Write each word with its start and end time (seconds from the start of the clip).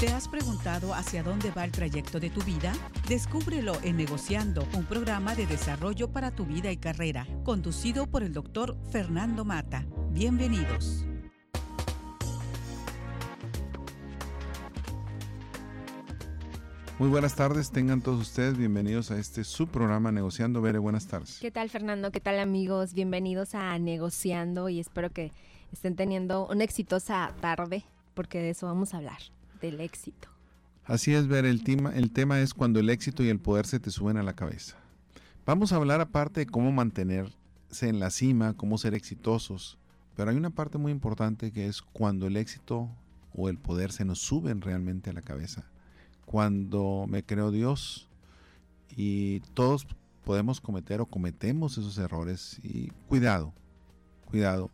¿Te 0.00 0.08
has 0.08 0.28
preguntado 0.28 0.94
hacia 0.94 1.22
dónde 1.22 1.50
va 1.50 1.62
el 1.62 1.72
trayecto 1.72 2.20
de 2.20 2.30
tu 2.30 2.40
vida? 2.40 2.72
Descúbrelo 3.06 3.74
en 3.82 3.98
Negociando, 3.98 4.66
un 4.74 4.86
programa 4.86 5.34
de 5.34 5.46
desarrollo 5.46 6.10
para 6.10 6.30
tu 6.30 6.46
vida 6.46 6.72
y 6.72 6.78
carrera, 6.78 7.26
conducido 7.44 8.06
por 8.06 8.22
el 8.22 8.32
doctor 8.32 8.78
Fernando 8.90 9.44
Mata. 9.44 9.84
Bienvenidos. 10.08 11.04
Muy 16.98 17.10
buenas 17.10 17.34
tardes, 17.36 17.70
tengan 17.70 18.00
todos 18.00 18.22
ustedes 18.22 18.56
bienvenidos 18.56 19.10
a 19.10 19.18
este 19.18 19.44
su 19.44 19.66
programa 19.66 20.10
Negociando. 20.10 20.62
Bere, 20.62 20.78
buenas 20.78 21.08
tardes. 21.08 21.36
¿Qué 21.42 21.50
tal 21.50 21.68
Fernando? 21.68 22.10
¿Qué 22.10 22.20
tal 22.20 22.38
amigos? 22.38 22.94
Bienvenidos 22.94 23.54
a 23.54 23.78
Negociando 23.78 24.70
y 24.70 24.80
espero 24.80 25.10
que 25.10 25.30
estén 25.72 25.94
teniendo 25.94 26.46
una 26.46 26.64
exitosa 26.64 27.34
tarde 27.42 27.84
porque 28.14 28.40
de 28.40 28.50
eso 28.50 28.66
vamos 28.66 28.94
a 28.94 28.98
hablar, 28.98 29.20
del 29.60 29.80
éxito. 29.80 30.28
Así 30.84 31.14
es, 31.14 31.28
Bere, 31.28 31.50
el 31.50 31.62
tema, 31.62 31.94
el 31.94 32.10
tema 32.10 32.40
es 32.40 32.54
cuando 32.54 32.80
el 32.80 32.90
éxito 32.90 33.22
y 33.22 33.28
el 33.28 33.38
poder 33.38 33.66
se 33.66 33.80
te 33.80 33.90
suben 33.90 34.16
a 34.16 34.22
la 34.22 34.34
cabeza. 34.34 34.76
Vamos 35.46 35.72
a 35.72 35.76
hablar 35.76 36.00
aparte 36.00 36.40
de 36.40 36.46
cómo 36.46 36.72
mantenerse 36.72 37.32
en 37.82 38.00
la 38.00 38.10
cima, 38.10 38.54
cómo 38.56 38.78
ser 38.78 38.94
exitosos, 38.94 39.78
pero 40.16 40.30
hay 40.30 40.36
una 40.36 40.50
parte 40.50 40.78
muy 40.78 40.92
importante 40.92 41.52
que 41.52 41.66
es 41.66 41.82
cuando 41.82 42.26
el 42.26 42.36
éxito 42.36 42.88
o 43.34 43.48
el 43.48 43.58
poder 43.58 43.92
se 43.92 44.04
nos 44.04 44.18
suben 44.18 44.60
realmente 44.60 45.10
a 45.10 45.12
la 45.12 45.22
cabeza 45.22 45.64
cuando 46.30 47.06
me 47.08 47.24
creó 47.24 47.50
Dios 47.50 48.08
y 48.96 49.40
todos 49.54 49.84
podemos 50.22 50.60
cometer 50.60 51.00
o 51.00 51.06
cometemos 51.06 51.76
esos 51.76 51.98
errores 51.98 52.60
y 52.62 52.90
cuidado, 53.08 53.52
cuidado. 54.26 54.70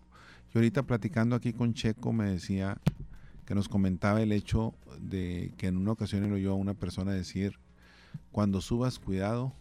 Y 0.53 0.59
ahorita 0.59 0.83
platicando 0.83 1.35
aquí 1.35 1.55
con 1.55 1.73
Checo 1.73 2.13
me 2.13 2.27
decía 2.27 2.77
que 3.47 3.55
nos 3.55 3.69
comentaba 3.69 4.21
el 4.21 4.33
hecho 4.33 4.75
de 5.01 5.53
que 5.57 5.69
en 5.69 5.77
una 5.77 5.93
ocasión 5.93 6.25
le 6.25 6.33
oyó 6.33 6.53
a 6.53 6.57
una 6.57 6.75
persona 6.75 7.13
decir, 7.13 7.59
cuando 8.33 8.61
subas 8.61 8.99
cuidado 8.99 9.53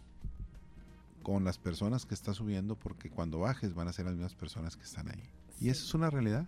con 1.24 1.44
las 1.44 1.58
personas 1.58 2.06
que 2.06 2.14
estás 2.14 2.38
subiendo 2.38 2.76
porque 2.76 3.10
cuando 3.10 3.40
bajes 3.40 3.74
van 3.74 3.88
a 3.88 3.94
ser 3.94 4.06
las 4.06 4.16
mismas 4.16 4.36
personas 4.36 4.76
que 4.76 4.84
están 4.84 5.10
ahí. 5.10 5.24
Y 5.60 5.70
eso 5.70 5.84
es 5.86 5.94
una 5.94 6.10
realidad. 6.10 6.48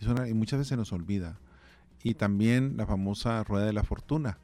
y 0.00 0.34
muchas 0.34 0.58
veces 0.58 0.68
se 0.68 0.76
nos 0.76 0.92
olvida. 0.92 1.38
Y 2.02 2.14
también 2.14 2.76
la 2.76 2.86
famosa 2.86 3.42
rueda 3.44 3.66
de 3.66 3.72
la 3.72 3.82
fortuna 3.82 4.38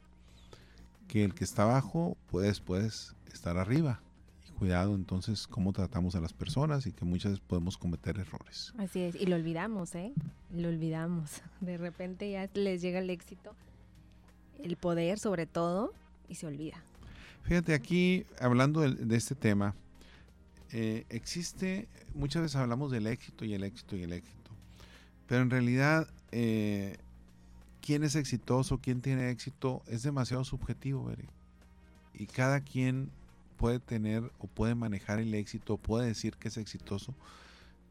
que 1.07 1.23
el 1.23 1.33
que 1.33 1.43
está 1.43 1.63
abajo 1.63 2.17
puede 2.29 2.47
después 2.47 3.15
estar 3.31 3.57
arriba. 3.57 4.01
Cuidado 4.63 4.95
entonces 4.95 5.45
cómo 5.45 5.73
tratamos 5.73 6.15
a 6.15 6.21
las 6.21 6.31
personas 6.31 6.87
y 6.87 6.93
que 6.93 7.03
muchas 7.03 7.33
veces 7.33 7.45
podemos 7.45 7.77
cometer 7.77 8.17
errores. 8.17 8.73
Así 8.77 9.01
es, 9.01 9.13
y 9.13 9.25
lo 9.25 9.35
olvidamos, 9.35 9.93
¿eh? 9.93 10.13
Lo 10.55 10.69
olvidamos. 10.69 11.41
De 11.59 11.75
repente 11.75 12.31
ya 12.31 12.49
les 12.53 12.81
llega 12.81 12.99
el 12.99 13.09
éxito, 13.09 13.57
el 14.63 14.77
poder 14.77 15.19
sobre 15.19 15.47
todo, 15.47 15.91
y 16.29 16.35
se 16.35 16.47
olvida. 16.47 16.81
Fíjate, 17.41 17.73
aquí 17.73 18.25
hablando 18.39 18.79
de, 18.79 19.17
este 19.17 19.35
tema, 19.35 19.75
eh, 20.71 21.03
existe, 21.09 21.89
muchas 22.15 22.43
veces 22.43 22.55
hablamos 22.55 22.89
del 22.89 23.07
éxito 23.07 23.43
y 23.43 23.55
el 23.55 23.65
éxito 23.65 23.97
y 23.97 24.03
el 24.03 24.13
éxito, 24.13 24.51
pero 25.27 25.41
en 25.41 25.49
realidad 25.49 26.07
eh, 26.31 26.99
quién 27.81 28.05
es 28.05 28.15
exitoso, 28.15 28.79
quién 28.81 29.01
tiene 29.01 29.29
éxito, 29.29 29.83
es 29.87 30.03
demasiado 30.03 30.45
subjetivo, 30.45 31.11
Y 32.13 32.27
cada 32.27 32.61
quien 32.61 33.11
puede 33.63 33.79
tener 33.79 34.29
o 34.39 34.47
puede 34.47 34.75
manejar 34.75 35.21
el 35.21 35.33
éxito, 35.33 35.77
puede 35.77 36.07
decir 36.07 36.35
que 36.35 36.49
es 36.49 36.57
exitoso 36.57 37.15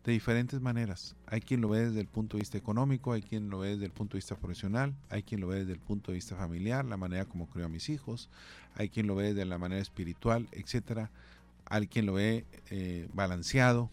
de 0.05 0.13
diferentes 0.13 0.61
maneras. 0.61 1.17
Hay 1.25 1.41
quien 1.41 1.63
lo 1.63 1.71
ve 1.71 1.87
desde 1.87 2.01
el 2.03 2.09
punto 2.09 2.37
de 2.37 2.43
vista 2.43 2.59
económico, 2.59 3.15
hay 3.15 3.23
quien 3.23 3.49
lo 3.49 3.61
ve 3.61 3.71
desde 3.71 3.87
el 3.87 3.91
punto 3.91 4.13
de 4.13 4.19
vista 4.19 4.37
profesional, 4.37 4.95
hay 5.09 5.23
quien 5.23 5.41
lo 5.41 5.47
ve 5.47 5.61
desde 5.61 5.73
el 5.73 5.79
punto 5.79 6.11
de 6.11 6.17
vista 6.17 6.37
familiar, 6.37 6.85
la 6.85 6.99
manera 6.99 7.25
como 7.25 7.47
creo 7.47 7.65
a 7.65 7.69
mis 7.71 7.89
hijos, 7.89 8.29
hay 8.75 8.91
quien 8.91 9.07
lo 9.07 9.15
ve 9.15 9.29
desde 9.29 9.47
la 9.47 9.57
manera 9.57 9.81
espiritual, 9.81 10.47
etcétera. 10.53 11.11
Hay 11.65 11.87
quien 11.87 12.05
lo 12.05 12.13
ve 12.13 12.45
eh, 12.69 13.09
balanceado. 13.15 13.89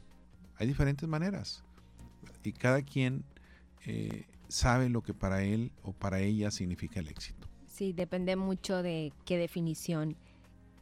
Hay 0.57 0.67
diferentes 0.67 1.07
maneras. 1.07 1.63
Y 2.43 2.51
cada 2.51 2.81
quien 2.81 3.23
eh, 3.85 4.25
sabe 4.49 4.89
lo 4.89 5.01
que 5.01 5.13
para 5.13 5.43
él 5.43 5.71
o 5.83 5.93
para 5.93 6.19
ella 6.19 6.51
significa 6.51 6.99
el 6.99 7.07
éxito. 7.07 7.47
Sí, 7.67 7.93
depende 7.93 8.35
mucho 8.35 8.83
de 8.83 9.13
qué 9.23 9.37
definición 9.37 10.17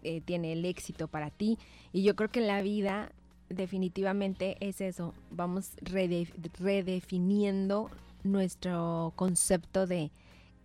eh, 0.03 0.21
tiene 0.21 0.53
el 0.53 0.65
éxito 0.65 1.07
para 1.07 1.29
ti. 1.29 1.57
Y 1.93 2.03
yo 2.03 2.15
creo 2.15 2.29
que 2.29 2.41
la 2.41 2.61
vida 2.61 3.11
definitivamente 3.49 4.57
es 4.59 4.81
eso. 4.81 5.13
Vamos 5.31 5.71
redefiniendo 5.81 7.89
nuestro 8.23 9.13
concepto 9.15 9.87
de 9.87 10.11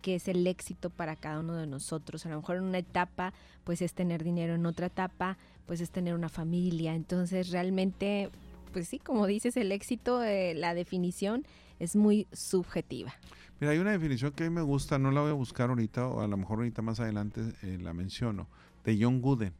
qué 0.01 0.15
es 0.15 0.27
el 0.27 0.45
éxito 0.47 0.89
para 0.89 1.15
cada 1.15 1.39
uno 1.39 1.55
de 1.55 1.67
nosotros. 1.67 2.25
A 2.25 2.29
lo 2.29 2.37
mejor 2.37 2.57
en 2.57 2.63
una 2.63 2.79
etapa 2.79 3.33
pues 3.63 3.81
es 3.81 3.93
tener 3.93 4.23
dinero, 4.23 4.55
en 4.55 4.65
otra 4.65 4.87
etapa 4.87 5.37
pues 5.65 5.79
es 5.79 5.91
tener 5.91 6.13
una 6.13 6.29
familia. 6.29 6.93
Entonces 6.93 7.51
realmente 7.51 8.29
pues 8.73 8.89
sí, 8.89 8.99
como 8.99 9.27
dices, 9.27 9.55
el 9.55 9.71
éxito, 9.71 10.23
eh, 10.23 10.53
la 10.55 10.73
definición 10.73 11.45
es 11.79 11.95
muy 11.95 12.27
subjetiva. 12.33 13.13
Mira, 13.61 13.71
hay 13.71 13.79
una 13.79 13.91
definición 13.91 14.33
que 14.33 14.43
a 14.43 14.49
mí 14.49 14.53
me 14.53 14.61
gusta, 14.61 14.99
no 14.99 15.11
la 15.11 15.21
voy 15.21 15.29
a 15.29 15.33
buscar 15.33 15.69
ahorita, 15.69 16.07
o 16.07 16.21
a 16.21 16.27
lo 16.27 16.35
mejor 16.35 16.57
ahorita 16.57 16.81
más 16.81 16.99
adelante 16.99 17.41
eh, 17.61 17.77
la 17.79 17.93
menciono, 17.93 18.47
de 18.83 18.97
John 18.99 19.21
Gooden, 19.21 19.53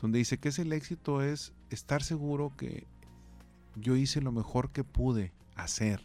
donde 0.00 0.18
dice 0.18 0.38
que 0.38 0.48
es 0.48 0.58
el 0.58 0.72
éxito 0.72 1.22
es 1.22 1.52
estar 1.70 2.02
seguro 2.02 2.52
que 2.56 2.86
yo 3.76 3.96
hice 3.96 4.20
lo 4.20 4.32
mejor 4.32 4.70
que 4.70 4.84
pude 4.84 5.32
hacer 5.54 6.00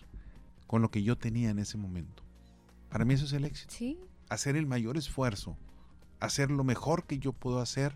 con 0.68 0.82
lo 0.82 0.92
que 0.92 1.04
yo 1.04 1.18
tenía 1.18 1.50
en 1.50 1.60
ese 1.60 1.78
momento. 1.78 2.24
Para 2.90 3.06
mí 3.06 3.14
eso 3.14 3.26
es 3.26 3.34
el 3.34 3.46
éxito. 3.46 3.74
Sí. 3.74 4.00
Hacer 4.30 4.56
el 4.56 4.66
mayor 4.66 4.98
esfuerzo, 4.98 5.58
hacer 6.20 6.52
lo 6.52 6.64
mejor 6.64 7.06
que 7.06 7.20
yo 7.20 7.34
puedo 7.34 7.60
hacer 7.60 7.96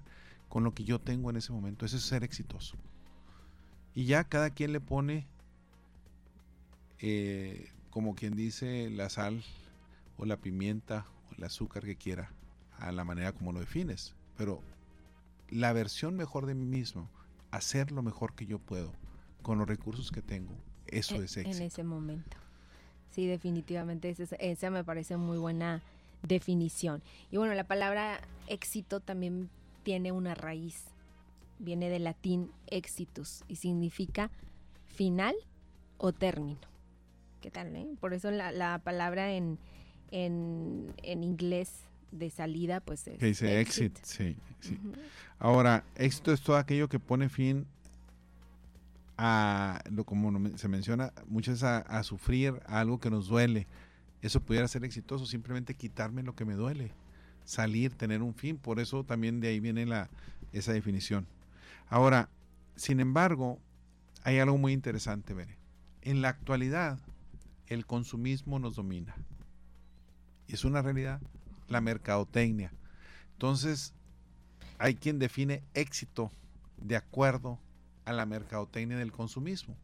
con 0.50 0.64
lo 0.64 0.74
que 0.74 0.84
yo 0.84 1.00
tengo 1.00 1.30
en 1.30 1.38
ese 1.38 1.52
momento. 1.52 1.86
Eso 1.86 1.98
es 1.98 2.04
ser 2.04 2.24
exitoso. 2.24 2.78
Y 3.94 4.06
ya 4.06 4.26
cada 4.26 4.50
quien 4.50 4.74
le 4.74 4.82
pone, 4.82 5.28
eh, 7.00 7.72
como 7.90 8.16
quien 8.16 8.36
dice, 8.36 8.90
la 8.90 9.10
sal 9.10 9.44
o 10.18 10.26
la 10.26 10.38
pimienta 10.38 11.06
o 11.30 11.36
el 11.38 11.44
azúcar 11.46 11.84
que 11.84 11.96
quiera, 11.96 12.32
a 12.78 12.92
la 12.92 13.06
manera 13.06 13.32
como 13.32 13.54
lo 13.54 13.62
defines. 13.62 14.16
Pero 14.38 14.62
la 15.50 15.74
versión 15.74 16.16
mejor 16.16 16.46
de 16.46 16.56
mí 16.56 16.66
mismo, 16.66 17.10
hacer 17.52 17.92
lo 17.92 18.02
mejor 18.02 18.34
que 18.34 18.46
yo 18.46 18.60
puedo 18.60 18.92
con 19.42 19.58
los 19.58 19.68
recursos 19.68 20.12
que 20.12 20.22
tengo, 20.22 20.54
eso 20.88 21.16
es 21.16 21.38
éxito. 21.38 21.58
En 21.58 21.64
ese 21.64 21.84
momento. 21.84 22.38
Sí, 23.12 23.28
definitivamente, 23.28 24.10
esa, 24.10 24.36
esa 24.36 24.70
me 24.70 24.84
parece 24.84 25.18
muy 25.18 25.38
buena 25.38 25.82
definición. 26.24 27.02
Y 27.32 27.38
bueno, 27.38 27.54
la 27.54 27.64
palabra 27.64 28.20
éxito 28.48 29.00
también 29.00 29.50
tiene 29.84 30.12
una 30.12 30.36
raíz 30.36 30.84
viene 31.60 31.90
del 31.90 32.04
latín 32.04 32.52
exitus 32.68 33.44
y 33.48 33.56
significa 33.56 34.32
final 34.86 35.36
o 35.98 36.12
término. 36.12 36.60
¿Qué 37.42 37.52
tal? 37.52 37.76
Eh? 37.76 37.88
Por 38.00 38.14
eso 38.14 38.32
la, 38.32 38.80
palabra 38.84 39.34
en, 39.34 39.60
en, 40.12 40.94
inglés 41.04 41.72
de 42.12 42.30
salida, 42.30 42.80
pues 42.80 43.08
es. 43.08 43.18
Que 43.18 43.28
dice 43.28 43.60
exit, 43.60 43.98
sí. 44.04 44.36
sí. 44.60 44.80
Ahora, 45.40 45.84
éxito 45.96 46.32
es 46.32 46.42
todo 46.42 46.58
aquello 46.58 46.88
que 46.88 47.00
pone 47.00 47.30
fin 47.30 47.66
a, 49.18 49.82
lo 49.92 50.04
como 50.06 50.58
se 50.58 50.68
menciona, 50.68 51.14
muchas 51.28 51.64
a, 51.64 51.80
a 51.80 52.04
sufrir, 52.04 52.62
a 52.68 52.80
algo 52.80 53.00
que 53.00 53.10
nos 53.10 53.28
duele. 53.28 53.68
Eso 54.22 54.40
pudiera 54.42 54.68
ser 54.68 54.84
exitoso, 54.84 55.26
simplemente 55.26 55.76
quitarme 55.76 56.24
lo 56.24 56.36
que 56.36 56.46
me 56.46 56.56
duele, 56.56 56.92
salir, 57.44 57.94
tener 57.94 58.22
un 58.22 58.34
fin. 58.34 58.58
Por 58.58 58.80
eso 58.80 59.04
también 59.04 59.40
de 59.40 59.50
ahí 59.50 59.60
viene 59.60 59.86
la, 59.86 60.10
esa 60.52 60.74
definición. 60.74 61.28
Ahora, 61.90 62.30
sin 62.76 63.00
embargo, 63.00 63.60
hay 64.24 64.40
algo 64.40 64.58
muy 64.58 64.74
interesante, 64.74 65.34
Bere. 65.34 65.58
En 66.02 66.22
la 66.22 66.30
actualidad, 66.30 67.00
el 67.68 67.86
consumismo 67.86 68.60
nos 68.60 68.76
domina. 68.76 69.16
Y 70.48 70.54
es 70.54 70.66
una 70.66 70.82
realidad, 70.82 71.22
la 71.68 71.82
mercadotecnia. 71.82 72.72
Entonces, 73.34 73.94
hay 74.78 74.96
quien 74.96 75.20
define 75.20 75.64
éxito 75.74 76.32
de 76.78 76.96
acuerdo 76.96 77.60
a 78.06 78.14
la 78.14 78.26
mercadotecnia 78.26 78.98
del 78.98 79.12
consumismo. 79.12 79.76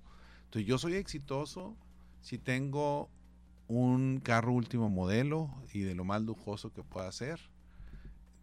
Entonces, 0.45 0.67
yo 0.67 0.77
soy 0.77 0.95
exitoso 0.95 1.75
si 2.21 2.37
tengo 2.37 3.09
un 3.67 4.19
carro 4.19 4.51
último 4.51 4.89
modelo 4.89 5.49
y 5.73 5.81
de 5.81 5.95
lo 5.95 6.03
más 6.03 6.21
lujoso 6.21 6.73
que 6.73 6.83
pueda 6.83 7.11
ser 7.11 7.39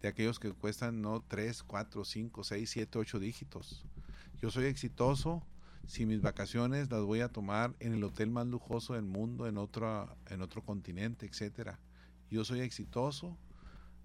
de 0.01 0.07
aquellos 0.07 0.39
que 0.39 0.51
cuestan 0.51 1.01
no 1.01 1.21
3, 1.27 1.63
4, 1.63 2.05
5, 2.05 2.43
6, 2.43 2.69
7, 2.69 2.99
8 2.99 3.19
dígitos. 3.19 3.85
Yo 4.41 4.49
soy 4.49 4.65
exitoso 4.65 5.43
si 5.87 6.05
mis 6.05 6.21
vacaciones 6.21 6.89
las 6.89 7.01
voy 7.01 7.21
a 7.21 7.29
tomar 7.29 7.75
en 7.79 7.93
el 7.93 8.03
hotel 8.03 8.29
más 8.29 8.47
lujoso 8.47 8.93
del 8.93 9.05
mundo, 9.05 9.47
en 9.47 9.57
otro, 9.57 10.15
en 10.27 10.41
otro 10.41 10.63
continente, 10.63 11.25
etcétera. 11.25 11.79
Yo 12.29 12.45
soy 12.45 12.61
exitoso 12.61 13.37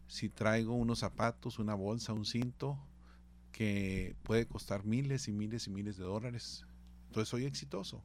si 0.07 0.29
traigo 0.29 0.75
unos 0.75 1.01
zapatos, 1.01 1.59
una 1.59 1.75
bolsa, 1.75 2.13
un 2.13 2.25
cinto 2.25 2.79
que 3.53 4.17
puede 4.23 4.47
costar 4.47 4.85
miles 4.85 5.29
y 5.29 5.33
miles 5.33 5.67
y 5.67 5.71
miles 5.71 5.97
de 5.97 6.05
dólares. 6.05 6.67
Entonces 7.07 7.29
soy 7.29 7.45
exitoso 7.45 8.03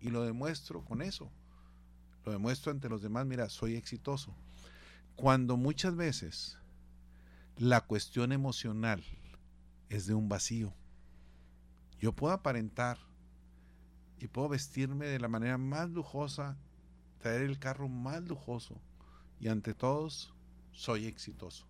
y 0.00 0.10
lo 0.10 0.22
demuestro 0.22 0.84
con 0.84 1.02
eso. 1.02 1.30
Lo 2.24 2.32
demuestro 2.32 2.72
ante 2.72 2.88
los 2.88 3.02
demás, 3.02 3.26
mira, 3.26 3.48
soy 3.48 3.74
exitoso. 3.76 4.34
cuando 5.16 5.56
muchas 5.56 5.96
veces 5.96 6.58
la 7.56 7.80
cuestión 7.80 8.32
emocional 8.32 9.02
es 9.88 10.06
de 10.06 10.14
un 10.14 10.28
vacío. 10.28 10.74
Yo 11.98 12.12
puedo 12.12 12.34
aparentar 12.34 12.98
y 14.18 14.26
puedo 14.26 14.50
vestirme 14.50 15.06
de 15.06 15.18
la 15.18 15.28
manera 15.28 15.56
más 15.56 15.88
lujosa, 15.90 16.58
traer 17.18 17.42
el 17.42 17.58
carro 17.58 17.88
más 17.88 18.22
lujoso 18.24 18.78
y 19.40 19.48
ante 19.48 19.74
todos 19.74 20.32
soy 20.72 21.06
exitoso. 21.06 21.66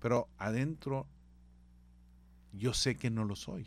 Pero 0.00 0.28
adentro 0.38 1.06
yo 2.52 2.74
sé 2.74 2.96
que 2.96 3.10
no 3.10 3.24
lo 3.24 3.36
soy. 3.36 3.66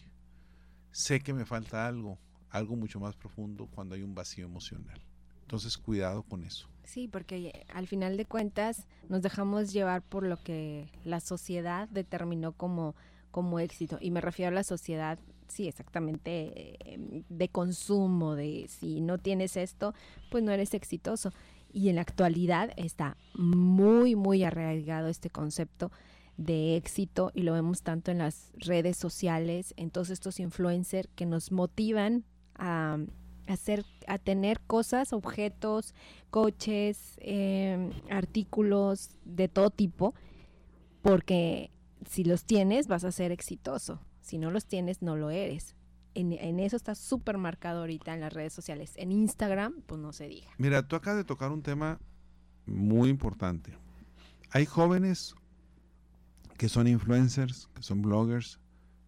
Sé 0.92 1.20
que 1.20 1.34
me 1.34 1.46
falta 1.46 1.88
algo, 1.88 2.18
algo 2.50 2.76
mucho 2.76 3.00
más 3.00 3.16
profundo 3.16 3.68
cuando 3.68 3.96
hay 3.96 4.04
un 4.04 4.16
vacío 4.16 4.46
emocional. 4.46 5.02
Entonces 5.42 5.78
cuidado 5.78 6.24
con 6.24 6.44
eso. 6.44 6.68
Sí, 6.84 7.08
porque 7.08 7.48
eh, 7.48 7.66
al 7.74 7.88
final 7.88 8.18
de 8.18 8.26
cuentas 8.26 8.88
nos 9.10 9.22
dejamos 9.22 9.74
llevar 9.74 10.02
por 10.02 10.24
lo 10.24 10.38
que 10.38 10.90
la 11.04 11.20
sociedad 11.20 11.88
determinó 11.90 12.54
como, 12.54 12.96
como 13.32 13.60
éxito. 13.60 13.98
Y 14.02 14.12
me 14.12 14.22
refiero 14.22 14.52
a 14.52 14.56
la 14.56 14.64
sociedad, 14.64 15.20
sí, 15.48 15.68
exactamente, 15.68 16.94
eh, 16.94 17.24
de 17.30 17.50
consumo, 17.50 18.36
de 18.36 18.68
si 18.70 19.02
no 19.02 19.18
tienes 19.18 19.58
esto, 19.58 19.94
pues 20.30 20.44
no 20.44 20.52
eres 20.52 20.74
exitoso. 20.74 21.32
Y 21.72 21.90
en 21.90 21.96
la 21.96 22.02
actualidad 22.02 22.72
está 22.78 23.18
muy, 23.34 24.16
muy 24.16 24.44
arraigado 24.44 25.08
este 25.08 25.30
concepto 25.30 25.92
de 26.38 26.76
éxito 26.76 27.32
y 27.34 27.42
lo 27.42 27.54
vemos 27.54 27.82
tanto 27.82 28.12
en 28.12 28.20
las 28.20 28.52
redes 28.56 28.96
sociales, 28.98 29.74
en 29.76 29.90
todos 29.90 30.10
estos 30.10 30.40
influencers 30.40 31.10
que 31.16 31.26
nos 31.26 31.52
motivan 31.52 32.24
a, 32.56 33.00
hacer, 33.48 33.86
a 34.08 34.18
tener 34.20 34.60
cosas, 34.62 35.14
objetos, 35.14 35.94
coches, 36.30 37.18
em, 37.22 37.92
artículos 38.10 39.10
de 39.26 39.48
todo 39.48 39.72
tipo, 39.72 40.14
porque 41.02 41.72
si 42.08 42.24
los 42.24 42.46
tienes 42.46 42.88
vas 42.88 43.04
a 43.04 43.12
ser 43.12 43.32
exitoso, 43.32 44.00
si 44.22 44.38
no 44.38 44.52
los 44.52 44.66
tienes 44.66 45.02
no 45.02 45.16
lo 45.16 45.32
eres. 45.32 45.77
En, 46.20 46.60
eso 46.60 46.76
está 46.76 46.96
súper 46.96 47.38
marcado 47.38 47.82
ahorita 47.82 48.12
en 48.12 48.22
las 48.22 48.34
redes 48.34 48.52
sociales. 48.52 48.94
En 48.96 49.12
Instagram, 49.12 49.82
pues 49.86 50.02
no 50.02 50.12
se 50.14 50.28
diga. 50.28 50.48
Mira, 50.58 50.88
tú 50.88 50.96
acabas 50.96 51.18
de 51.18 51.24
tocar 51.24 51.52
un 51.52 51.62
tema 51.62 52.00
muy 52.66 53.10
importante. 53.10 53.78
Hay 54.50 54.66
jóvenes 54.66 55.36
que 56.58 56.70
son 56.70 56.88
influencers, 56.88 57.70
que 57.76 57.84
son 57.84 58.02
bloggers, 58.02 58.60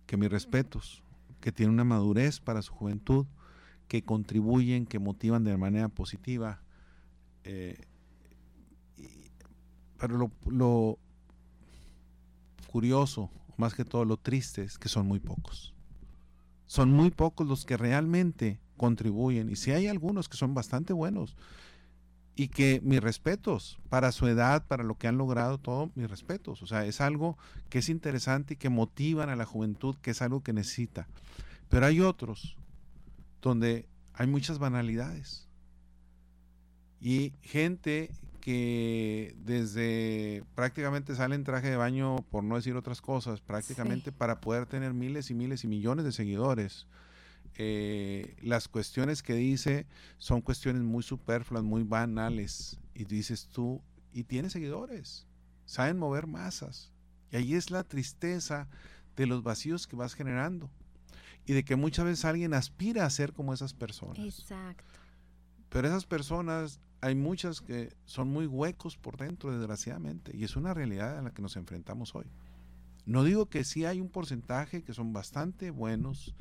que 0.06 0.18
mis 0.18 0.30
respetos, 0.30 1.02
que 1.42 1.52
tienen 1.52 1.74
una 1.74 1.84
madurez 1.84 2.40
para 2.40 2.62
su 2.62 2.74
juventud, 2.74 3.26
que 3.88 4.04
contribuyen, 4.04 4.86
que 4.86 5.00
motivan 5.00 5.44
de 5.44 5.58
manera 5.58 5.90
positiva. 5.90 6.62
Eh, 7.44 7.82
pero 9.98 10.16
lo, 10.16 10.32
lo 10.46 11.00
curioso, 12.72 13.32
más 13.58 13.74
que 13.74 13.84
todo 13.84 14.06
lo 14.06 14.18
triste, 14.18 14.62
es 14.62 14.78
que 14.78 14.90
son 14.90 15.08
muy 15.08 15.20
pocos. 15.20 15.74
Son 16.70 16.92
muy 16.92 17.10
pocos 17.10 17.48
los 17.48 17.66
que 17.66 17.78
realmente 17.78 18.60
contribuyen. 18.78 19.50
Y 19.50 19.56
si 19.56 19.72
hay 19.72 19.88
algunos 19.88 20.30
que 20.30 20.38
son 20.38 20.54
bastante 20.54 20.94
buenos, 20.94 21.36
y 22.36 22.50
que 22.50 22.80
mis 22.84 23.02
respetos 23.02 23.80
para 23.90 24.12
su 24.12 24.28
edad, 24.28 24.68
para 24.68 24.84
lo 24.84 24.94
que 24.94 25.08
han 25.08 25.18
logrado, 25.18 25.58
todo 25.58 25.92
mis 25.96 26.08
respetos. 26.08 26.62
O 26.62 26.68
sea, 26.68 26.86
es 26.86 27.02
algo 27.02 27.40
que 27.70 27.80
es 27.80 27.90
interesante 27.90 28.54
y 28.54 28.58
que 28.58 28.70
motivan 28.70 29.30
a 29.30 29.36
la 29.36 29.46
juventud, 29.46 29.96
que 30.04 30.12
es 30.12 30.22
algo 30.22 30.44
que 30.44 30.54
necesita. 30.54 31.08
Pero 31.70 31.88
hay 31.88 32.02
otros 32.02 32.56
donde 33.42 33.90
hay 34.14 34.28
muchas 34.28 34.60
banalidades 34.60 35.48
y 37.02 37.34
gente 37.42 38.12
que 38.50 39.36
desde 39.38 40.44
prácticamente 40.56 41.14
sale 41.14 41.36
en 41.36 41.44
traje 41.44 41.70
de 41.70 41.76
baño, 41.76 42.16
por 42.32 42.44
no 42.44 42.56
decir 42.56 42.76
otras 42.76 43.00
cosas, 43.00 43.42
prácticamente 43.42 44.12
para 44.12 44.42
poder 44.42 44.66
tener 44.66 44.92
miles 44.96 45.30
y 45.30 45.36
miles 45.36 45.64
y 45.64 45.68
millones 45.68 46.04
de 46.04 46.12
seguidores 46.12 46.88
eh, 47.62 48.38
las 48.42 48.68
cuestiones 48.68 49.22
que 49.22 49.34
dice 49.34 49.86
son 50.18 50.42
cuestiones 50.42 50.82
muy 50.82 51.04
superfluas, 51.04 51.64
muy 51.64 51.84
banales. 51.84 52.80
Y 52.96 53.04
dices 53.04 53.50
tú, 53.52 53.84
y 54.12 54.24
tiene 54.24 54.50
seguidores, 54.50 55.28
saben 55.66 56.00
mover 56.00 56.26
masas. 56.26 56.92
Y 57.32 57.36
ahí 57.36 57.54
es 57.54 57.70
la 57.70 57.84
tristeza 57.84 58.68
de 59.16 59.28
los 59.28 59.44
vacíos 59.44 59.86
que 59.86 59.96
vas 59.96 60.16
generando. 60.16 60.72
Y 61.46 61.54
de 61.54 61.64
que 61.64 61.76
muchas 61.76 62.06
veces 62.06 62.26
alguien 62.26 62.56
aspira 62.56 63.06
a 63.06 63.10
ser 63.12 63.34
como 63.34 63.54
esas 63.54 63.76
personas. 63.76 64.18
Exacto. 64.18 64.99
Pero 65.70 65.88
esas 65.88 66.06
personas, 66.06 66.80
hay 67.02 67.16
muchas 67.16 67.62
que 67.62 67.94
son 68.06 68.30
muy 68.30 68.46
huecos 68.46 68.98
por 68.98 69.18
dentro, 69.18 69.52
desgraciadamente. 69.58 70.36
Y 70.36 70.44
es 70.44 70.56
una 70.56 70.74
realidad 70.74 71.18
a 71.18 71.22
la 71.22 71.32
que 71.32 71.42
nos 71.42 71.56
enfrentamos 71.56 72.16
hoy. 72.16 72.26
No 73.06 73.24
digo 73.24 73.48
que 73.48 73.64
sí 73.64 73.86
hay 73.86 74.02
un 74.02 74.10
porcentaje 74.10 74.84
que 74.84 74.94
son 74.94 75.14
bastante 75.14 75.72
buenos 75.72 76.36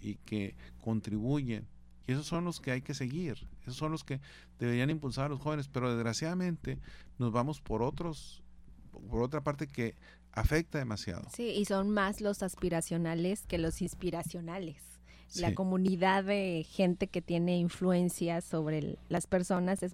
y 0.00 0.16
que 0.16 0.56
contribuyen. 0.80 1.66
Y 2.06 2.12
esos 2.12 2.26
son 2.26 2.44
los 2.44 2.60
que 2.60 2.72
hay 2.72 2.82
que 2.82 2.94
seguir, 2.94 3.48
esos 3.62 3.76
son 3.76 3.92
los 3.92 4.02
que 4.02 4.20
deberían 4.58 4.90
impulsar 4.90 5.26
a 5.26 5.28
los 5.28 5.40
jóvenes, 5.40 5.68
pero 5.68 5.94
desgraciadamente 5.94 6.78
nos 7.18 7.32
vamos 7.32 7.60
por 7.60 7.82
otros, 7.82 8.42
por 9.08 9.22
otra 9.22 9.42
parte 9.42 9.68
que 9.68 9.94
afecta 10.32 10.78
demasiado. 10.78 11.28
Sí, 11.34 11.50
y 11.50 11.64
son 11.64 11.90
más 11.90 12.20
los 12.20 12.42
aspiracionales 12.42 13.46
que 13.46 13.58
los 13.58 13.82
inspiracionales. 13.82 14.91
La 15.36 15.54
comunidad 15.54 16.24
de 16.24 16.66
gente 16.68 17.06
que 17.06 17.22
tiene 17.22 17.58
influencia 17.58 18.40
sobre 18.40 18.98
las 19.08 19.26
personas 19.26 19.82
es 19.82 19.92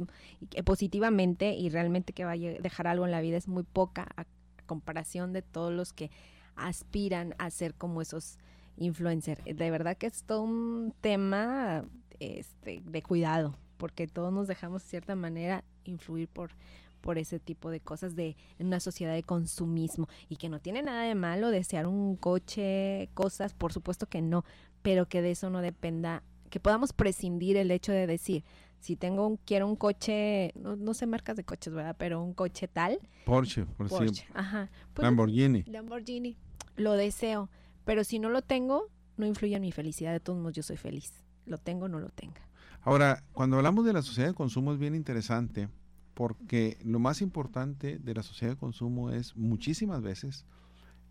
positivamente 0.65 1.55
y 1.55 1.69
realmente 1.69 2.13
que 2.13 2.25
va 2.25 2.33
a 2.33 2.37
dejar 2.37 2.87
algo 2.87 3.05
en 3.05 3.13
la 3.13 3.21
vida 3.21 3.37
es 3.37 3.49
muy 3.49 3.63
poca 3.63 4.09
a 4.17 4.25
comparación 4.67 5.33
de 5.33 5.43
todos 5.43 5.73
los 5.73 5.93
que 5.93 6.11
aspiran 6.57 7.35
a 7.39 7.51
ser 7.51 7.75
como 7.75 8.03
esos 8.03 8.39
influencer. 8.77 9.43
De 9.43 9.71
verdad 9.71 9.97
que 9.97 10.07
es 10.07 10.23
todo 10.23 10.43
un 10.43 10.95
tema 11.01 11.85
este, 12.21 12.83
de 12.85 13.03
cuidado, 13.03 13.57
porque 13.77 14.07
todos 14.07 14.33
nos 14.33 14.47
dejamos 14.47 14.83
de 14.83 14.89
cierta 14.91 15.17
manera 15.17 15.65
influir 15.85 16.29
por 16.29 16.51
por 17.01 17.19
ese 17.19 17.39
tipo 17.39 17.71
de 17.71 17.81
cosas 17.81 18.17
de 18.17 18.37
en 18.59 18.67
una 18.67 18.81
sociedad 18.81 19.15
de 19.15 19.23
consumismo 19.23 20.09
y 20.29 20.37
que 20.37 20.49
no 20.49 20.61
tiene 20.61 20.83
nada 20.83 21.03
de 21.03 21.15
malo 21.15 21.51
desear 21.51 21.87
un 21.87 22.17
coche, 22.17 23.11
cosas, 23.15 23.55
por 23.55 23.73
supuesto 23.73 24.07
que 24.07 24.23
no, 24.23 24.45
pero 24.83 25.09
que 25.09 25.23
de 25.23 25.33
eso 25.33 25.51
no 25.51 25.61
dependa, 25.61 26.23
que 26.51 26.61
podamos 26.61 26.93
prescindir 26.93 27.57
el 27.57 27.71
hecho 27.71 27.93
de 27.93 28.07
decir, 28.07 28.45
si 28.81 28.97
tengo 28.97 29.27
un, 29.27 29.37
quiero 29.39 29.67
un 29.67 29.77
coche, 29.77 30.53
no, 30.55 30.95
sé 30.95 31.07
marcas 31.07 31.37
de 31.37 31.45
coches, 31.45 31.73
¿verdad? 31.73 31.97
Pero 31.99 32.23
un 32.23 32.33
coche 32.33 32.69
tal. 32.69 33.01
Porsche, 33.25 33.65
por 33.65 33.89
Porsche, 33.89 34.27
ajá. 34.35 34.71
Pues, 34.95 35.03
Lamborghini. 35.03 35.65
Lamborghini, 35.65 36.37
lo 36.77 36.93
deseo 36.93 37.51
pero 37.89 38.05
si 38.05 38.19
no 38.19 38.29
lo 38.29 38.43
tengo, 38.43 38.91
no 39.17 39.25
influye 39.25 39.57
en 39.57 39.63
mi 39.63 39.73
felicidad. 39.73 40.13
De 40.13 40.21
todos 40.21 40.39
modos, 40.39 40.53
yo 40.53 40.63
soy 40.63 40.77
feliz. 40.77 41.25
Lo 41.47 41.57
tengo 41.57 41.87
o 41.87 41.89
no 41.89 41.99
lo 41.99 42.11
tenga. 42.11 42.43
Ahora, 42.83 43.25
cuando 43.33 43.57
hablamos 43.57 43.87
de 43.87 43.95
la 43.95 44.03
sociedad 44.03 44.29
de 44.29 44.35
consumo 44.35 44.75
es 44.75 44.79
bien 44.79 44.95
interesante 44.95 45.71
porque 46.19 46.79
lo 46.83 46.99
más 46.99 47.23
importante 47.23 48.01
de 48.01 48.13
la 48.13 48.25
sociedad 48.25 48.55
de 48.55 48.59
consumo 48.59 49.13
es 49.13 49.37
muchísimas 49.37 50.03
veces 50.03 50.47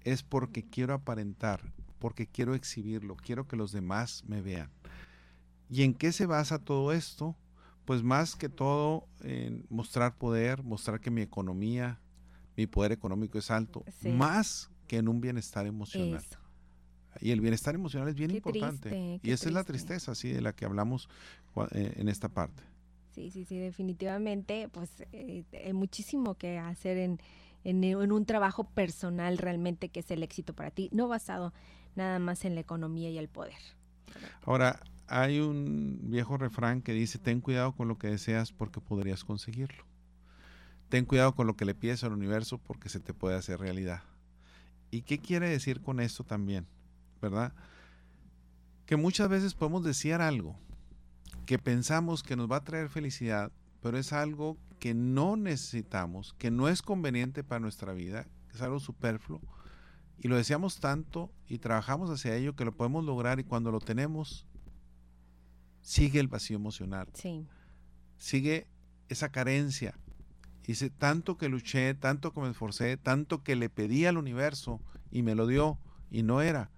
es 0.01 0.21
porque 0.21 0.65
quiero 0.65 0.93
aparentar, 0.93 1.61
porque 1.97 2.27
quiero 2.27 2.55
exhibirlo, 2.55 3.15
quiero 3.15 3.47
que 3.47 3.55
los 3.55 3.71
demás 3.71 4.25
me 4.27 4.41
vean. 4.41 4.69
¿Y 5.69 5.83
en 5.83 5.93
qué 5.93 6.11
se 6.11 6.25
basa 6.25 6.59
todo 6.59 6.91
esto? 6.91 7.37
Pues 7.85 8.03
más 8.03 8.35
que 8.35 8.49
todo 8.49 9.07
en 9.21 9.65
mostrar 9.69 10.17
poder, 10.17 10.61
mostrar 10.63 10.99
que 10.99 11.09
mi 11.09 11.21
economía, 11.21 12.01
mi 12.57 12.67
poder 12.67 12.91
económico 12.91 13.37
es 13.37 13.49
alto, 13.49 13.85
más 14.03 14.69
que 14.89 14.97
en 14.97 15.07
un 15.07 15.21
bienestar 15.21 15.67
emocional. 15.67 16.25
Y 17.21 17.31
el 17.31 17.39
bienestar 17.39 17.75
emocional 17.75 18.09
es 18.09 18.15
bien 18.15 18.31
importante. 18.31 19.21
y 19.23 19.31
esa 19.31 19.47
es 19.47 19.53
la 19.53 19.63
tristeza, 19.63 20.15
sí, 20.15 20.33
de 20.33 20.41
la 20.41 20.51
que 20.51 20.65
hablamos 20.65 21.07
eh, 21.71 21.93
en 21.95 22.09
esta 22.09 22.27
parte. 22.27 22.61
Sí, 23.17 23.31
sí, 23.31 23.45
sí, 23.45 23.57
definitivamente, 23.57 24.69
pues 24.71 24.91
eh, 25.11 25.43
hay 25.65 25.73
muchísimo 25.73 26.35
que 26.35 26.59
hacer 26.59 26.97
en, 26.97 27.19
en, 27.63 28.11
un 28.11 28.25
trabajo 28.27 28.65
personal 28.65 29.39
realmente 29.39 29.89
que 29.89 30.01
es 30.01 30.11
el 30.11 30.21
éxito 30.21 30.53
para 30.53 30.69
ti, 30.69 30.91
no 30.91 31.07
basado 31.07 31.51
nada 31.95 32.19
más 32.19 32.45
en 32.45 32.53
la 32.53 32.61
economía 32.61 33.09
y 33.09 33.17
el 33.17 33.27
poder. 33.27 33.57
Ahora, 34.43 34.81
hay 35.07 35.39
un 35.39 36.11
viejo 36.11 36.37
refrán 36.37 36.83
que 36.83 36.93
dice, 36.93 37.17
ten 37.17 37.41
cuidado 37.41 37.71
con 37.71 37.87
lo 37.87 37.97
que 37.97 38.05
deseas 38.05 38.51
porque 38.51 38.81
podrías 38.81 39.23
conseguirlo. 39.23 39.83
Ten 40.89 41.05
cuidado 41.05 41.33
con 41.33 41.47
lo 41.47 41.55
que 41.55 41.65
le 41.65 41.73
pides 41.73 42.03
al 42.03 42.13
universo 42.13 42.59
porque 42.59 42.87
se 42.87 42.99
te 42.99 43.15
puede 43.15 43.35
hacer 43.35 43.59
realidad. 43.59 44.03
¿Y 44.91 45.01
qué 45.01 45.17
quiere 45.17 45.49
decir 45.49 45.81
con 45.81 46.01
esto 46.01 46.23
también? 46.23 46.67
¿verdad? 47.19 47.51
Que 48.85 48.95
muchas 48.95 49.27
veces 49.27 49.55
podemos 49.55 49.83
desear 49.83 50.21
algo 50.21 50.55
que 51.47 51.57
pensamos 51.57 52.21
que 52.21 52.35
nos 52.35 52.51
va 52.51 52.57
a 52.57 52.63
traer 52.63 52.89
felicidad, 52.89 53.51
pero 53.81 53.97
es 53.97 54.13
algo 54.13 54.55
que 54.79 54.93
no 54.93 55.35
necesitamos, 55.35 56.35
que 56.37 56.51
no 56.51 56.69
es 56.69 56.83
conveniente 56.83 57.43
para 57.43 57.59
nuestra 57.59 57.93
vida, 57.93 58.27
es 58.53 58.61
algo 58.61 58.79
superfluo, 58.79 59.41
y 60.19 60.27
lo 60.27 60.37
deseamos 60.37 60.79
tanto 60.79 61.31
y 61.47 61.57
trabajamos 61.57 62.11
hacia 62.11 62.35
ello 62.35 62.55
que 62.55 62.65
lo 62.65 62.75
podemos 62.75 63.03
lograr 63.03 63.39
y 63.39 63.43
cuando 63.43 63.71
lo 63.71 63.79
tenemos, 63.79 64.45
sigue 65.81 66.19
el 66.19 66.27
vacío 66.27 66.57
emocional. 66.57 67.07
Sí. 67.15 67.47
Sigue 68.17 68.67
esa 69.09 69.31
carencia 69.31 69.95
Dice, 70.67 70.89
tanto 70.89 71.37
que 71.37 71.47
luché, 71.47 71.93
tanto 71.93 72.33
que 72.33 72.41
me 72.41 72.49
esforcé, 72.49 72.97
tanto 72.97 73.41
que 73.41 73.55
le 73.55 73.69
pedí 73.69 74.05
al 74.05 74.17
universo 74.17 74.81
y 75.09 75.21
me 75.21 75.33
lo 75.33 75.47
dio 75.47 75.79
y 76.11 76.23
no 76.23 76.41
era. 76.41 76.71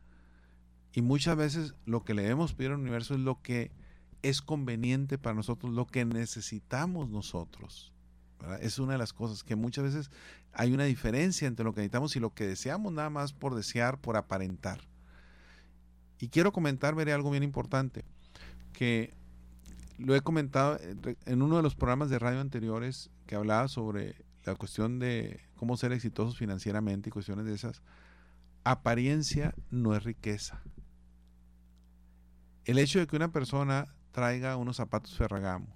Y 0.94 1.02
muchas 1.02 1.36
veces 1.36 1.74
lo 1.86 2.04
que 2.04 2.14
le 2.14 2.22
debemos 2.22 2.54
pedir 2.54 2.70
al 2.70 2.78
universo 2.78 3.16
es 3.16 3.20
lo 3.20 3.42
que 3.42 3.72
es 4.22 4.42
conveniente 4.42 5.18
para 5.18 5.36
nosotros, 5.36 5.74
lo 5.74 5.88
que 5.88 6.06
necesitamos 6.06 7.10
nosotros. 7.10 7.94
Es 8.62 8.80
una 8.80 8.94
de 8.94 8.98
las 8.98 9.14
cosas 9.14 9.44
que 9.44 9.56
muchas 9.56 9.84
veces 9.84 10.12
hay 10.54 10.74
una 10.74 10.86
diferencia 10.86 11.48
entre 11.48 11.66
lo 11.66 11.74
que 11.74 11.82
necesitamos 11.82 12.16
y 12.16 12.20
lo 12.20 12.34
que 12.34 12.48
deseamos 12.48 12.94
nada 12.94 13.10
más 13.10 13.34
por 13.34 13.56
desear, 13.56 14.00
por 14.00 14.18
aparentar. 14.18 14.82
Y 16.20 16.30
quiero 16.30 16.52
comentar, 16.52 16.96
veré 16.96 17.14
algo 17.14 17.32
bien 17.32 17.44
importante, 17.44 18.06
que 18.74 19.14
lo 19.98 20.16
he 20.16 20.22
comentado 20.22 20.80
en 21.26 21.42
uno 21.42 21.58
de 21.58 21.64
los 21.64 21.76
programas 21.76 22.10
de 22.10 22.20
radio 22.20 22.40
anteriores 22.40 23.10
que 23.26 23.36
hablaba 23.36 23.68
sobre 23.68 24.16
la 24.46 24.56
cuestión 24.56 25.00
de 25.00 25.42
cómo 25.56 25.78
ser 25.78 25.92
exitosos 25.92 26.38
financieramente 26.38 27.10
y 27.10 27.12
cuestiones 27.12 27.46
de 27.46 27.54
esas. 27.54 27.82
Apariencia 28.64 29.54
no 29.70 29.96
es 29.96 30.04
riqueza. 30.04 30.62
El 32.66 32.78
hecho 32.78 33.00
de 33.00 33.08
que 33.08 33.16
una 33.16 33.32
persona 33.32 33.94
traiga 34.12 34.58
unos 34.58 34.78
zapatos 34.78 35.16
Ferragamo, 35.16 35.68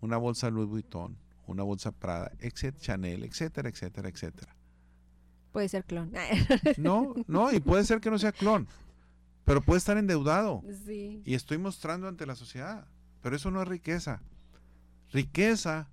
una 0.00 0.16
bolsa 0.16 0.50
Louis 0.50 0.68
Vuitton, 0.68 1.16
una 1.46 1.62
bolsa 1.62 1.92
Prada, 1.92 2.32
etcétera, 2.38 2.78
Chanel, 2.78 3.24
etcétera, 3.24 3.68
etcétera, 3.68 4.08
etcétera. 4.08 4.54
Puede 5.52 5.68
ser 5.68 5.84
clon. 5.84 6.12
No, 6.78 7.14
no, 7.26 7.52
y 7.52 7.60
puede 7.60 7.84
ser 7.84 8.00
que 8.00 8.10
no 8.10 8.18
sea 8.18 8.32
clon, 8.32 8.68
pero 9.44 9.62
puede 9.62 9.78
estar 9.78 9.96
endeudado. 9.96 10.62
Sí. 10.84 11.22
Y 11.24 11.34
estoy 11.34 11.58
mostrando 11.58 12.06
ante 12.06 12.26
la 12.26 12.34
sociedad, 12.34 12.86
pero 13.22 13.36
eso 13.36 13.50
no 13.50 13.62
es 13.62 13.68
riqueza. 13.68 14.22
Riqueza 15.10 15.88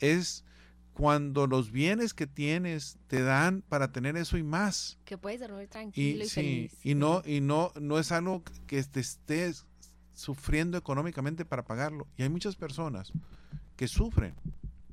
es 0.00 0.44
cuando 0.92 1.46
los 1.46 1.70
bienes 1.70 2.12
que 2.12 2.26
tienes 2.26 2.98
te 3.06 3.22
dan 3.22 3.62
para 3.62 3.92
tener 3.92 4.16
eso 4.16 4.36
y 4.36 4.42
más. 4.42 4.98
Que 5.04 5.16
puedes 5.16 5.40
dormir 5.40 5.68
tranquilo 5.68 6.24
y, 6.24 6.28
feliz. 6.28 6.78
Y 6.82 6.94
no, 6.94 7.22
y 7.24 7.40
no, 7.40 7.72
no 7.80 7.98
es 7.98 8.12
algo 8.12 8.42
que 8.66 8.82
te 8.82 9.00
estés 9.00 9.66
sufriendo 10.20 10.76
económicamente 10.76 11.44
para 11.44 11.64
pagarlo. 11.64 12.06
Y 12.16 12.22
hay 12.22 12.28
muchas 12.28 12.54
personas 12.54 13.12
que 13.76 13.88
sufren 13.88 14.34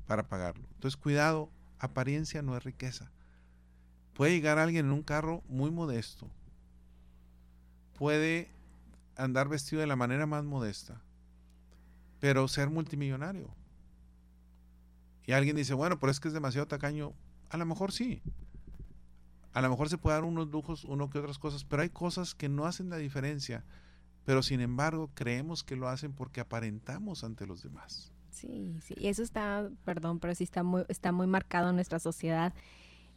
para 0.06 0.26
pagarlo. 0.26 0.66
Entonces, 0.74 0.96
cuidado, 0.96 1.50
apariencia 1.78 2.42
no 2.42 2.56
es 2.56 2.64
riqueza. 2.64 3.10
Puede 4.14 4.32
llegar 4.32 4.58
alguien 4.58 4.86
en 4.86 4.92
un 4.92 5.02
carro 5.02 5.42
muy 5.48 5.70
modesto. 5.70 6.28
Puede 7.98 8.50
andar 9.16 9.48
vestido 9.48 9.80
de 9.80 9.86
la 9.86 9.96
manera 9.96 10.26
más 10.26 10.44
modesta, 10.44 11.02
pero 12.20 12.48
ser 12.48 12.70
multimillonario. 12.70 13.54
Y 15.26 15.32
alguien 15.32 15.56
dice, 15.56 15.74
bueno, 15.74 16.00
pero 16.00 16.10
es 16.10 16.20
que 16.20 16.28
es 16.28 16.34
demasiado 16.34 16.66
tacaño. 16.66 17.12
A 17.50 17.58
lo 17.58 17.66
mejor 17.66 17.92
sí. 17.92 18.22
A 19.52 19.60
lo 19.60 19.68
mejor 19.68 19.88
se 19.90 19.98
puede 19.98 20.16
dar 20.16 20.24
unos 20.24 20.48
lujos, 20.48 20.84
uno 20.84 21.10
que 21.10 21.18
otras 21.18 21.38
cosas, 21.38 21.64
pero 21.64 21.82
hay 21.82 21.90
cosas 21.90 22.34
que 22.34 22.48
no 22.48 22.64
hacen 22.64 22.88
la 22.88 22.96
diferencia. 22.96 23.64
Pero 24.28 24.42
sin 24.42 24.60
embargo, 24.60 25.08
creemos 25.14 25.64
que 25.64 25.74
lo 25.74 25.88
hacen 25.88 26.12
porque 26.12 26.42
aparentamos 26.42 27.24
ante 27.24 27.46
los 27.46 27.62
demás. 27.62 28.12
Sí, 28.28 28.76
sí, 28.82 28.92
y 28.98 29.08
eso 29.08 29.22
está, 29.22 29.70
perdón, 29.86 30.20
pero 30.20 30.34
sí 30.34 30.44
está 30.44 30.62
muy, 30.62 30.84
está 30.88 31.12
muy 31.12 31.26
marcado 31.26 31.70
en 31.70 31.76
nuestra 31.76 31.98
sociedad 31.98 32.52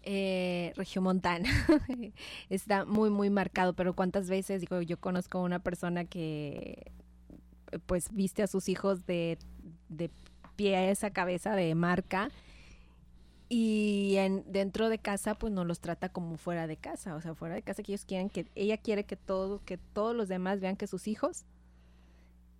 eh, 0.03 0.72
regiomontana. 0.77 1.50
está 2.50 2.86
muy, 2.86 3.10
muy 3.10 3.30
marcado, 3.30 3.74
pero 3.74 3.94
cuántas 3.94 4.30
veces, 4.30 4.62
digo, 4.62 4.82
yo 4.82 5.01
conozco 5.01 5.39
a 5.39 5.41
una 5.41 5.60
persona 5.60 6.06
que 6.06 6.94
pues 7.88 8.13
viste 8.13 8.41
a 8.41 8.48
sus 8.48 8.70
hijos 8.70 9.06
de, 9.06 9.38
de 9.89 10.12
pie 10.56 10.96
a 10.98 11.10
cabeza 11.10 11.58
de 11.58 11.75
marca 11.75 12.30
y 13.53 14.15
en, 14.15 14.46
dentro 14.48 14.88
de 14.88 14.98
casa 14.98 15.36
pues 15.36 15.51
no 15.51 15.65
los 15.65 15.81
trata 15.81 16.08
como 16.08 16.38
fuera 16.38 16.67
de 16.67 16.77
casa, 16.77 17.15
o 17.15 17.22
sea, 17.22 17.36
fuera 17.36 17.53
de 17.53 17.62
casa 17.62 17.84
que 17.84 17.91
ellos 17.91 18.05
quieren 18.05 18.29
que 18.29 18.48
ella 18.55 18.77
quiere 18.77 19.03
que 19.03 19.17
todo 19.17 19.62
que 19.65 19.77
todos 19.77 20.15
los 20.15 20.29
demás 20.29 20.62
vean 20.62 20.77
que 20.77 20.88
sus 20.88 21.05
hijos 21.05 21.43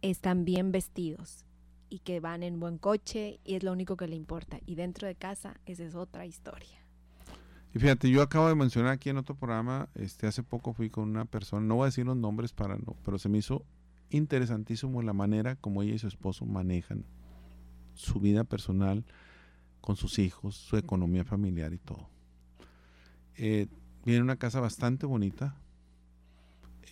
están 0.02 0.44
bien 0.44 0.74
vestidos 0.74 1.46
y 1.88 2.00
que 2.00 2.20
van 2.20 2.44
en 2.44 2.60
buen 2.60 2.78
coche 2.78 3.40
y 3.46 3.56
es 3.56 3.64
lo 3.64 3.72
único 3.72 3.96
que 3.96 4.06
le 4.08 4.18
importa. 4.18 4.60
Y 4.66 4.76
dentro 4.76 5.08
de 5.08 5.16
casa, 5.16 5.62
esa 5.66 5.86
es 5.86 5.96
otra 5.96 6.26
historia. 6.26 6.86
Y 7.74 7.80
fíjate, 7.80 8.10
yo 8.10 8.22
acabo 8.22 8.50
de 8.50 8.56
mencionar 8.56 8.92
aquí 8.92 9.10
en 9.10 9.18
otro 9.18 9.36
programa, 9.36 9.88
este 9.96 10.28
hace 10.28 10.44
poco 10.44 10.74
fui 10.74 10.90
con 10.90 11.08
una 11.08 11.24
persona, 11.24 11.66
no 11.66 11.76
voy 11.76 11.84
a 11.84 11.86
decir 11.86 12.06
los 12.06 12.18
nombres 12.18 12.52
para 12.52 12.76
no, 12.76 12.98
pero 13.06 13.18
se 13.18 13.30
me 13.30 13.38
hizo 13.38 13.64
interesantísimo 14.10 15.02
la 15.04 15.14
manera 15.14 15.56
como 15.56 15.84
ella 15.84 15.94
y 15.94 16.00
su 16.00 16.08
esposo 16.08 16.46
manejan 16.46 17.06
su 17.94 18.20
vida 18.20 18.44
personal 18.44 19.06
con 19.82 19.96
sus 19.96 20.20
hijos, 20.20 20.56
su 20.56 20.78
economía 20.78 21.26
familiar 21.26 21.74
y 21.74 21.80
todo. 21.80 22.08
Eh, 23.36 23.68
viene 24.06 24.22
una 24.22 24.38
casa 24.38 24.60
bastante 24.60 25.06
bonita. 25.06 25.56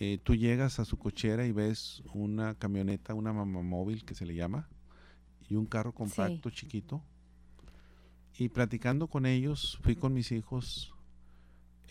Eh, 0.00 0.18
tú 0.22 0.34
llegas 0.34 0.80
a 0.80 0.84
su 0.84 0.98
cochera 0.98 1.46
y 1.46 1.52
ves 1.52 2.02
una 2.14 2.54
camioneta, 2.54 3.14
una 3.14 3.32
mamá 3.32 3.62
móvil 3.62 4.04
que 4.04 4.14
se 4.14 4.26
le 4.26 4.34
llama, 4.34 4.68
y 5.48 5.54
un 5.54 5.66
carro 5.66 5.92
compacto 5.92 6.50
chiquito. 6.50 7.02
Y 8.36 8.48
platicando 8.48 9.08
con 9.08 9.26
ellos, 9.26 9.78
fui 9.82 9.94
con 9.94 10.12
mis 10.12 10.32
hijos. 10.32 10.94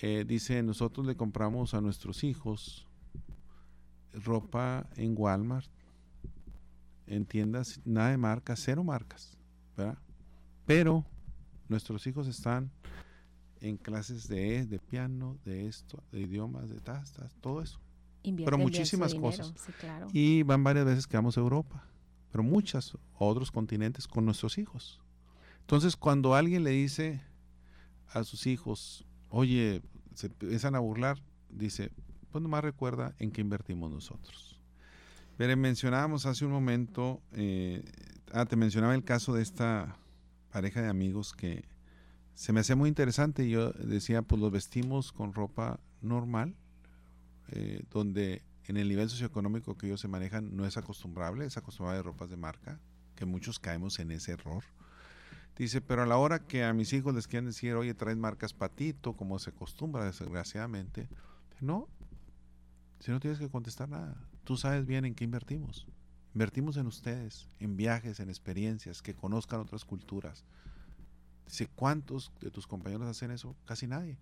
Eh, 0.01 0.25
dice, 0.27 0.63
nosotros 0.63 1.05
le 1.05 1.15
compramos 1.15 1.73
a 1.73 1.81
nuestros 1.81 2.23
hijos 2.23 2.87
ropa 4.13 4.89
en 4.95 5.13
Walmart, 5.15 5.69
en 7.05 7.25
tiendas, 7.25 7.79
nada 7.85 8.09
de 8.11 8.17
marcas, 8.17 8.61
cero 8.63 8.83
marcas, 8.83 9.37
¿verdad? 9.77 9.97
Pero 10.69 11.03
nuestros 11.67 12.05
hijos 12.07 12.27
están 12.27 12.71
en 13.59 13.75
clases 13.75 14.27
de, 14.27 14.65
de 14.65 14.79
piano, 14.79 15.37
de 15.43 15.67
esto, 15.67 16.03
de 16.11 16.21
idiomas, 16.21 16.69
de 16.69 16.79
tastas, 16.79 17.35
todo 17.41 17.61
eso. 17.61 17.81
pero 18.23 18.57
muchísimas 18.57 19.13
cosas. 19.15 19.53
Y 20.13 20.43
van 20.43 20.63
varias 20.63 20.85
veces 20.85 21.07
que 21.07 21.17
vamos 21.17 21.37
a 21.37 21.41
Europa 21.41 21.89
pero 22.31 22.43
muchas 22.43 22.97
otros 23.17 23.51
continentes 23.51 24.07
con 24.07 24.25
nuestros 24.25 24.57
hijos. 24.57 24.99
Entonces, 25.61 25.95
cuando 25.95 26.35
alguien 26.35 26.63
le 26.63 26.71
dice 26.71 27.21
a 28.11 28.23
sus 28.23 28.47
hijos, 28.47 29.05
oye, 29.29 29.81
se 30.13 30.27
empiezan 30.27 30.75
a 30.75 30.79
burlar, 30.79 31.21
dice, 31.49 31.91
pues 32.31 32.41
nomás 32.41 32.63
recuerda 32.63 33.15
en 33.19 33.31
qué 33.31 33.41
invertimos 33.41 33.91
nosotros. 33.91 34.59
Pero 35.37 35.55
mencionábamos 35.57 36.25
hace 36.25 36.45
un 36.45 36.51
momento, 36.51 37.21
eh, 37.33 37.83
ah, 38.33 38.45
te 38.45 38.55
mencionaba 38.55 38.93
el 38.95 39.03
caso 39.03 39.33
de 39.33 39.41
esta 39.41 39.97
pareja 40.51 40.81
de 40.81 40.89
amigos 40.89 41.33
que 41.33 41.65
se 42.33 42.53
me 42.53 42.61
hacía 42.61 42.75
muy 42.75 42.89
interesante. 42.89 43.49
Yo 43.49 43.71
decía, 43.71 44.21
pues 44.21 44.41
los 44.41 44.51
vestimos 44.51 45.11
con 45.11 45.33
ropa 45.33 45.79
normal, 46.01 46.55
eh, 47.49 47.83
donde 47.91 48.43
en 48.65 48.77
el 48.77 48.87
nivel 48.87 49.09
socioeconómico 49.09 49.77
que 49.77 49.87
ellos 49.87 49.99
se 49.99 50.07
manejan 50.07 50.55
no 50.55 50.65
es 50.65 50.77
acostumbrable, 50.77 51.45
es 51.45 51.57
acostumbrable 51.57 51.97
de 51.97 52.03
ropas 52.03 52.29
de 52.29 52.37
marca, 52.37 52.79
que 53.15 53.25
muchos 53.25 53.59
caemos 53.59 53.99
en 53.99 54.11
ese 54.11 54.33
error. 54.33 54.63
Dice, 55.57 55.81
pero 55.81 56.03
a 56.03 56.05
la 56.05 56.17
hora 56.17 56.39
que 56.47 56.63
a 56.63 56.71
mis 56.71 56.93
hijos 56.93 57.13
les 57.13 57.27
quieren 57.27 57.47
decir, 57.47 57.73
oye, 57.73 57.93
traes 57.93 58.17
marcas 58.17 58.53
patito, 58.53 59.17
como 59.17 59.39
se 59.39 59.49
acostumbra 59.49 60.05
desgraciadamente, 60.05 61.09
no, 61.59 61.89
si 62.99 63.11
no 63.11 63.19
tienes 63.19 63.39
que 63.39 63.49
contestar 63.49 63.89
nada, 63.89 64.15
tú 64.45 64.55
sabes 64.55 64.85
bien 64.85 65.03
en 65.03 65.15
qué 65.15 65.25
invertimos. 65.25 65.85
Invertimos 66.33 66.77
en 66.77 66.87
ustedes, 66.87 67.49
en 67.59 67.75
viajes, 67.75 68.19
en 68.19 68.29
experiencias, 68.29 69.01
que 69.01 69.15
conozcan 69.15 69.59
otras 69.61 69.83
culturas. 69.83 70.45
Dice, 71.45 71.67
¿cuántos 71.75 72.31
de 72.39 72.51
tus 72.51 72.67
compañeros 72.67 73.07
hacen 73.07 73.31
eso? 73.31 73.55
Casi 73.65 73.87
nadie. 73.87 74.17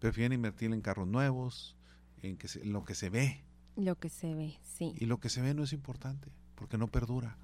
Prefieren 0.00 0.32
invertir 0.32 0.72
en 0.72 0.80
carros 0.80 1.06
nuevos, 1.06 1.76
en, 2.22 2.36
que 2.36 2.48
lo 2.64 2.84
que 2.84 2.96
se 2.96 3.10
ve. 3.10 3.44
Lo 3.76 3.96
que 3.96 4.08
se 4.08 4.34
ve, 4.34 4.58
sí. 4.62 4.94
Y 4.98 5.06
lo 5.06 5.18
que 5.18 5.28
se 5.28 5.40
ve 5.40 5.54
no 5.54 5.62
es 5.62 5.72
importante, 5.72 6.30
porque 6.56 6.78
no 6.78 6.88
perdura, 6.88 7.36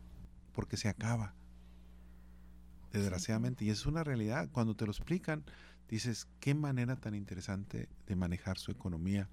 porque 0.53 0.77
se 0.77 0.89
acaba. 0.89 1.35
Desgraciadamente. 2.93 3.65
Y 3.65 3.71
es 3.71 3.87
una 3.87 4.03
realidad. 4.03 4.49
Cuando 4.51 4.75
te 4.75 4.85
lo 4.85 4.91
explican, 4.91 5.45
dices, 5.89 6.27
qué 6.41 6.55
manera 6.55 6.97
tan 6.97 7.15
interesante 7.15 7.89
de 8.07 8.17
manejar 8.17 8.59
su 8.59 8.73
economía. 8.73 9.29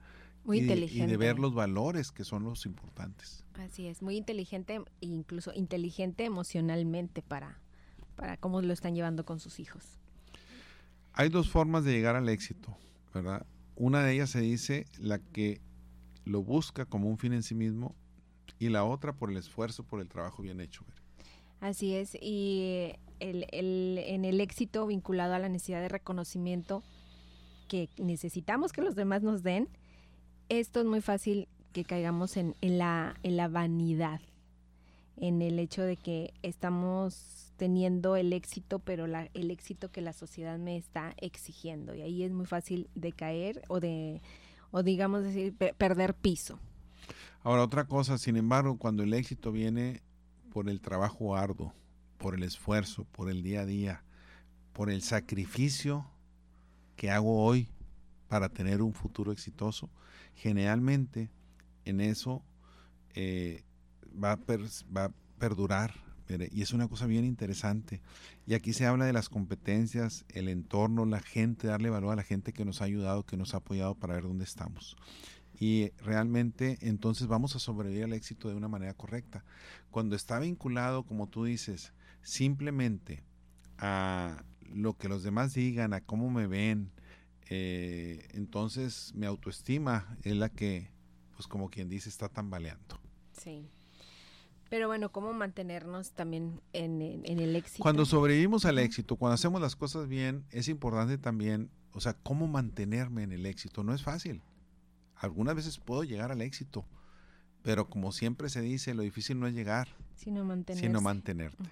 Muy 0.48 0.60
y, 0.60 0.62
inteligente. 0.62 1.06
Y 1.06 1.08
de 1.08 1.18
ver 1.18 1.38
los 1.38 1.54
valores 1.54 2.12
que 2.12 2.24
son 2.24 2.44
los 2.46 2.66
importantes. 2.66 3.44
Así 3.56 3.88
es, 3.88 4.02
muy 4.02 4.16
inteligente 4.16 4.82
e 5.02 5.06
incluso 5.06 5.54
inteligente 5.54 6.24
emocionalmente 6.24 7.22
para, 7.22 7.60
para 8.16 8.38
cómo 8.38 8.62
lo 8.62 8.72
están 8.72 8.96
llevando 8.96 9.26
con 9.26 9.40
sus 9.42 9.60
hijos. 9.60 10.00
Hay 11.12 11.28
dos 11.28 11.50
formas 11.50 11.84
de 11.84 11.92
llegar 11.92 12.16
al 12.16 12.30
éxito, 12.30 12.78
¿verdad? 13.14 13.46
Una 13.76 14.02
de 14.04 14.14
ellas 14.14 14.30
se 14.30 14.40
dice 14.40 14.86
la 15.00 15.20
que 15.20 15.60
lo 16.24 16.44
busca 16.44 16.86
como 16.86 17.10
un 17.10 17.18
fin 17.18 17.34
en 17.34 17.44
sí 17.44 17.54
mismo 17.54 17.94
y 18.58 18.70
la 18.70 18.86
otra 18.86 19.14
por 19.14 19.30
el 19.30 19.38
esfuerzo, 19.38 19.84
por 19.84 20.00
el 20.00 20.08
trabajo 20.08 20.42
bien 20.44 20.62
hecho. 20.62 20.86
Así 21.60 21.94
es, 21.94 22.16
y 22.22 22.94
el, 23.20 23.46
en 23.52 24.24
el 24.24 24.40
éxito 24.40 24.88
vinculado 24.88 25.34
a 25.34 25.40
la 25.40 25.50
necesidad 25.50 25.82
de 25.82 25.90
reconocimiento 25.90 26.84
que 27.68 27.90
necesitamos 27.98 28.72
que 28.72 28.82
los 28.82 28.96
demás 28.96 29.24
nos 29.24 29.44
den, 29.44 29.68
esto 30.50 30.80
es 30.80 30.86
muy 30.86 31.02
fácil 31.02 31.48
que 31.74 31.84
caigamos 31.86 32.38
en, 32.38 32.56
la, 32.62 33.16
en 33.24 33.38
la 33.38 33.48
vanidad. 33.48 34.22
en 35.18 35.42
el 35.42 35.60
hecho 35.60 35.82
de 35.82 35.98
que 35.98 36.34
estamos 36.44 37.52
teniendo 37.58 38.16
el 38.16 38.34
éxito, 38.34 38.80
pero 38.80 39.08
la, 39.08 39.30
el 39.34 39.50
éxito 39.52 39.92
que 39.92 40.02
la 40.02 40.14
sociedad 40.14 40.60
me 40.60 40.78
está 40.78 41.14
exigiendo. 41.18 41.96
Y 41.96 42.02
ahí 42.02 42.24
es 42.24 42.32
muy 42.32 42.46
fácil 42.46 42.88
de 42.94 43.12
caer 43.12 43.64
o 43.68 43.80
de, 43.80 44.22
o 44.72 44.84
digamos 44.84 45.24
decir, 45.24 45.56
perder 45.56 46.14
piso. 46.14 46.60
Ahora, 47.44 47.64
otra 47.64 47.86
cosa, 47.86 48.18
sin 48.18 48.38
embargo, 48.38 48.78
cuando 48.78 49.04
el 49.04 49.14
éxito 49.14 49.52
viene 49.52 50.02
por 50.54 50.70
el 50.70 50.82
trabajo 50.82 51.36
arduo, 51.36 51.74
por 52.18 52.36
el 52.36 52.44
esfuerzo, 52.44 53.06
por 53.12 53.30
el 53.30 53.42
día 53.42 53.62
a 53.62 53.66
día, 53.66 54.04
por 54.74 54.92
el 54.92 55.02
sacrificio 55.02 56.06
que 56.96 57.10
hago 57.10 57.44
hoy 57.44 57.70
para 58.28 58.50
tener 58.50 58.82
un 58.82 58.94
futuro 58.94 59.32
exitoso, 59.32 59.90
generalmente 60.38 61.30
en 61.86 62.00
eso 62.02 62.44
eh, 63.14 63.64
va, 64.24 64.34
a 64.34 64.40
va 64.96 65.12
perdurar. 65.38 65.94
Y 66.52 66.62
es 66.62 66.74
una 66.74 66.90
cosa 66.90 67.06
bien 67.06 67.24
interesante. 67.24 68.02
Y 68.46 68.54
aquí 68.54 68.74
se 68.74 68.86
habla 68.86 69.06
de 69.06 69.14
las 69.14 69.30
competencias, 69.30 70.26
el 70.28 70.50
entorno, 70.50 71.06
la 71.06 71.22
gente, 71.22 71.68
darle 71.68 71.90
valor 71.90 72.12
a 72.12 72.16
la 72.18 72.24
gente 72.24 72.52
que 72.52 72.66
nos 72.66 72.82
ha 72.82 72.86
ayudado, 72.86 73.26
que 73.26 73.38
nos 73.38 73.54
ha 73.54 73.58
apoyado 73.58 73.96
para 73.96 74.16
ver 74.16 74.24
dónde 74.24 74.44
estamos 74.44 74.98
y 75.60 75.92
realmente 76.04 76.78
entonces 76.82 77.28
vamos 77.28 77.56
a 77.56 77.60
sobrevivir 77.60 78.04
al 78.04 78.14
éxito 78.14 78.48
de 78.48 78.56
una 78.56 78.68
manera 78.68 78.94
correcta. 78.94 79.44
Cuando 79.90 80.16
está 80.16 80.40
vinculado, 80.40 81.04
como 81.04 81.28
tú 81.28 81.46
dices, 81.46 81.94
simplemente 82.22 83.24
a 83.78 84.44
lo 84.72 84.98
que 84.98 85.10
los 85.10 85.24
demás 85.24 85.54
digan, 85.54 85.94
a 85.94 86.02
cómo 86.02 86.30
me 86.30 86.46
ven, 86.46 86.92
eh, 87.50 88.28
entonces 88.32 89.14
mi 89.16 89.26
autoestima 89.26 90.18
es 90.24 90.36
la 90.36 90.50
que, 90.50 90.92
pues 91.36 91.48
como 91.48 91.70
quien 91.70 91.90
dice, 91.90 92.10
está 92.10 92.30
tambaleando. 92.30 93.00
Sí. 93.32 93.70
Pero 94.70 94.88
bueno, 94.88 95.12
¿cómo 95.12 95.32
mantenernos 95.34 96.12
también 96.12 96.62
en, 96.74 97.02
en, 97.02 97.40
el 97.40 97.56
éxito? 97.56 97.82
Cuando 97.82 98.06
sobrevivimos 98.06 98.66
al 98.66 98.80
éxito, 98.80 99.16
cuando 99.16 99.36
hacemos 99.36 99.62
las 99.62 99.76
cosas 99.76 100.08
bien, 100.08 100.46
es 100.52 100.68
importante 100.68 101.18
también, 101.18 101.72
o 101.94 102.02
sea, 102.02 102.14
cómo 102.14 102.48
mantenerme 102.48 103.24
en 103.24 103.32
el 103.32 103.46
éxito. 103.46 103.84
No 103.84 103.94
es 103.94 104.04
fácil. 104.04 104.42
Algunas 105.16 105.56
veces 105.56 105.80
puedo 105.80 106.04
llegar 106.04 106.32
al 106.32 106.42
éxito, 106.42 106.86
pero 107.62 107.90
como 107.90 108.12
siempre 108.12 108.50
se 108.50 108.62
dice, 108.62 108.94
lo 108.94 109.04
difícil 109.04 109.40
no 109.40 109.48
es 109.48 109.54
llegar, 109.54 109.88
sino, 110.18 110.44
mantenerte. 110.44 111.64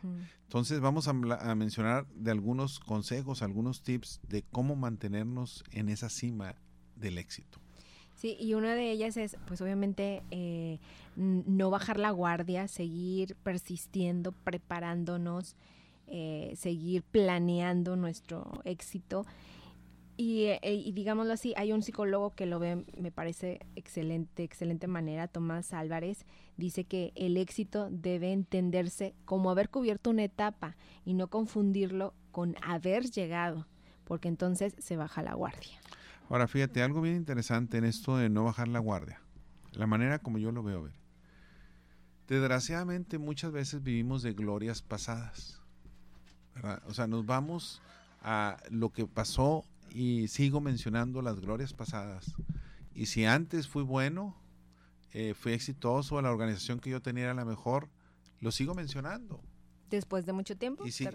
Entonces 0.43 0.79
vamos 0.79 1.07
a, 1.07 1.13
mencionar 1.13 2.05
de 2.13 2.31
algunos 2.31 2.79
consejos, 2.79 3.41
algunos 3.41 3.81
tips 3.81 4.21
de 4.29 4.43
cómo 4.43 4.75
mantenernos 4.75 5.63
en 5.71 5.89
esa 5.89 6.09
cima 6.09 6.55
del 6.95 7.17
éxito. 7.17 7.59
Sí, 8.15 8.37
y 8.39 8.53
una 8.53 8.75
de 8.75 8.91
ellas 8.91 9.17
es, 9.17 9.35
pues 9.45 9.59
obviamente, 9.61 10.23
eh, 10.31 10.79
no 11.15 11.69
bajar 11.69 11.99
la 11.99 12.11
guardia, 12.11 12.67
seguir 12.67 13.35
persistiendo, 13.43 14.31
preparándonos, 14.31 15.55
eh, 16.07 16.53
seguir 16.55 17.03
planeando 17.03 17.95
nuestro 17.95 18.61
éxito 18.63 19.25
eh, 20.17 20.60
y, 20.63 20.91
digámoslo 20.93 21.34
así, 21.34 21.53
hay 21.57 21.74
un 21.74 21.81
psicólogo 21.81 22.36
que 22.36 22.45
lo 22.45 22.60
ve, 22.60 22.86
me 22.98 23.12
parece 23.12 23.60
excelente, 23.75 24.43
excelente 24.43 24.88
manera, 24.88 25.27
Tomás 25.27 25.74
Álvarez, 25.74 26.25
dice 26.55 26.86
que 26.86 27.12
el 27.15 27.36
éxito 27.36 27.89
debe 27.91 28.31
entenderse 28.31 29.13
como 29.25 29.51
haber 29.51 29.69
cubierto 29.69 30.12
una 30.12 30.24
etapa 30.24 30.77
y 31.03 31.15
no 31.15 31.27
confundirlo 31.27 32.13
con 32.31 32.55
haber 32.62 33.03
llegado, 33.12 33.67
porque 34.05 34.29
entonces 34.29 34.74
se 34.79 34.95
baja 34.95 35.22
la 35.22 35.34
guardia. 35.34 35.81
Ahora 36.29 36.48
fíjate, 36.48 36.81
algo 36.81 37.01
bien 37.01 37.17
interesante 37.17 37.77
en 37.77 37.84
esto 37.84 38.17
de 38.17 38.29
no 38.29 38.45
bajar 38.45 38.69
la 38.69 38.79
guardia, 38.79 39.22
la 39.74 39.86
manera 39.86 40.19
como 40.19 40.38
yo 40.38 40.51
lo 40.51 40.63
veo 40.63 40.84
ver. 40.84 40.93
Desgraciadamente 42.27 43.17
muchas 43.17 43.51
veces 43.51 43.84
vivimos 43.84 44.24
de 44.24 44.34
glorias 44.34 44.81
pasadas, 44.81 45.62
O 46.88 46.93
sea, 46.93 47.05
nos 47.05 47.25
vamos 47.25 47.81
a 48.22 48.57
lo 48.72 48.91
que 48.91 49.05
pasó 49.05 49.65
y 49.89 50.27
sigo 50.27 50.61
mencionando 50.61 51.21
las 51.21 51.39
glorias 51.39 51.73
pasadas. 51.73 52.33
Y 52.93 53.07
si 53.07 53.25
antes 53.25 53.67
fui 53.67 53.83
bueno, 53.83 54.35
eh, 55.11 55.33
fui 55.33 55.53
exitoso, 55.53 56.21
la 56.21 56.31
organización 56.31 56.79
que 56.79 56.89
yo 56.89 57.01
tenía 57.01 57.25
era 57.25 57.33
la 57.33 57.45
mejor, 57.45 57.89
lo 58.39 58.51
sigo 58.51 58.74
mencionando. 58.74 59.41
Después 59.89 60.25
de 60.25 60.33
mucho 60.33 60.57
tiempo. 60.57 60.85
Y 60.85 60.91
sí, 60.91 61.05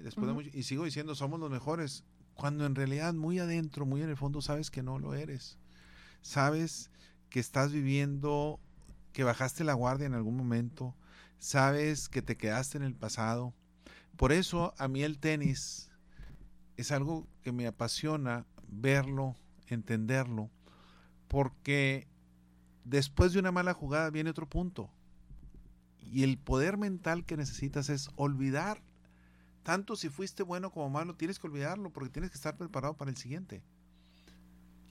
después 0.00 0.26
de 0.26 0.32
mucho, 0.32 0.50
y 0.52 0.62
sigo 0.62 0.84
diciendo 0.84 1.14
somos 1.14 1.40
los 1.40 1.50
mejores, 1.50 2.04
cuando 2.34 2.66
en 2.66 2.74
realidad 2.74 3.14
muy 3.14 3.38
adentro, 3.38 3.86
muy 3.86 4.02
en 4.02 4.10
el 4.10 4.16
fondo 4.16 4.40
sabes 4.42 4.70
que 4.70 4.82
no 4.82 4.98
lo 4.98 5.14
eres. 5.14 5.58
Sabes 6.22 6.90
que 7.30 7.40
estás 7.40 7.72
viviendo, 7.72 8.60
que 9.12 9.24
bajaste 9.24 9.64
la 9.64 9.74
guardia 9.74 10.06
en 10.06 10.14
algún 10.14 10.36
momento, 10.36 10.94
sabes 11.38 12.08
que 12.08 12.22
te 12.22 12.36
quedaste 12.36 12.78
en 12.78 12.84
el 12.84 12.94
pasado. 12.94 13.54
Por 14.16 14.32
eso 14.32 14.74
a 14.78 14.88
mí 14.88 15.02
el 15.02 15.18
tenis 15.18 15.87
es 16.78 16.92
algo 16.92 17.26
que 17.42 17.50
me 17.52 17.66
apasiona 17.66 18.46
verlo, 18.68 19.34
entenderlo, 19.66 20.48
porque 21.26 22.06
después 22.84 23.32
de 23.32 23.40
una 23.40 23.50
mala 23.50 23.74
jugada 23.74 24.10
viene 24.10 24.30
otro 24.30 24.48
punto. 24.48 24.88
Y 26.00 26.22
el 26.22 26.38
poder 26.38 26.78
mental 26.78 27.26
que 27.26 27.36
necesitas 27.36 27.90
es 27.90 28.08
olvidar. 28.14 28.80
Tanto 29.64 29.96
si 29.96 30.08
fuiste 30.08 30.44
bueno 30.44 30.70
como 30.70 30.88
malo, 30.88 31.16
tienes 31.16 31.40
que 31.40 31.48
olvidarlo 31.48 31.90
porque 31.90 32.10
tienes 32.10 32.30
que 32.30 32.36
estar 32.36 32.56
preparado 32.56 32.96
para 32.96 33.10
el 33.10 33.16
siguiente. 33.16 33.62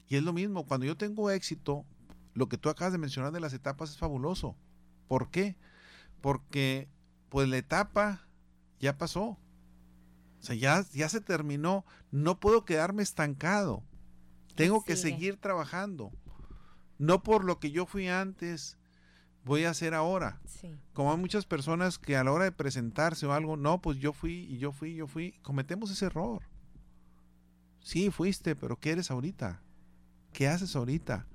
Y 0.09 0.17
es 0.17 0.23
lo 0.23 0.33
mismo, 0.33 0.65
cuando 0.65 0.85
yo 0.85 0.97
tengo 0.97 1.31
éxito, 1.31 1.85
lo 2.33 2.49
que 2.49 2.57
tú 2.57 2.69
acabas 2.69 2.91
de 2.91 2.99
mencionar 2.99 3.31
de 3.31 3.39
las 3.39 3.53
etapas 3.53 3.91
es 3.91 3.97
fabuloso. 3.97 4.57
¿Por 5.07 5.29
qué? 5.31 5.55
Porque 6.19 6.89
pues 7.29 7.47
la 7.47 7.57
etapa 7.57 8.27
ya 8.81 8.97
pasó. 8.97 9.37
O 10.41 10.43
sea, 10.43 10.55
ya, 10.55 10.85
ya 10.93 11.09
se 11.09 11.21
terminó. 11.21 11.85
No 12.11 12.39
puedo 12.39 12.65
quedarme 12.65 13.03
estancado. 13.03 13.83
Tengo 14.55 14.83
que 14.83 14.95
seguir 14.95 15.37
trabajando. 15.37 16.11
No 16.97 17.21
por 17.21 17.43
lo 17.43 17.59
que 17.59 17.71
yo 17.71 17.85
fui 17.85 18.07
antes, 18.07 18.77
voy 19.43 19.65
a 19.65 19.69
hacer 19.69 19.93
ahora. 19.93 20.41
Como 20.93 21.11
hay 21.11 21.17
muchas 21.17 21.45
personas 21.45 21.99
que 21.99 22.17
a 22.17 22.23
la 22.23 22.31
hora 22.31 22.45
de 22.45 22.51
presentarse 22.51 23.25
o 23.27 23.33
algo, 23.33 23.55
no, 23.55 23.81
pues 23.81 23.99
yo 23.99 24.13
fui 24.13 24.47
y 24.49 24.57
yo 24.57 24.71
fui, 24.71 24.95
yo 24.95 25.07
fui. 25.07 25.33
Cometemos 25.43 25.91
ese 25.91 26.07
error. 26.07 26.41
Sí, 27.81 28.09
fuiste, 28.09 28.55
pero 28.55 28.79
¿qué 28.79 28.91
eres 28.91 29.11
ahorita? 29.11 29.61
¿Qué 30.33 30.47
haces 30.47 30.75
ahorita? 30.75 31.27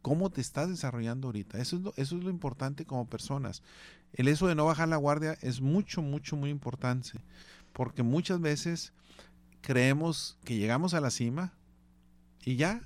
¿Cómo 0.00 0.30
te 0.30 0.40
estás 0.40 0.68
desarrollando 0.68 1.28
ahorita? 1.28 1.58
Eso 1.58 1.76
es 1.76 1.82
lo, 1.82 1.92
eso 1.96 2.16
es 2.16 2.22
lo 2.24 2.30
importante 2.30 2.86
como 2.86 3.08
personas. 3.08 3.62
El 4.12 4.28
eso 4.28 4.46
de 4.46 4.54
no 4.54 4.64
bajar 4.64 4.88
la 4.88 4.96
guardia 4.96 5.36
es 5.42 5.60
mucho, 5.60 6.00
mucho, 6.00 6.36
muy 6.36 6.50
importante 6.50 7.20
porque 7.76 8.02
muchas 8.02 8.40
veces 8.40 8.94
creemos 9.60 10.38
que 10.44 10.56
llegamos 10.56 10.94
a 10.94 11.00
la 11.02 11.10
cima 11.10 11.52
y 12.42 12.56
ya, 12.56 12.80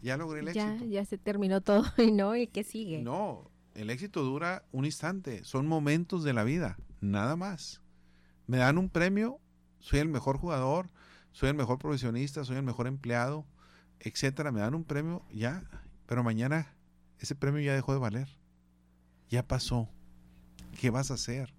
ya 0.00 0.16
logré 0.16 0.40
el 0.40 0.54
ya, 0.54 0.72
éxito. 0.72 0.90
Ya 0.90 1.04
se 1.04 1.18
terminó 1.18 1.60
todo 1.60 1.84
y 1.98 2.12
no, 2.12 2.34
¿y 2.34 2.46
qué 2.46 2.64
sigue? 2.64 3.02
No, 3.02 3.50
el 3.74 3.90
éxito 3.90 4.22
dura 4.22 4.64
un 4.72 4.86
instante, 4.86 5.44
son 5.44 5.66
momentos 5.66 6.24
de 6.24 6.32
la 6.32 6.44
vida, 6.44 6.78
nada 7.02 7.36
más. 7.36 7.82
Me 8.46 8.56
dan 8.56 8.78
un 8.78 8.88
premio, 8.88 9.38
soy 9.80 9.98
el 9.98 10.08
mejor 10.08 10.38
jugador, 10.38 10.88
soy 11.32 11.50
el 11.50 11.54
mejor 11.54 11.78
profesionista, 11.78 12.42
soy 12.42 12.56
el 12.56 12.62
mejor 12.62 12.86
empleado, 12.86 13.44
etcétera, 14.00 14.50
me 14.50 14.60
dan 14.60 14.74
un 14.74 14.84
premio, 14.84 15.26
ya, 15.30 15.62
pero 16.06 16.24
mañana 16.24 16.74
ese 17.18 17.34
premio 17.34 17.60
ya 17.60 17.74
dejó 17.74 17.92
de 17.92 17.98
valer. 17.98 18.28
Ya 19.28 19.46
pasó. 19.46 19.90
¿Qué 20.80 20.88
vas 20.88 21.10
a 21.10 21.14
hacer? 21.14 21.52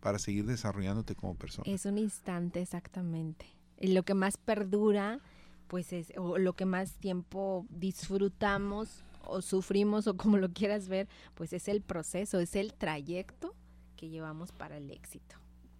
Para 0.00 0.18
seguir 0.18 0.46
desarrollándote 0.46 1.14
como 1.14 1.34
persona. 1.34 1.70
Es 1.70 1.86
un 1.86 1.98
instante 1.98 2.60
exactamente. 2.60 3.46
Lo 3.80 4.02
que 4.02 4.14
más 4.14 4.36
perdura, 4.36 5.20
pues 5.68 5.92
es, 5.92 6.12
o 6.16 6.38
lo 6.38 6.54
que 6.54 6.64
más 6.64 6.94
tiempo 6.94 7.66
disfrutamos 7.70 9.04
o 9.22 9.42
sufrimos 9.42 10.06
o 10.06 10.16
como 10.16 10.38
lo 10.38 10.52
quieras 10.52 10.88
ver, 10.88 11.08
pues 11.34 11.52
es 11.52 11.68
el 11.68 11.82
proceso, 11.82 12.40
es 12.40 12.56
el 12.56 12.74
trayecto 12.74 13.54
que 13.96 14.08
llevamos 14.08 14.52
para 14.52 14.76
el 14.78 14.90
éxito, 14.90 15.36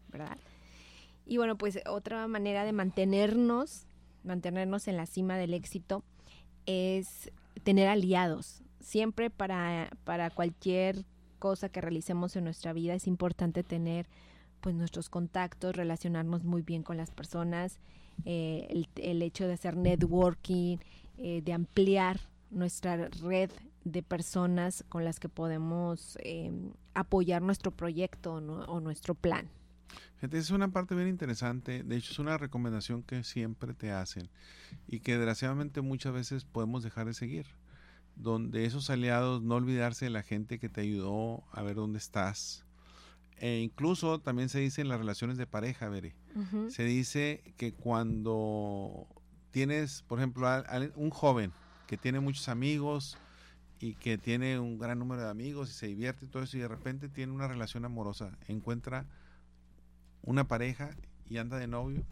¿verdad? 0.08 0.36
Y 1.24 1.36
bueno, 1.36 1.56
pues 1.56 1.78
otra 1.86 2.26
manera 2.26 2.64
de 2.64 2.72
mantenernos, 2.72 3.86
mantenernos 4.24 4.88
en 4.88 4.96
la 4.96 5.06
cima 5.06 5.36
del 5.36 5.54
éxito 5.54 6.02
es 6.66 7.30
tener 7.64 7.88
aliados. 7.88 8.62
Siempre 8.80 9.30
para, 9.30 9.90
para 10.04 10.30
cualquier 10.30 11.04
cosa 11.38 11.68
que 11.68 11.80
realicemos 11.80 12.36
en 12.36 12.44
nuestra 12.44 12.72
vida 12.72 12.94
es 12.94 13.06
importante 13.06 13.62
tener 13.62 14.06
pues 14.60 14.74
nuestros 14.74 15.08
contactos, 15.08 15.76
relacionarnos 15.76 16.44
muy 16.44 16.62
bien 16.62 16.82
con 16.82 16.96
las 16.96 17.10
personas, 17.10 17.78
eh, 18.24 18.84
el, 18.96 19.22
hecho 19.22 19.46
de 19.46 19.54
hacer 19.54 19.76
networking, 19.76 20.78
eh, 21.16 21.42
de 21.42 21.52
ampliar 21.52 22.20
nuestra 22.50 23.08
red 23.22 23.50
de 23.84 24.02
personas 24.02 24.84
con 24.88 25.04
las 25.04 25.20
que 25.20 25.28
podemos 25.28 26.18
em, 26.22 26.72
apoyar 26.94 27.42
nuestro 27.42 27.70
proyecto 27.70 28.34
o 28.34 28.80
nuestro 28.80 29.14
plan. 29.14 29.48
es 30.20 30.50
una 30.50 30.68
parte 30.68 30.94
bien 30.94 31.08
interesante, 31.08 31.82
de 31.82 31.96
hecho 31.96 32.12
es 32.12 32.18
una 32.18 32.36
recomendación 32.36 33.02
que 33.02 33.22
siempre 33.22 33.74
te 33.74 33.92
hacen 33.92 34.28
y 34.88 35.00
que 35.00 35.16
desgraciadamente 35.16 35.80
muchas 35.80 36.12
veces 36.12 36.44
podemos 36.44 36.82
dejar 36.82 37.06
de 37.06 37.14
seguir 37.14 37.46
donde 38.18 38.64
esos 38.64 38.90
aliados, 38.90 39.42
no 39.42 39.54
olvidarse 39.54 40.06
de 40.06 40.10
la 40.10 40.22
gente 40.22 40.58
que 40.58 40.68
te 40.68 40.80
ayudó 40.80 41.44
a 41.52 41.62
ver 41.62 41.76
dónde 41.76 41.98
estás, 41.98 42.64
E 43.40 43.60
incluso 43.60 44.18
también 44.18 44.48
se 44.48 44.58
dice 44.58 44.80
en 44.80 44.88
las 44.88 44.98
relaciones 44.98 45.38
de 45.38 45.46
pareja, 45.46 45.88
Bere. 45.88 46.16
Se 46.70 46.84
dice 46.84 47.54
que 47.56 47.72
cuando 47.72 49.06
tienes, 49.52 50.02
por 50.02 50.18
ejemplo, 50.18 50.48
un 50.96 51.10
joven 51.10 51.52
que 51.86 51.96
tiene 51.96 52.20
muchos 52.20 52.48
amigos 52.48 53.16
y 53.80 53.94
que 53.94 54.18
tiene 54.18 54.58
un 54.58 54.78
gran 54.78 54.98
número 54.98 55.22
de 55.22 55.30
amigos 55.30 55.70
y 55.70 55.72
se 55.72 55.86
divierte 55.86 56.26
y 56.26 56.28
todo 56.28 56.42
eso 56.42 56.56
y 56.56 56.60
de 56.60 56.68
repente 56.68 57.08
tiene 57.08 57.32
una 57.32 57.46
relación 57.46 57.84
amorosa, 57.84 58.36
encuentra 58.48 59.06
una 60.22 60.48
pareja 60.48 60.90
y 61.26 61.38
anda 61.38 61.58
de 61.58 61.68
novio 61.68 62.04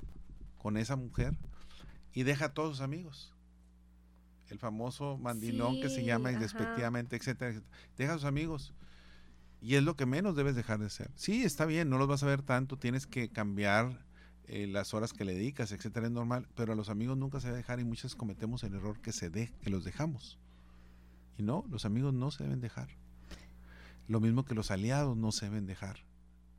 con 0.58 0.76
esa 0.76 0.96
mujer 0.96 1.34
y 2.12 2.22
deja 2.22 2.46
a 2.46 2.54
todos 2.54 2.76
sus 2.76 2.80
amigos. 2.84 3.36
El 4.48 4.59
famoso 4.59 5.18
mandilón 5.18 5.80
que 5.80 5.88
se 5.88 6.04
llama 6.04 6.30
despectivamente, 6.30 7.16
etcétera, 7.16 7.50
etcétera. 7.50 7.76
Deja 7.96 8.12
a 8.12 8.16
sus 8.16 8.24
amigos. 8.24 8.72
Y 9.61 9.74
es 9.74 9.82
lo 9.82 9.96
que 9.96 10.06
menos 10.06 10.37
debes 10.37 10.54
dejar 10.54 10.78
de 10.78 10.90
ser. 10.90 11.11
Sí, 11.16 11.42
está 11.42 11.66
bien, 11.66 11.88
no 11.88 11.98
los 11.98 12.09
vas 12.09 12.22
a 12.22 12.26
ver 12.26 12.42
tanto, 12.42 12.78
tienes 12.78 13.06
que 13.06 13.28
cambiar 13.28 14.04
eh, 14.46 14.66
las 14.66 14.94
horas 14.94 15.12
que 15.12 15.24
le 15.24 15.35
dedicas, 15.35 15.72
etcétera, 15.72 16.06
es 16.06 16.12
normal, 16.12 16.46
pero 16.54 16.72
a 16.72 16.76
los 16.76 16.88
amigos 16.88 17.16
nunca 17.18 17.40
se 17.40 17.48
debe 17.48 17.59
dejar 17.59 17.80
y 17.80 17.85
muchas 17.85 18.14
cometemos 18.14 18.62
el 18.62 18.74
error 18.74 19.00
que 19.00 19.12
se 19.12 19.30
de, 19.30 19.52
que 19.61 19.70
los 19.70 19.85
dejamos. 19.85 20.38
Y 21.38 21.42
no, 21.42 21.64
los 21.70 21.85
amigos 21.85 22.14
no 22.14 22.30
se 22.30 22.44
deben 22.44 22.61
dejar. 22.61 22.88
Lo 24.06 24.20
mismo 24.20 24.44
que 24.44 24.54
los 24.54 24.70
aliados 24.70 25.16
no 25.16 25.32
se 25.32 25.46
deben 25.46 25.66
dejar 25.66 26.04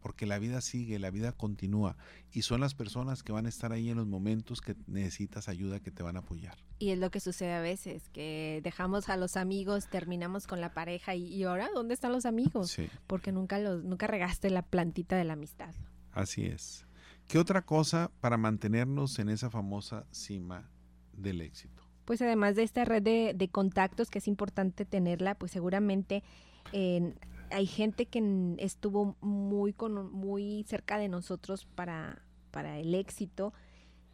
porque 0.07 0.25
la 0.25 0.39
vida 0.39 0.61
sigue, 0.61 0.99
la 0.99 1.11
vida 1.11 1.33
continúa 1.33 1.97
y 2.31 2.43
son 2.43 2.61
las 2.61 2.73
personas 2.73 3.23
que 3.23 3.33
van 3.33 3.45
a 3.45 3.49
estar 3.49 3.73
ahí 3.73 3.89
en 3.89 3.97
los 3.97 4.07
momentos 4.07 4.61
que 4.61 4.73
necesitas 4.87 5.49
ayuda, 5.49 5.81
que 5.81 5.91
te 5.91 6.01
van 6.01 6.15
a 6.15 6.19
apoyar. 6.19 6.55
Y 6.79 6.91
es 6.91 6.97
lo 6.97 7.11
que 7.11 7.19
sucede 7.19 7.51
a 7.51 7.59
veces, 7.59 8.07
que 8.13 8.61
dejamos 8.63 9.09
a 9.09 9.17
los 9.17 9.35
amigos, 9.35 9.89
terminamos 9.89 10.47
con 10.47 10.61
la 10.61 10.73
pareja 10.73 11.13
y, 11.13 11.43
ahora, 11.43 11.67
¿dónde 11.73 11.93
están 11.93 12.13
los 12.13 12.25
amigos? 12.25 12.73
Porque 13.05 13.33
nunca, 13.33 13.59
los, 13.59 13.83
nunca 13.83 14.07
regaste 14.07 14.49
la 14.49 14.61
plantita 14.61 15.17
de 15.17 15.25
la 15.25 15.33
amistad. 15.33 15.75
Así 16.13 16.45
es. 16.45 16.85
¿Qué 17.27 17.37
otra 17.37 17.65
cosa 17.65 18.09
para 18.21 18.37
mantenernos 18.37 19.19
en 19.19 19.27
esa 19.27 19.49
famosa 19.49 20.05
cima 20.11 20.71
del 21.11 21.41
éxito? 21.41 21.83
Pues 22.05 22.21
además 22.21 22.55
de 22.55 22.63
esta 22.63 22.85
red 22.85 23.03
de, 23.03 23.33
de 23.35 23.49
contactos 23.49 24.09
que 24.09 24.19
es 24.19 24.29
importante 24.29 24.85
tenerla, 24.85 25.35
pues 25.35 25.51
seguramente 25.51 26.23
en 26.71 27.19
hay 27.51 27.65
gente 27.65 28.05
que 28.05 28.55
estuvo 28.59 29.15
muy, 29.21 29.73
con, 29.73 30.11
muy 30.11 30.63
cerca 30.67 30.97
de 30.97 31.07
nosotros 31.07 31.65
para, 31.65 32.21
para 32.51 32.79
el 32.79 32.95
éxito 32.95 33.53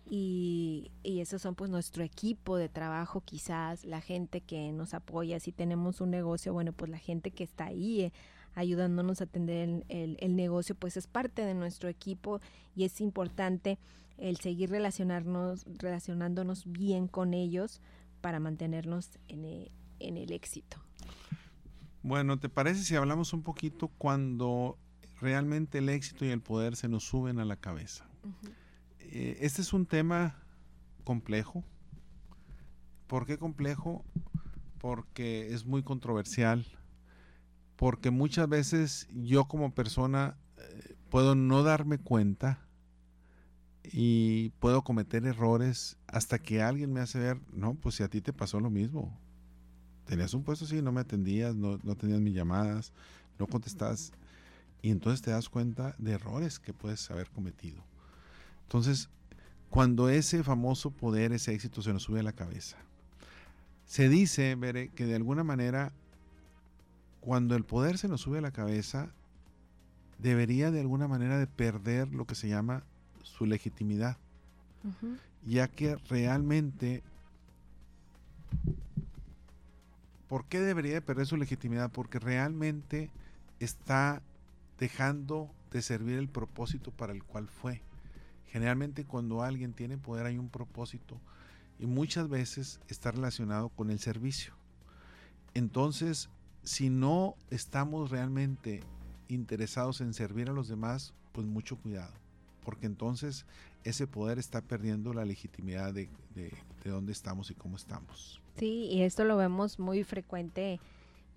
y, 0.06 0.92
y, 1.02 1.22
esos 1.22 1.42
son 1.42 1.56
pues 1.56 1.70
nuestro 1.70 2.04
equipo 2.04 2.58
de 2.58 2.68
trabajo 2.68 3.22
quizás, 3.22 3.86
la 3.86 4.02
gente 4.02 4.42
que 4.42 4.72
nos 4.74 4.94
apoya, 4.94 5.40
si 5.40 5.52
tenemos 5.52 6.02
un 6.02 6.12
negocio, 6.12 6.52
bueno 6.52 6.74
pues 6.74 6.92
la 6.92 6.98
gente 6.98 7.32
que 7.32 7.46
está 7.46 7.66
ahí 7.66 8.02
eh, 8.02 8.14
ayudándonos 8.54 9.22
a 9.22 9.24
atender 9.24 9.86
el, 9.88 10.18
el, 10.20 10.36
negocio 10.36 10.76
pues 10.76 10.98
es 10.98 11.08
parte 11.08 11.46
de 11.46 11.54
nuestro 11.54 11.88
equipo 11.90 12.42
y 12.76 12.84
es 12.84 13.00
importante 13.00 13.80
el 14.18 14.38
seguir 14.38 14.70
relacionarnos, 14.70 15.66
relacionándonos 15.66 16.70
bien 16.70 17.08
con 17.08 17.34
ellos 17.34 17.82
para 18.22 18.40
mantenernos 18.40 19.10
en 19.28 19.46
e, 19.46 19.72
en 20.00 20.18
el 20.18 20.32
éxito. 20.32 20.78
Bueno, 22.04 22.38
¿te 22.38 22.50
parece 22.50 22.84
si 22.84 22.98
hablamos 22.98 23.32
un 23.32 23.44
poquito 23.44 23.88
cuando 23.88 24.78
realmente 25.22 25.78
el 25.78 25.88
éxito 25.88 26.26
y 26.26 26.30
el 26.30 26.42
poder 26.42 26.76
se 26.76 26.90
nos 26.90 27.06
suben 27.06 27.40
a 27.40 27.46
la 27.46 27.56
cabeza? 27.56 28.06
Eh, 29.00 29.38
este 29.40 29.62
es 29.62 29.72
un 29.72 29.86
tema 29.86 30.36
complejo. 31.06 31.64
¿Por 33.08 33.26
qué 33.26 33.38
complejo? 33.38 34.04
Porque 34.80 35.54
es 35.54 35.66
muy 35.66 35.82
controversial. 35.82 36.66
Porque 37.78 38.12
muchas 38.12 38.50
veces 38.50 39.08
yo 39.14 39.46
como 39.46 39.74
persona 39.74 40.36
eh, 40.58 40.96
puedo 41.10 41.36
no 41.36 41.64
darme 41.64 42.00
cuenta 42.00 42.68
y 43.82 44.50
puedo 44.60 44.84
cometer 44.84 45.26
errores 45.26 45.98
hasta 46.08 46.38
que 46.38 46.62
alguien 46.62 46.92
me 46.92 47.00
hace 47.00 47.20
ver, 47.20 47.40
no, 47.54 47.76
pues 47.76 47.96
si 47.96 48.04
a 48.04 48.10
ti 48.10 48.20
te 48.20 48.34
pasó 48.34 48.60
lo 48.60 48.70
mismo, 48.70 49.18
tenías 50.06 50.34
un 50.34 50.44
puesto 50.44 50.66
así, 50.66 50.82
no 50.82 50.92
me 50.92 51.02
atendías, 51.02 51.56
no, 51.56 51.80
no 51.84 51.96
tenías 51.96 52.20
mis 52.20 52.34
llamadas, 52.34 52.92
no 53.40 53.48
contestas. 53.48 54.12
Y 54.82 54.92
entonces 54.92 55.22
te 55.22 55.32
das 55.32 55.50
cuenta 55.50 55.96
de 55.98 56.14
errores 56.14 56.60
que 56.60 56.74
puedes 56.74 57.10
haber 57.10 57.30
cometido. 57.30 57.84
Entonces, 58.64 59.10
cuando 59.70 60.10
ese 60.10 60.44
famoso 60.44 60.92
poder, 60.92 61.32
ese 61.32 61.54
éxito 61.54 61.82
se 61.82 61.94
nos 61.94 62.04
sube 62.04 62.20
a 62.20 62.24
la 62.24 62.34
cabeza, 62.34 62.78
se 63.86 64.10
dice, 64.10 64.56
Bere, 64.56 64.90
que 64.90 65.06
de 65.06 65.16
alguna 65.16 65.44
manera, 65.44 65.94
cuando 67.22 67.56
el 67.56 67.64
poder 67.64 67.98
se 67.98 68.08
nos 68.08 68.22
sube 68.22 68.40
a 68.40 68.42
la 68.42 68.52
cabeza, 68.52 69.10
debería 70.20 70.72
de 70.72 70.80
alguna 70.80 71.08
manera 71.08 71.38
de 71.38 71.48
perder 71.48 72.14
lo 72.14 72.26
que 72.26 72.36
se 72.36 72.48
llama 72.48 72.84
su 73.24 73.46
legitimidad. 73.46 74.18
Ya 75.46 75.68
que 75.68 75.96
realmente 76.10 77.04
¿Por 80.34 80.46
qué 80.46 80.60
debería 80.60 80.96
de 80.96 81.02
perder 81.04 81.28
su 81.28 81.38
legitimidad? 81.38 81.92
Porque 81.92 82.18
realmente 82.18 83.12
está 83.60 84.24
dejando 84.80 85.52
de 85.70 85.84
servir 85.84 86.18
el 86.18 86.28
propósito 86.28 86.90
para 86.90 87.14
el 87.14 87.24
cual 87.24 87.48
fue. 87.48 87.84
Generalmente 88.48 89.06
cuando 89.06 89.44
alguien 89.44 89.74
tiene 89.74 90.00
poder 90.00 90.26
hay 90.26 90.40
un 90.40 90.50
propósito 90.50 91.20
y 91.78 91.86
muchas 91.86 92.30
veces 92.30 92.80
está 92.88 93.12
relacionado 93.12 93.70
con 93.70 93.92
el 93.92 94.00
servicio. 94.00 94.56
Entonces, 95.54 96.30
si 96.64 96.90
no 96.90 97.36
estamos 97.52 98.10
realmente 98.10 98.82
interesados 99.28 100.02
en 100.02 100.16
servir 100.16 100.50
a 100.50 100.54
los 100.54 100.68
demás, 100.68 101.14
pues 101.32 101.46
mucho 101.46 101.78
cuidado, 101.78 102.16
porque 102.66 102.88
entonces 102.88 103.46
ese 103.84 104.08
poder 104.08 104.40
está 104.40 104.62
perdiendo 104.62 105.14
la 105.14 105.26
legitimidad 105.26 105.94
de, 105.94 106.10
de, 106.34 106.52
de 106.84 106.90
dónde 106.90 107.12
estamos 107.12 107.52
y 107.52 107.54
cómo 107.54 107.76
estamos. 107.76 108.43
Sí, 108.58 108.88
y 108.92 109.02
esto 109.02 109.24
lo 109.24 109.38
vemos 109.38 109.80
muy 109.80 110.04
frecuente, 110.04 110.80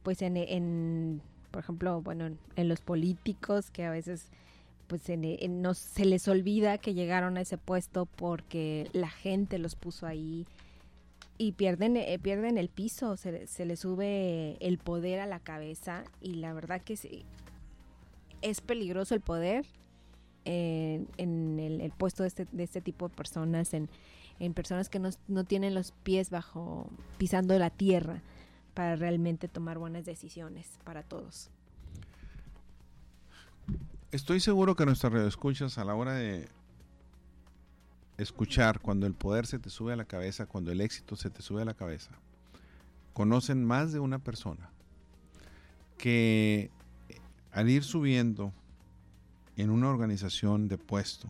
pues 0.03 0.23
en, 0.23 0.37
en 0.37 1.23
por 1.51 1.63
ejemplo, 1.63 2.03
bueno, 2.03 2.27
en, 2.57 2.69
los 2.69 2.81
políticos 2.81 3.71
que 3.71 3.85
a 3.85 3.91
veces 3.91 4.31
pues 4.87 5.03
no, 5.49 5.75
se 5.75 6.05
les 6.05 6.29
olvida 6.29 6.79
que 6.79 6.95
llegaron 6.95 7.37
a 7.37 7.41
ese 7.41 7.59
puesto 7.59 8.07
porque 8.07 8.89
la 8.93 9.09
gente 9.09 9.59
los 9.59 9.75
puso 9.75 10.07
ahí 10.07 10.47
y 11.39 11.53
pierden, 11.53 11.97
eh, 11.97 12.19
pierden 12.21 12.57
el 12.57 12.69
piso, 12.69 13.17
se, 13.17 13.47
se 13.47 13.65
les 13.65 13.81
sube 13.81 14.57
el 14.61 14.79
poder 14.79 15.19
a 15.19 15.27
la 15.27 15.41
cabeza 15.41 16.05
y 16.21 16.35
la 16.35 16.53
verdad 16.53 16.83
que 16.83 17.25
es 18.43 18.61
peligroso 18.61 19.15
el 19.15 19.21
poder 19.23 19.67
en, 20.45 21.59
el, 21.59 21.91
puesto 21.93 22.23
de 22.23 22.29
este, 22.29 22.47
de 22.53 22.63
este 22.63 22.81
tipo 22.81 23.09
de 23.09 23.15
personas, 23.15 23.75
en, 23.75 23.89
en 24.39 24.55
personas 24.55 24.89
que 24.89 24.99
no, 24.99 25.11
no 25.29 25.45
tienen 25.45 25.75
los 25.75 25.93
pies 25.93 26.31
bajo, 26.31 26.91
pisando 27.19 27.59
la 27.59 27.71
tierra 27.71 28.23
para 28.75 28.97
realmente 28.97 29.49
tomar 29.49 29.79
buenas 29.79 30.05
decisiones 30.05 30.69
para 30.85 31.03
todos. 31.03 31.51
Estoy 34.13 34.41
seguro 34.41 34.77
que 34.77 34.87
nuestras 34.87 35.13
radioescuchas 35.13 35.79
a 35.79 35.85
la 35.85 35.95
hora 35.95 36.13
de 36.15 36.49
escuchar 38.19 38.81
cuando 38.81 39.07
el 39.07 39.15
poder 39.15 39.47
se 39.47 39.59
te 39.59 39.71
sube 39.71 39.93
a 39.93 39.97
la 39.97 40.05
cabeza, 40.05 40.47
cuando 40.47 40.73
el 40.73 40.81
éxito 40.81 41.17
se 41.17 41.31
te 41.31 41.43
sube 41.43 41.63
a 41.63 41.65
la 41.65 41.75
cabeza, 41.75 42.11
conocen 43.13 43.65
más 43.65 43.93
de 43.93 43.99
una 43.99 44.19
persona 44.19 44.71
que 45.99 46.71
al 47.53 47.69
ir 47.71 47.85
subiendo 47.85 48.53
en 49.57 49.71
una 49.71 49.89
organización 49.89 50.69
de 50.69 50.79
puesto, 50.79 51.29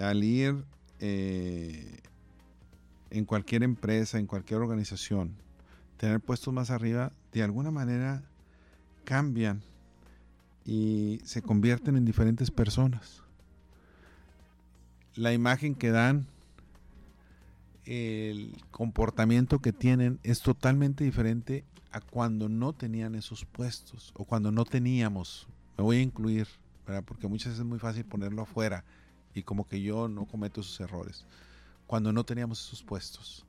al 0.00 0.24
ir 0.24 0.64
eh, 1.04 1.98
en 3.10 3.24
cualquier 3.24 3.64
empresa, 3.64 4.20
en 4.20 4.28
cualquier 4.28 4.60
organización, 4.60 5.34
tener 5.96 6.20
puestos 6.20 6.54
más 6.54 6.70
arriba, 6.70 7.12
de 7.32 7.42
alguna 7.42 7.72
manera 7.72 8.22
cambian 9.02 9.62
y 10.64 11.20
se 11.24 11.42
convierten 11.42 11.96
en 11.96 12.04
diferentes 12.04 12.52
personas. 12.52 13.24
La 15.16 15.32
imagen 15.32 15.74
que 15.74 15.90
dan, 15.90 16.28
el 17.84 18.56
comportamiento 18.70 19.58
que 19.58 19.72
tienen 19.72 20.20
es 20.22 20.40
totalmente 20.40 21.02
diferente 21.02 21.64
a 21.90 22.00
cuando 22.00 22.48
no 22.48 22.74
tenían 22.74 23.16
esos 23.16 23.44
puestos 23.44 24.12
o 24.14 24.24
cuando 24.24 24.52
no 24.52 24.64
teníamos. 24.64 25.48
Me 25.76 25.82
voy 25.82 25.96
a 25.96 26.02
incluir, 26.02 26.46
porque 27.04 27.26
muchas 27.26 27.48
veces 27.48 27.58
es 27.58 27.66
muy 27.66 27.80
fácil 27.80 28.04
ponerlo 28.04 28.42
afuera 28.42 28.84
y 29.34 29.42
como 29.42 29.66
que 29.66 29.80
yo 29.80 30.08
no 30.08 30.26
cometo 30.26 30.60
esos 30.60 30.80
errores 30.80 31.24
cuando 31.86 32.12
no 32.12 32.24
teníamos 32.24 32.66
esos 32.66 32.82
puestos. 32.82 33.44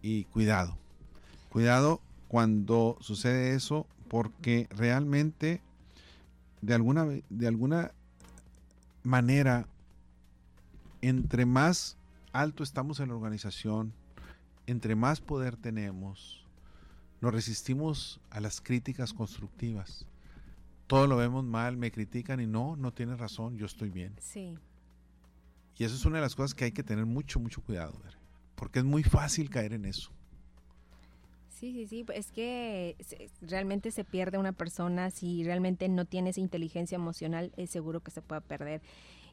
Y 0.00 0.24
cuidado, 0.26 0.76
cuidado 1.50 2.00
cuando 2.28 2.96
sucede 3.00 3.54
eso 3.54 3.86
porque 4.08 4.68
realmente 4.70 5.60
de 6.60 6.74
alguna, 6.74 7.04
de 7.30 7.46
alguna 7.48 7.92
manera, 9.02 9.66
entre 11.02 11.46
más 11.46 11.96
alto 12.32 12.62
estamos 12.62 13.00
en 13.00 13.08
la 13.08 13.16
organización, 13.16 13.92
entre 14.66 14.94
más 14.94 15.20
poder 15.20 15.56
tenemos, 15.56 16.44
nos 17.20 17.34
resistimos 17.34 18.20
a 18.30 18.40
las 18.40 18.60
críticas 18.60 19.12
constructivas. 19.12 20.06
todo 20.86 21.06
lo 21.06 21.16
vemos 21.16 21.44
mal, 21.44 21.76
me 21.76 21.90
critican 21.90 22.40
y 22.40 22.46
no, 22.46 22.76
no 22.76 22.92
tienes 22.92 23.18
razón, 23.18 23.56
yo 23.56 23.66
estoy 23.66 23.90
bien. 23.90 24.14
Sí. 24.20 24.56
Y 25.76 25.84
eso 25.84 25.94
es 25.94 26.04
una 26.04 26.16
de 26.16 26.22
las 26.22 26.34
cosas 26.34 26.54
que 26.54 26.64
hay 26.66 26.72
que 26.72 26.82
tener 26.82 27.06
mucho, 27.06 27.40
mucho 27.40 27.62
cuidado, 27.62 27.94
porque 28.54 28.78
es 28.78 28.84
muy 28.84 29.02
fácil 29.02 29.50
caer 29.50 29.72
en 29.72 29.84
eso. 29.84 30.10
Sí, 31.48 31.72
sí, 31.72 31.86
sí, 31.86 32.04
es 32.12 32.30
que 32.30 32.96
realmente 33.40 33.90
se 33.90 34.04
pierde 34.04 34.38
una 34.38 34.52
persona 34.52 35.10
si 35.10 35.44
realmente 35.44 35.88
no 35.88 36.04
tiene 36.04 36.30
esa 36.30 36.40
inteligencia 36.40 36.96
emocional, 36.96 37.52
es 37.56 37.70
seguro 37.70 38.00
que 38.00 38.10
se 38.10 38.22
puede 38.22 38.40
perder. 38.40 38.82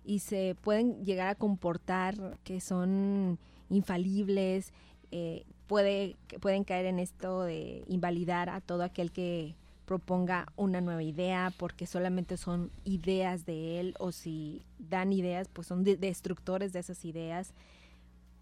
Y 0.03 0.19
se 0.19 0.55
pueden 0.61 1.03
llegar 1.03 1.27
a 1.27 1.35
comportar 1.35 2.39
que 2.43 2.61
son 2.61 3.37
infalibles, 3.69 4.71
eh, 5.11 5.45
puede, 5.67 6.15
pueden 6.39 6.63
caer 6.63 6.85
en 6.85 6.99
esto 6.99 7.43
de 7.43 7.83
invalidar 7.87 8.49
a 8.49 8.61
todo 8.61 8.83
aquel 8.83 9.11
que 9.11 9.55
proponga 9.91 10.45
una 10.55 10.79
nueva 10.79 11.03
idea 11.03 11.51
porque 11.57 11.85
solamente 11.85 12.37
son 12.37 12.71
ideas 12.85 13.45
de 13.45 13.81
él 13.81 13.93
o 13.99 14.13
si 14.13 14.63
dan 14.79 15.11
ideas 15.11 15.49
pues 15.51 15.67
son 15.67 15.83
destructores 15.83 16.71
de 16.71 16.79
esas 16.79 17.03
ideas. 17.03 17.53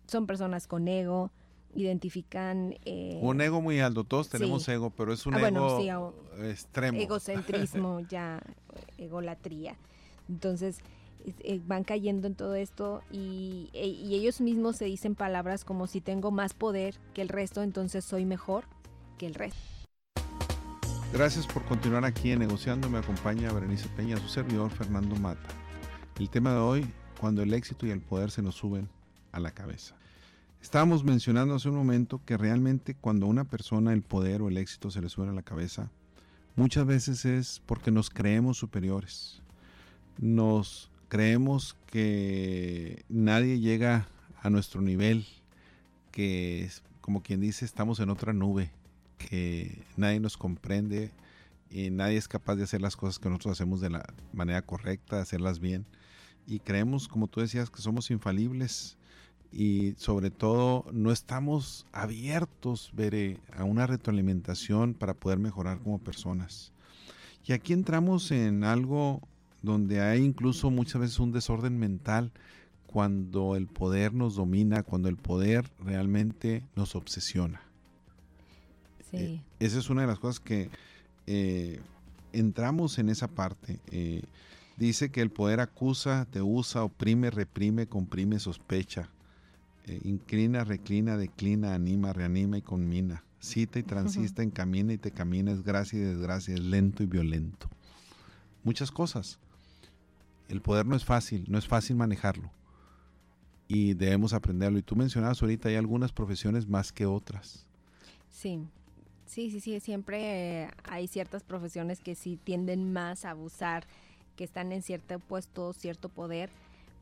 Son 0.05 0.27
personas 0.27 0.67
con 0.67 0.87
ego 0.87 1.31
identifican 1.73 2.75
eh, 2.85 3.19
un 3.23 3.41
ego 3.41 3.61
muy 3.61 3.79
alto 3.79 4.03
todos 4.03 4.29
tenemos 4.29 4.67
ego 4.69 4.89
pero 4.89 5.13
es 5.13 5.25
un 5.27 5.35
ah, 5.35 5.47
ego 5.47 6.13
extremo. 6.43 6.99
egocentrismo 6.99 7.99
ya 8.09 8.43
egolatría. 8.99 9.75
Entonces 10.29 10.77
eh, 11.25 11.59
van 11.65 11.83
cayendo 11.83 12.27
en 12.27 12.35
todo 12.35 12.53
esto 12.53 13.01
y, 13.11 13.71
e, 13.73 13.87
y 13.87 14.13
ellos 14.13 14.39
mismos 14.39 14.75
se 14.75 14.85
dicen 14.85 15.15
palabras 15.15 15.65
como 15.65 15.87
si 15.87 15.99
tengo 15.99 16.29
más 16.29 16.53
poder 16.53 16.93
que 17.15 17.23
el 17.23 17.27
resto 17.29 17.63
entonces 17.63 18.05
soy 18.05 18.23
mejor 18.23 18.65
que 19.17 19.25
el 19.25 19.33
resto 19.33 19.78
Gracias 21.11 21.47
por 21.47 21.65
continuar 21.65 22.05
aquí 22.05 22.31
en 22.31 22.39
Negociando. 22.39 22.87
Me 22.87 22.99
acompaña 22.99 23.51
Berenice 23.51 23.89
Peña, 23.89 24.17
su 24.17 24.27
servidor 24.27 24.69
Fernando 24.69 25.15
Mata. 25.15 25.49
El 26.19 26.29
tema 26.29 26.53
de 26.53 26.59
hoy, 26.59 26.87
cuando 27.19 27.41
el 27.41 27.51
éxito 27.55 27.87
y 27.87 27.89
el 27.89 27.99
poder 27.99 28.29
se 28.29 28.43
nos 28.43 28.53
suben 28.53 28.87
a 29.31 29.39
la 29.39 29.49
cabeza. 29.49 29.95
Estábamos 30.61 31.03
mencionando 31.03 31.55
hace 31.55 31.67
un 31.67 31.75
momento 31.75 32.21
que 32.25 32.37
realmente 32.37 32.93
cuando 32.93 33.25
a 33.25 33.29
una 33.29 33.45
persona 33.45 33.91
el 33.91 34.03
poder 34.03 34.43
o 34.43 34.49
el 34.49 34.57
éxito 34.57 34.91
se 34.91 35.01
le 35.01 35.09
sube 35.09 35.27
a 35.27 35.33
la 35.33 35.41
cabeza, 35.41 35.89
muchas 36.55 36.85
veces 36.85 37.25
es 37.25 37.59
porque 37.65 37.89
nos 37.89 38.11
creemos 38.11 38.57
superiores. 38.57 39.41
Nos 40.19 40.91
creemos 41.07 41.75
que 41.87 43.03
nadie 43.09 43.59
llega 43.59 44.07
a 44.43 44.51
nuestro 44.51 44.79
nivel, 44.79 45.25
que 46.11 46.69
como 47.01 47.23
quien 47.23 47.41
dice 47.41 47.65
estamos 47.65 47.99
en 47.99 48.11
otra 48.11 48.31
nube, 48.31 48.71
que 49.19 49.83
nadie 49.97 50.19
nos 50.19 50.37
comprende 50.37 51.11
y 51.69 51.91
nadie 51.91 52.17
es 52.17 52.27
capaz 52.27 52.55
de 52.55 52.63
hacer 52.63 52.81
las 52.81 52.95
cosas 52.95 53.19
que 53.19 53.29
nosotros 53.29 53.51
hacemos 53.51 53.81
de 53.81 53.91
la 53.91 54.11
manera 54.33 54.63
correcta, 54.63 55.21
hacerlas 55.21 55.59
bien. 55.59 55.85
Y 56.47 56.59
creemos, 56.59 57.07
como 57.07 57.27
tú 57.27 57.41
decías, 57.41 57.69
que 57.69 57.81
somos 57.81 58.09
infalibles 58.09 58.97
y 59.51 59.93
sobre 59.97 60.31
todo 60.31 60.85
no 60.91 61.11
estamos 61.11 61.85
abiertos, 61.91 62.91
Veré, 62.93 63.37
a 63.55 63.63
una 63.65 63.85
retroalimentación 63.85 64.95
para 64.95 65.13
poder 65.13 65.37
mejorar 65.37 65.79
como 65.79 65.99
personas. 65.99 66.71
Y 67.45 67.53
aquí 67.53 67.73
entramos 67.73 68.31
en 68.31 68.63
algo 68.63 69.21
donde 69.61 70.01
hay 70.01 70.23
incluso 70.23 70.71
muchas 70.71 71.01
veces 71.01 71.19
un 71.19 71.31
desorden 71.31 71.77
mental 71.77 72.31
cuando 72.87 73.55
el 73.55 73.67
poder 73.67 74.13
nos 74.13 74.35
domina, 74.35 74.81
cuando 74.81 75.09
el 75.09 75.17
poder 75.17 75.69
realmente 75.79 76.63
nos 76.75 76.95
obsesiona. 76.95 77.68
Eh, 79.11 79.41
esa 79.59 79.79
es 79.79 79.89
una 79.89 80.01
de 80.01 80.07
las 80.07 80.19
cosas 80.19 80.39
que 80.39 80.69
eh, 81.27 81.79
entramos 82.33 82.99
en 82.99 83.09
esa 83.09 83.27
parte. 83.27 83.79
Eh, 83.91 84.23
dice 84.77 85.09
que 85.09 85.21
el 85.21 85.31
poder 85.31 85.59
acusa, 85.59 86.27
te 86.29 86.41
usa, 86.41 86.83
oprime, 86.83 87.29
reprime, 87.29 87.87
comprime, 87.87 88.39
sospecha. 88.39 89.09
inclina, 90.03 90.63
reclina, 90.63 91.17
declina, 91.17 91.73
anima, 91.73 92.13
reanima 92.13 92.57
y 92.57 92.61
conmina. 92.61 93.23
Cita 93.39 93.79
y 93.79 93.83
transista, 93.83 94.43
encamina 94.43 94.93
y 94.93 94.97
te 94.97 95.11
camina, 95.11 95.51
es 95.51 95.63
gracia 95.63 95.97
y 95.97 96.01
desgracia, 96.01 96.53
es 96.53 96.59
lento 96.59 97.03
y 97.03 97.05
violento. 97.05 97.69
Muchas 98.63 98.91
cosas. 98.91 99.39
El 100.49 100.61
poder 100.61 100.85
no 100.85 100.95
es 100.95 101.05
fácil, 101.05 101.45
no 101.47 101.57
es 101.57 101.67
fácil 101.67 101.95
manejarlo. 101.95 102.51
Y 103.67 103.93
debemos 103.93 104.33
aprenderlo. 104.33 104.79
Y 104.79 104.81
tú 104.81 104.95
mencionabas 104.95 105.41
ahorita, 105.41 105.69
hay 105.69 105.75
algunas 105.75 106.11
profesiones 106.11 106.67
más 106.67 106.91
que 106.91 107.05
otras. 107.05 107.65
Sí, 108.29 108.67
Sí, 109.29 109.51
sí, 109.51 109.59
sí, 109.59 109.79
siempre 109.79 110.71
hay 110.85 111.07
ciertas 111.07 111.43
profesiones 111.43 111.99
que 111.99 112.15
sí 112.15 112.39
tienden 112.43 112.91
más 112.91 113.25
a 113.25 113.29
abusar, 113.29 113.85
que 114.35 114.43
están 114.43 114.71
en 114.71 114.81
cierto 114.81 115.19
puesto, 115.19 115.71
cierto 115.73 116.09
poder 116.09 116.49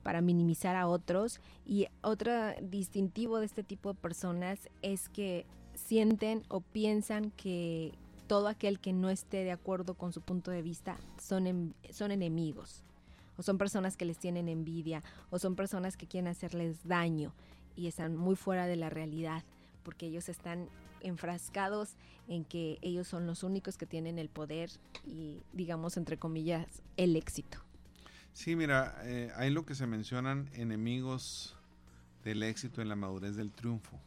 para 0.03 0.19
minimizar 0.19 0.75
a 0.75 0.87
otros. 0.87 1.39
Y 1.65 1.87
otro 2.01 2.33
distintivo 2.61 3.39
de 3.39 3.45
este 3.45 3.63
tipo 3.63 3.93
de 3.93 3.99
personas 3.99 4.59
es 4.81 5.07
que 5.07 5.45
sienten 5.73 6.43
o 6.49 6.59
piensan 6.59 7.31
que 7.31 7.93
todo 8.27 8.49
aquel 8.49 8.81
que 8.81 8.91
no 8.91 9.09
esté 9.09 9.45
de 9.45 9.53
acuerdo 9.53 9.93
con 9.93 10.11
su 10.11 10.19
punto 10.19 10.51
de 10.51 10.61
vista 10.61 10.97
son, 11.17 11.73
son 11.91 12.11
enemigos, 12.11 12.83
o 13.37 13.41
son 13.41 13.57
personas 13.57 13.95
que 13.95 14.03
les 14.03 14.17
tienen 14.17 14.49
envidia, 14.49 15.01
o 15.29 15.39
son 15.39 15.55
personas 15.55 15.95
que 15.95 16.07
quieren 16.07 16.27
hacerles 16.27 16.85
daño 16.85 17.31
y 17.77 17.87
están 17.87 18.17
muy 18.17 18.35
fuera 18.35 18.67
de 18.67 18.75
la 18.75 18.89
realidad, 18.89 19.43
porque 19.83 20.07
ellos 20.07 20.27
están 20.27 20.67
enfrascados 21.01 21.95
en 22.27 22.43
que 22.43 22.77
ellos 22.81 23.07
son 23.07 23.25
los 23.25 23.43
únicos 23.43 23.77
que 23.77 23.85
tienen 23.85 24.19
el 24.19 24.29
poder 24.29 24.69
y, 25.05 25.43
digamos, 25.53 25.97
entre 25.97 26.17
comillas, 26.17 26.81
el 26.97 27.15
éxito. 27.15 27.59
Sí, 28.33 28.55
mira, 28.55 28.95
eh, 29.03 29.31
hay 29.35 29.49
lo 29.49 29.65
que 29.65 29.75
se 29.75 29.87
mencionan 29.87 30.49
enemigos 30.53 31.55
del 32.23 32.43
éxito 32.43 32.81
en 32.81 32.89
la 32.89 32.95
madurez 32.95 33.35
del 33.35 33.51
triunfo. 33.51 33.99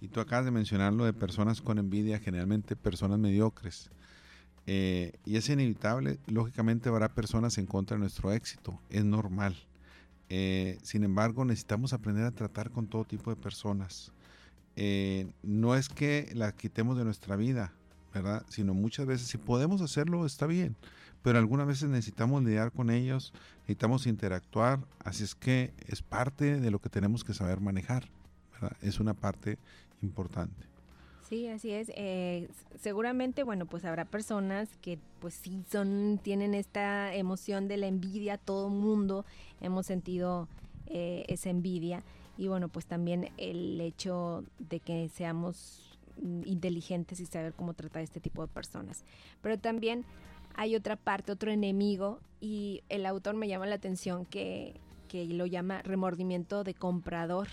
Y 0.00 0.08
tú 0.08 0.20
acabas 0.20 0.44
de 0.44 0.50
mencionarlo 0.50 1.04
de 1.04 1.12
personas 1.12 1.60
con 1.62 1.78
envidia, 1.78 2.18
generalmente 2.18 2.76
personas 2.76 3.18
mediocres. 3.18 3.90
Eh, 4.66 5.12
y 5.24 5.36
es 5.36 5.48
inevitable, 5.48 6.18
lógicamente 6.26 6.88
habrá 6.88 7.14
personas 7.14 7.58
en 7.58 7.66
contra 7.66 7.96
de 7.96 8.00
nuestro 8.00 8.32
éxito, 8.32 8.78
es 8.90 9.04
normal. 9.04 9.56
Eh, 10.28 10.78
sin 10.82 11.04
embargo, 11.04 11.44
necesitamos 11.44 11.92
aprender 11.92 12.24
a 12.24 12.30
tratar 12.30 12.70
con 12.70 12.86
todo 12.86 13.04
tipo 13.04 13.30
de 13.30 13.36
personas. 13.36 14.12
Eh, 14.76 15.26
no 15.42 15.74
es 15.76 15.88
que 15.88 16.30
la 16.34 16.52
quitemos 16.52 16.98
de 16.98 17.04
nuestra 17.04 17.36
vida, 17.36 17.72
¿verdad? 18.12 18.44
Sino 18.48 18.74
muchas 18.74 19.06
veces, 19.06 19.28
si 19.28 19.38
podemos 19.38 19.80
hacerlo, 19.80 20.26
está 20.26 20.46
bien, 20.46 20.76
pero 21.22 21.38
algunas 21.38 21.66
veces 21.66 21.88
necesitamos 21.88 22.42
lidiar 22.42 22.72
con 22.72 22.90
ellos, 22.90 23.32
necesitamos 23.62 24.06
interactuar, 24.06 24.80
así 25.04 25.24
es 25.24 25.34
que 25.34 25.72
es 25.86 26.02
parte 26.02 26.60
de 26.60 26.70
lo 26.70 26.80
que 26.80 26.88
tenemos 26.88 27.24
que 27.24 27.34
saber 27.34 27.60
manejar, 27.60 28.08
¿verdad? 28.52 28.76
Es 28.82 29.00
una 29.00 29.14
parte 29.14 29.58
importante. 30.02 30.74
Sí, 31.28 31.48
así 31.48 31.70
es. 31.72 31.90
Eh, 31.96 32.48
seguramente, 32.78 33.42
bueno, 33.42 33.64
pues 33.66 33.84
habrá 33.84 34.04
personas 34.04 34.68
que 34.82 34.98
pues 35.20 35.34
sí 35.34 35.64
son, 35.70 36.20
tienen 36.22 36.54
esta 36.54 37.14
emoción 37.14 37.66
de 37.66 37.78
la 37.78 37.86
envidia, 37.86 38.36
todo 38.36 38.68
mundo 38.68 39.24
hemos 39.60 39.86
sentido 39.86 40.48
eh, 40.86 41.24
esa 41.28 41.48
envidia 41.48 42.02
y 42.36 42.48
bueno, 42.48 42.68
pues 42.68 42.86
también 42.86 43.30
el 43.36 43.80
hecho 43.80 44.44
de 44.58 44.80
que 44.80 45.08
seamos 45.08 45.98
inteligentes 46.44 47.20
y 47.20 47.26
saber 47.26 47.52
cómo 47.54 47.74
tratar 47.74 48.00
a 48.00 48.04
este 48.04 48.20
tipo 48.20 48.42
de 48.42 48.48
personas. 48.48 49.04
Pero 49.40 49.58
también 49.58 50.04
hay 50.54 50.76
otra 50.76 50.96
parte, 50.96 51.32
otro 51.32 51.50
enemigo 51.50 52.20
y 52.40 52.82
el 52.88 53.06
autor 53.06 53.34
me 53.34 53.48
llama 53.48 53.66
la 53.66 53.74
atención 53.74 54.24
que, 54.26 54.74
que 55.08 55.26
lo 55.26 55.46
llama 55.46 55.82
remordimiento 55.82 56.64
de 56.64 56.74
comprador. 56.74 57.48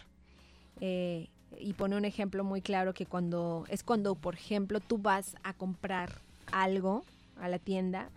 Eh, 0.80 1.30
y 1.60 1.74
pone 1.74 1.98
un 1.98 2.06
ejemplo 2.06 2.44
muy 2.44 2.62
claro 2.62 2.94
que 2.94 3.06
cuando 3.06 3.66
es 3.68 3.84
cuando, 3.84 4.16
por 4.16 4.36
ejemplo, 4.36 4.80
tú 4.80 4.98
vas 4.98 5.36
a 5.44 5.54
comprar 5.54 6.22
algo 6.52 7.04
a 7.40 7.50
la 7.50 7.60
tienda 7.60 8.10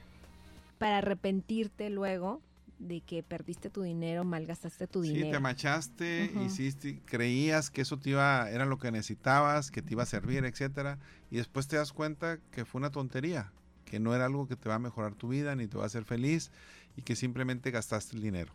para 0.79 0.99
arrepentirte 0.99 1.91
luego 1.91 2.41
de 2.85 3.01
que 3.01 3.23
perdiste 3.23 3.71
tu 3.71 3.83
dinero, 3.83 4.25
malgastaste 4.25 4.87
tu 4.87 5.03
dinero. 5.03 5.27
Sí, 5.27 5.31
te 5.33 5.41
machaste, 5.41 6.33
hiciste, 6.45 7.01
creías 7.05 7.71
que 7.71 7.83
eso 7.83 7.99
te 7.99 8.11
iba, 8.11 8.49
era 8.51 8.67
lo 8.67 8.79
que 8.79 8.91
necesitabas, 8.91 9.71
que 9.71 9.83
te 9.83 9.93
iba 9.93 10.03
a 10.03 10.07
servir, 10.07 10.45
etcétera, 10.45 10.99
y 11.31 11.37
después 11.37 11.67
te 11.67 11.77
das 11.77 11.93
cuenta 11.93 12.39
que 12.51 12.65
fue 12.65 12.79
una 12.79 12.91
tontería, 12.91 13.53
que 13.85 13.99
no 13.99 14.15
era 14.15 14.27
algo 14.27 14.47
que 14.47 14.57
te 14.57 14.69
va 14.69 14.77
a 14.77 14.79
mejorar 14.79 15.15
tu 15.15 15.29
vida 15.29 15.57
ni 15.57 15.67
te 15.67 15.77
va 15.77 15.85
a 15.85 15.87
hacer 15.87 16.05
feliz 16.05 16.51
y 16.97 17.03
que 17.03 17.17
simplemente 17.17 17.71
gastaste 17.71 18.17
el 18.17 18.23
dinero. 18.23 18.53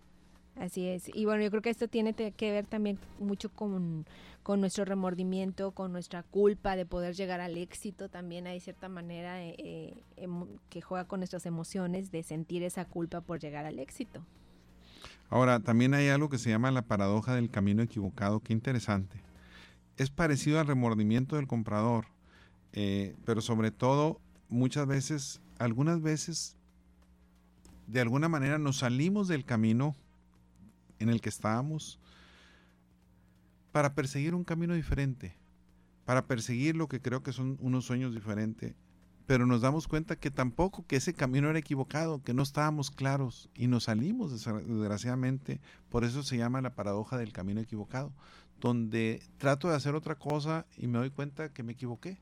Así 0.56 0.88
es. 0.88 1.10
Y 1.14 1.26
bueno, 1.26 1.44
yo 1.44 1.50
creo 1.52 1.62
que 1.62 1.70
esto 1.70 1.88
tiene 1.88 2.14
que 2.14 2.52
ver 2.52 2.66
también 2.66 3.00
mucho 3.20 3.50
con, 3.50 4.06
nuestro 4.58 4.84
remordimiento, 4.84 5.72
con 5.72 5.92
nuestra 5.92 6.24
culpa 6.24 6.76
de 6.76 6.86
poder 6.86 7.16
llegar 7.16 7.40
al 7.40 7.58
éxito. 7.58 8.10
También 8.10 8.48
hay 8.48 8.60
cierta 8.60 8.90
manera 8.90 9.44
eh, 9.44 9.56
eh, 10.18 10.28
que 10.70 10.82
juega 10.82 11.06
con 11.06 11.20
nuestras 11.20 11.46
emociones 11.46 12.12
de 12.12 12.24
sentir 12.24 12.64
esa 12.64 12.86
culpa 12.86 13.22
por 13.22 13.40
llegar 13.40 13.66
al 13.66 13.80
éxito. 13.80 14.22
Ahora, 15.30 15.60
también 15.60 15.94
hay 15.94 16.10
algo 16.10 16.30
que 16.30 16.40
se 16.40 16.50
llama 16.50 16.72
la 16.72 16.82
paradoja 16.82 17.36
del 17.36 17.50
camino 17.50 17.84
equivocado. 17.84 18.40
Qué 18.40 18.52
interesante. 18.52 19.22
Es 19.98 20.10
parecido 20.10 20.60
al 20.60 20.68
remordimiento 20.68 21.36
del 21.36 21.48
comprador, 21.48 22.06
eh, 22.74 23.16
pero 23.26 23.42
sobre 23.42 23.70
todo 23.70 24.20
muchas 24.50 24.88
veces, 24.88 25.42
algunas 25.60 26.02
veces 26.02 26.58
de 27.88 28.02
alguna 28.02 28.30
manera 28.30 28.58
nos 28.58 28.78
salimos 28.78 29.28
del 29.28 29.46
camino 29.46 29.96
en 31.00 31.10
el 31.10 31.22
que 31.22 31.30
estábamos 31.30 32.00
para 33.72 33.96
perseguir 33.96 34.36
un 34.36 34.44
camino 34.44 34.74
diferente, 34.74 35.36
para 36.06 36.28
perseguir 36.28 36.76
lo 36.76 36.88
que 36.88 37.02
creo 37.02 37.24
que 37.24 37.34
son 37.34 37.58
unos 37.62 37.86
sueños 37.86 38.14
diferentes, 38.14 38.76
pero 39.26 39.46
nos 39.46 39.62
damos 39.62 39.88
cuenta 39.88 40.16
que 40.16 40.32
tampoco 40.32 40.88
que 40.88 40.96
ese 40.96 41.14
camino 41.14 41.50
era 41.50 41.60
equivocado, 41.60 42.24
que 42.24 42.34
no 42.34 42.42
estábamos 42.42 42.90
claros 42.90 43.50
y 43.54 43.68
nos 43.68 43.84
salimos 43.84 44.32
desgraciadamente, 44.32 45.62
por 45.90 46.04
eso 46.04 46.24
se 46.24 46.38
llama 46.38 46.62
la 46.62 46.74
paradoja 46.74 47.16
del 47.16 47.32
camino 47.32 47.62
equivocado, 47.62 48.12
donde 48.60 49.22
trato 49.38 49.70
de 49.70 49.76
hacer 49.76 49.94
otra 49.94 50.16
cosa 50.16 50.66
y 50.78 50.88
me 50.88 50.98
doy 50.98 51.12
cuenta 51.12 51.54
que 51.54 51.62
me 51.62 51.74
equivoqué. 51.74 52.20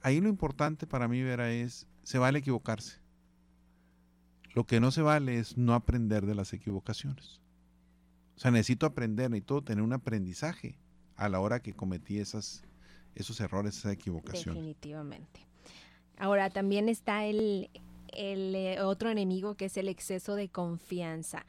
Ahí 0.00 0.20
lo 0.20 0.30
importante 0.30 0.86
para 0.86 1.06
mí, 1.06 1.22
Vera, 1.22 1.52
es, 1.52 1.86
se 2.02 2.18
vale 2.18 2.38
equivocarse. 2.38 2.98
Lo 4.54 4.64
que 4.64 4.80
no 4.80 4.90
se 4.90 5.02
vale 5.02 5.38
es 5.38 5.58
no 5.58 5.74
aprender 5.74 6.24
de 6.24 6.34
las 6.34 6.54
equivocaciones. 6.54 7.42
O 8.36 8.38
sea, 8.38 8.50
necesito 8.50 8.86
aprender, 8.86 9.30
necesito 9.30 9.62
tener 9.62 9.82
un 9.82 9.92
aprendizaje 9.92 10.78
a 11.16 11.28
la 11.28 11.40
hora 11.40 11.60
que 11.60 11.72
cometí 11.72 12.18
esas, 12.18 12.62
esos 13.14 13.40
errores, 13.40 13.78
esa 13.78 13.92
equivocación. 13.92 14.54
Definitivamente. 14.54 15.40
Ahora, 16.18 16.50
también 16.50 16.88
está 16.88 17.24
el, 17.24 17.70
el 18.12 18.54
eh, 18.54 18.80
otro 18.82 19.10
enemigo 19.10 19.54
que 19.54 19.66
es 19.66 19.76
el 19.76 19.88
exceso 19.88 20.34
de 20.34 20.48
confianza. 20.48 21.46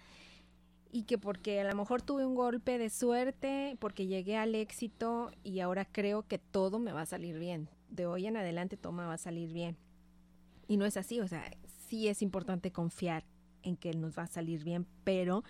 Y 0.89 1.03
que 1.03 1.17
porque 1.17 1.59
a 1.59 1.65
lo 1.65 1.75
mejor 1.75 2.01
tuve 2.01 2.25
un 2.25 2.35
golpe 2.35 2.77
de 2.77 2.89
suerte, 2.89 3.75
porque 3.79 4.07
llegué 4.07 4.37
al 4.37 4.55
éxito 4.55 5.31
y 5.43 5.59
ahora 5.59 5.83
creo 5.83 6.25
que 6.25 6.37
todo 6.37 6.79
me 6.79 6.93
va 6.93 7.01
a 7.01 7.05
salir 7.05 7.37
bien. 7.37 7.69
De 7.89 8.05
hoy 8.05 8.25
en 8.25 8.37
adelante 8.37 8.77
todo 8.77 8.93
me 8.93 9.03
va 9.03 9.13
a 9.13 9.17
salir 9.17 9.51
bien. 9.51 9.75
Y 10.67 10.77
no 10.77 10.85
es 10.85 10.95
así, 10.95 11.19
o 11.19 11.27
sea, 11.27 11.51
sí 11.87 12.07
es 12.07 12.21
importante 12.21 12.71
confiar 12.71 13.25
en 13.63 13.75
que 13.75 13.93
nos 13.93 14.17
va 14.17 14.23
a 14.23 14.27
salir 14.27 14.63
bien, 14.63 14.85
pero 15.03 15.43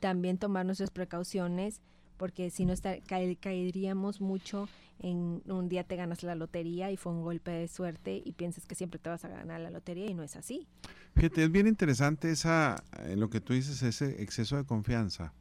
también 0.00 0.38
tomar 0.38 0.66
nuestras 0.66 0.90
precauciones 0.90 1.80
porque 2.20 2.50
si 2.50 2.66
no 2.66 2.74
caeríamos 3.06 4.20
mucho 4.20 4.68
en 4.98 5.42
un 5.46 5.68
día 5.70 5.84
te 5.84 5.96
ganas 5.96 6.22
la 6.22 6.34
lotería 6.34 6.90
y 6.90 6.98
fue 6.98 7.12
un 7.12 7.22
golpe 7.22 7.50
de 7.50 7.66
suerte 7.66 8.22
y 8.22 8.32
piensas 8.32 8.66
que 8.66 8.74
siempre 8.74 8.98
te 8.98 9.08
vas 9.08 9.24
a 9.24 9.28
ganar 9.28 9.58
la 9.58 9.70
lotería 9.70 10.04
y 10.04 10.12
no 10.12 10.22
es 10.22 10.36
así. 10.36 10.68
Fíjate, 11.14 11.44
es 11.44 11.50
bien 11.50 11.66
interesante 11.66 12.30
esa, 12.30 12.84
eh, 13.04 13.16
lo 13.16 13.30
que 13.30 13.40
tú 13.40 13.54
dices, 13.54 13.82
ese 13.82 14.22
exceso 14.22 14.58
de 14.58 14.64
confianza, 14.64 15.32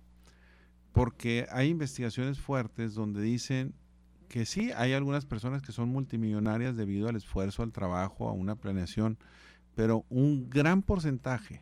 porque 0.94 1.48
hay 1.52 1.68
investigaciones 1.68 2.40
fuertes 2.40 2.94
donde 2.94 3.22
dicen 3.22 3.74
que 4.30 4.46
sí, 4.46 4.72
hay 4.72 4.94
algunas 4.94 5.26
personas 5.26 5.62
que 5.62 5.74
son 5.74 5.90
multimillonarias 5.90 6.78
debido 6.78 7.10
al 7.10 7.18
esfuerzo, 7.18 7.62
al 7.62 7.74
trabajo, 7.74 8.30
a 8.30 8.32
una 8.32 8.56
planeación, 8.56 9.18
pero 9.76 10.06
un 10.10 10.50
gran 10.50 10.82
porcentaje, 10.82 11.62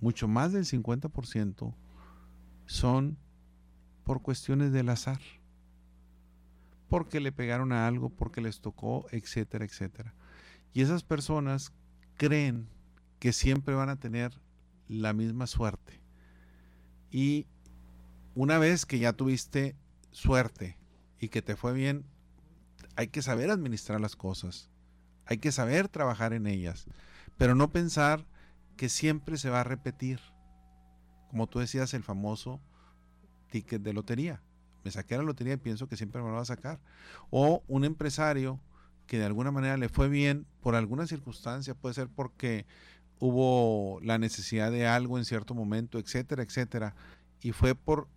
mucho 0.00 0.26
más 0.26 0.52
del 0.52 0.64
50%, 0.64 1.74
son 2.66 3.18
por 4.04 4.22
cuestiones 4.22 4.72
del 4.72 4.88
azar. 4.88 5.20
Porque 6.88 7.20
le 7.20 7.32
pegaron 7.32 7.72
a 7.72 7.86
algo, 7.86 8.10
porque 8.10 8.40
les 8.40 8.60
tocó, 8.60 9.06
etcétera, 9.10 9.64
etcétera. 9.64 10.14
Y 10.72 10.82
esas 10.82 11.02
personas 11.02 11.72
creen 12.16 12.68
que 13.18 13.32
siempre 13.32 13.74
van 13.74 13.88
a 13.88 13.96
tener 13.96 14.32
la 14.88 15.12
misma 15.12 15.46
suerte. 15.46 16.00
Y 17.10 17.46
una 18.34 18.58
vez 18.58 18.86
que 18.86 18.98
ya 18.98 19.12
tuviste 19.12 19.74
suerte 20.10 20.78
y 21.18 21.28
que 21.28 21.42
te 21.42 21.56
fue 21.56 21.72
bien, 21.72 22.04
hay 22.94 23.08
que 23.08 23.22
saber 23.22 23.50
administrar 23.50 24.00
las 24.00 24.16
cosas. 24.16 24.70
Hay 25.24 25.38
que 25.38 25.52
saber 25.52 25.88
trabajar 25.88 26.32
en 26.32 26.46
ellas. 26.46 26.86
Pero 27.36 27.54
no 27.54 27.70
pensar 27.70 28.26
que 28.76 28.88
siempre 28.88 29.36
se 29.38 29.50
va 29.50 29.62
a 29.62 29.64
repetir. 29.64 30.20
Como 31.36 31.48
tú 31.48 31.58
decías, 31.58 31.92
el 31.92 32.02
famoso 32.02 32.62
ticket 33.50 33.82
de 33.82 33.92
lotería. 33.92 34.40
Me 34.84 34.90
saqué 34.90 35.18
la 35.18 35.22
lotería 35.22 35.52
y 35.52 35.58
pienso 35.58 35.86
que 35.86 35.98
siempre 35.98 36.22
me 36.22 36.28
lo 36.28 36.36
va 36.36 36.40
a 36.40 36.46
sacar. 36.46 36.80
O 37.28 37.62
un 37.68 37.84
empresario 37.84 38.58
que 39.06 39.18
de 39.18 39.26
alguna 39.26 39.50
manera 39.50 39.76
le 39.76 39.90
fue 39.90 40.08
bien 40.08 40.46
por 40.62 40.74
alguna 40.74 41.06
circunstancia, 41.06 41.74
puede 41.74 41.94
ser 41.94 42.08
porque 42.08 42.64
hubo 43.18 44.00
la 44.00 44.16
necesidad 44.16 44.70
de 44.72 44.86
algo 44.86 45.18
en 45.18 45.26
cierto 45.26 45.54
momento, 45.54 45.98
etcétera, 45.98 46.42
etcétera, 46.42 46.94
y 47.42 47.52
fue 47.52 47.74
por 47.74 48.08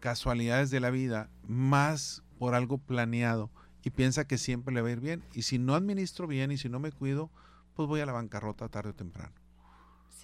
casualidades 0.00 0.70
de 0.70 0.80
la 0.80 0.88
vida, 0.88 1.28
más 1.46 2.22
por 2.38 2.54
algo 2.54 2.78
planeado, 2.78 3.50
y 3.84 3.90
piensa 3.90 4.26
que 4.26 4.38
siempre 4.38 4.72
le 4.72 4.80
va 4.80 4.88
a 4.88 4.92
ir 4.92 5.00
bien. 5.00 5.22
Y 5.34 5.42
si 5.42 5.58
no 5.58 5.74
administro 5.74 6.26
bien 6.26 6.50
y 6.50 6.56
si 6.56 6.70
no 6.70 6.80
me 6.80 6.92
cuido, 6.92 7.30
pues 7.74 7.86
voy 7.86 8.00
a 8.00 8.06
la 8.06 8.12
bancarrota 8.12 8.70
tarde 8.70 8.88
o 8.92 8.94
temprano. 8.94 9.34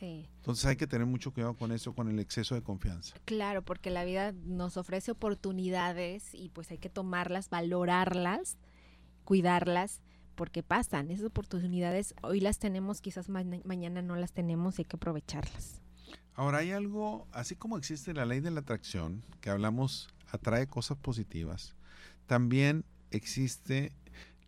Entonces 0.03 0.65
hay 0.67 0.77
que 0.77 0.87
tener 0.87 1.07
mucho 1.07 1.33
cuidado 1.33 1.55
con 1.55 1.73
eso, 1.73 1.95
con 1.95 2.09
el 2.09 2.19
exceso 2.19 2.55
de 2.55 2.63
confianza. 2.63 3.15
Claro, 3.25 3.63
porque 3.63 3.91
la 3.91 4.05
vida 4.05 4.33
nos 4.33 4.77
ofrece 4.77 5.13
oportunidades 5.13 6.35
y 6.35 6.49
pues 6.51 6.71
hay 6.71 6.79
que 6.79 6.91
tomarlas, 6.91 7.49
valorarlas, 7.51 8.59
cuidarlas, 9.25 10.01
porque 10.35 10.63
pasan. 10.63 11.11
Esas 11.11 11.27
oportunidades 11.27 12.15
hoy 12.23 12.41
las 12.41 12.59
tenemos, 12.59 13.01
quizás 13.01 13.29
mañana 13.29 14.03
no 14.03 14.17
las 14.17 14.33
tenemos 14.33 14.79
y 14.79 14.83
hay 14.83 14.87
que 14.87 14.97
aprovecharlas. 14.97 15.81
Ahora 16.35 16.59
hay 16.59 16.73
algo, 16.73 17.29
así 17.33 17.55
como 17.55 17.79
existe 17.79 18.13
la 18.13 18.27
ley 18.27 18.41
de 18.41 18.51
la 18.51 18.61
atracción, 18.61 19.23
que 19.41 19.51
hablamos 19.51 20.09
atrae 20.33 20.67
cosas 20.67 20.99
positivas, 20.99 21.77
también 22.27 22.85
existe 23.13 23.93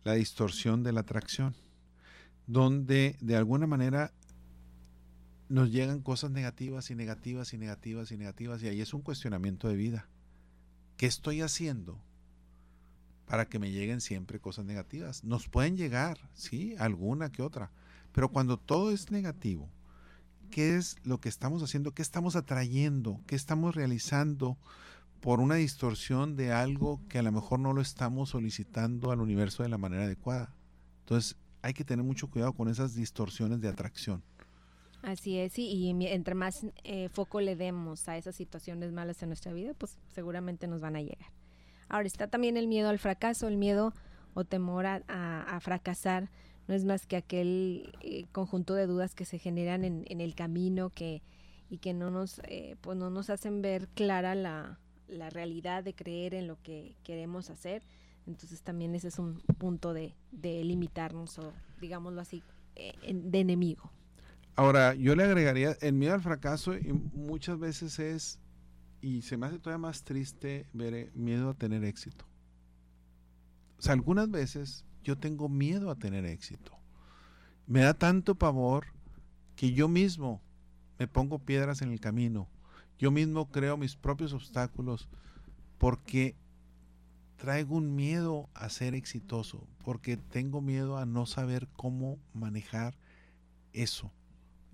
la 0.03 0.13
distorsión 0.13 0.83
de 0.83 0.91
la 0.91 1.01
atracción, 1.01 1.55
donde 2.45 3.15
de 3.21 3.37
alguna 3.37 3.67
manera 3.67 4.11
nos 5.49 5.71
llegan 5.71 6.01
cosas 6.01 6.31
negativas 6.31 6.91
y 6.91 6.95
negativas 6.95 7.53
y 7.53 7.57
negativas 7.57 8.11
y 8.11 8.17
negativas 8.17 8.63
y 8.63 8.67
ahí 8.67 8.81
es 8.81 8.93
un 8.93 9.01
cuestionamiento 9.01 9.67
de 9.67 9.75
vida. 9.75 10.07
¿Qué 10.97 11.05
estoy 11.05 11.41
haciendo 11.41 12.01
para 13.25 13.47
que 13.47 13.59
me 13.59 13.71
lleguen 13.71 14.01
siempre 14.01 14.39
cosas 14.39 14.65
negativas? 14.65 15.23
Nos 15.23 15.47
pueden 15.47 15.77
llegar, 15.77 16.17
sí, 16.33 16.75
alguna 16.79 17.31
que 17.31 17.41
otra, 17.41 17.71
pero 18.11 18.29
cuando 18.29 18.57
todo 18.57 18.91
es 18.91 19.11
negativo, 19.11 19.69
¿qué 20.49 20.75
es 20.75 20.97
lo 21.03 21.19
que 21.19 21.29
estamos 21.29 21.63
haciendo? 21.63 21.93
¿Qué 21.93 22.01
estamos 22.01 22.35
atrayendo? 22.35 23.21
¿Qué 23.27 23.35
estamos 23.35 23.75
realizando 23.75 24.57
por 25.21 25.39
una 25.39 25.55
distorsión 25.55 26.35
de 26.35 26.51
algo 26.51 27.01
que 27.09 27.19
a 27.19 27.23
lo 27.23 27.31
mejor 27.31 27.59
no 27.59 27.73
lo 27.73 27.81
estamos 27.81 28.29
solicitando 28.29 29.11
al 29.11 29.21
universo 29.21 29.63
de 29.63 29.69
la 29.69 29.77
manera 29.77 30.03
adecuada? 30.03 30.53
Entonces, 31.01 31.37
hay 31.61 31.73
que 31.73 31.85
tener 31.85 32.03
mucho 32.03 32.29
cuidado 32.29 32.53
con 32.53 32.67
esas 32.69 32.95
distorsiones 32.95 33.61
de 33.61 33.69
atracción. 33.69 34.23
Así 35.07 35.37
es, 35.37 35.57
y 35.57 35.89
entre 35.89 36.35
más 36.35 36.65
eh, 36.83 37.07
foco 37.07 37.39
le 37.39 37.55
demos 37.55 38.09
a 38.09 38.17
esas 38.17 38.35
situaciones 38.35 38.91
malas 38.91 39.23
en 39.23 39.29
nuestra 39.29 39.53
vida, 39.53 39.73
pues 39.73 39.97
seguramente 40.09 40.67
nos 40.67 40.81
van 40.81 40.97
a 40.97 41.01
llegar. 41.01 41.31
Ahora 41.87 42.07
está 42.07 42.27
también 42.27 42.57
el 42.57 42.67
miedo 42.67 42.89
al 42.89 42.99
fracaso, 42.99 43.47
el 43.47 43.55
miedo 43.55 43.93
o 44.33 44.43
temor 44.43 44.85
a, 44.85 45.59
fracasar, 45.61 46.29
no 46.67 46.75
es 46.75 46.83
más 46.83 47.05
que 47.05 47.15
aquel 47.15 47.95
eh, 48.01 48.25
conjunto 48.33 48.73
de 48.73 48.85
dudas 48.85 49.15
que 49.15 49.23
se 49.23 49.39
generan 49.39 49.85
en, 49.85 50.19
el 50.19 50.35
camino 50.35 50.89
que, 50.89 51.21
y 51.69 51.77
que 51.77 51.93
no 51.93 52.11
nos, 52.11 52.41
eh, 52.43 52.75
pues 52.81 52.97
no 52.97 53.09
nos 53.09 53.29
hacen 53.29 53.61
ver 53.61 53.87
clara 53.87 54.35
la, 54.35 54.77
realidad 55.29 55.85
de 55.85 55.93
creer 55.93 56.33
en 56.33 56.47
lo 56.47 56.61
que 56.61 56.97
queremos 57.05 57.49
hacer. 57.49 57.81
Entonces 58.25 58.61
también 58.61 58.93
ese 58.93 59.07
es 59.07 59.19
un 59.19 59.39
punto 59.57 59.93
de, 59.93 60.15
de 60.33 60.65
limitarnos 60.65 61.39
o 61.39 61.53
digámoslo 61.79 62.19
así, 62.19 62.43
de 62.75 63.39
enemigo. 63.39 63.89
Ahora, 64.57 64.95
yo 64.95 65.15
le 65.15 65.23
agregaría 65.23 65.77
el 65.81 65.93
miedo 65.93 66.15
al 66.15 66.21
fracaso 66.23 66.75
y 66.75 66.91
muchas 66.91 67.59
veces 67.59 67.99
es, 67.99 68.39
y 69.01 69.21
se 69.21 69.37
me 69.37 69.45
hace 69.45 69.59
todavía 69.59 69.77
más 69.77 70.03
triste 70.03 70.65
ver 70.73 70.95
eh, 70.95 71.11
miedo 71.13 71.51
a 71.51 71.53
tener 71.53 71.83
éxito. 71.83 72.25
O 73.77 73.83
sea, 73.83 73.93
algunas 73.93 74.31
veces 74.31 74.83
yo 75.03 75.15
tengo 75.15 75.47
miedo 75.47 75.91
a 75.91 75.95
tener 75.95 76.25
éxito. 76.25 76.71
Me 77.67 77.81
da 77.81 77.93
tanto 77.93 78.33
pavor 78.33 78.87
que 79.55 79.73
yo 79.73 79.87
mismo 79.87 80.41
me 80.97 81.07
pongo 81.07 81.37
piedras 81.37 81.83
en 81.83 81.91
el 81.91 81.99
camino. 81.99 82.49
Yo 82.97 83.11
mismo 83.11 83.51
creo 83.51 83.77
mis 83.77 83.95
propios 83.95 84.33
obstáculos 84.33 85.07
porque 85.77 86.35
traigo 87.35 87.75
un 87.75 87.95
miedo 87.95 88.49
a 88.55 88.69
ser 88.69 88.95
exitoso, 88.95 89.67
porque 89.85 90.17
tengo 90.17 90.61
miedo 90.61 90.97
a 90.97 91.05
no 91.05 91.27
saber 91.27 91.67
cómo 91.75 92.17
manejar 92.33 92.97
eso. 93.71 94.11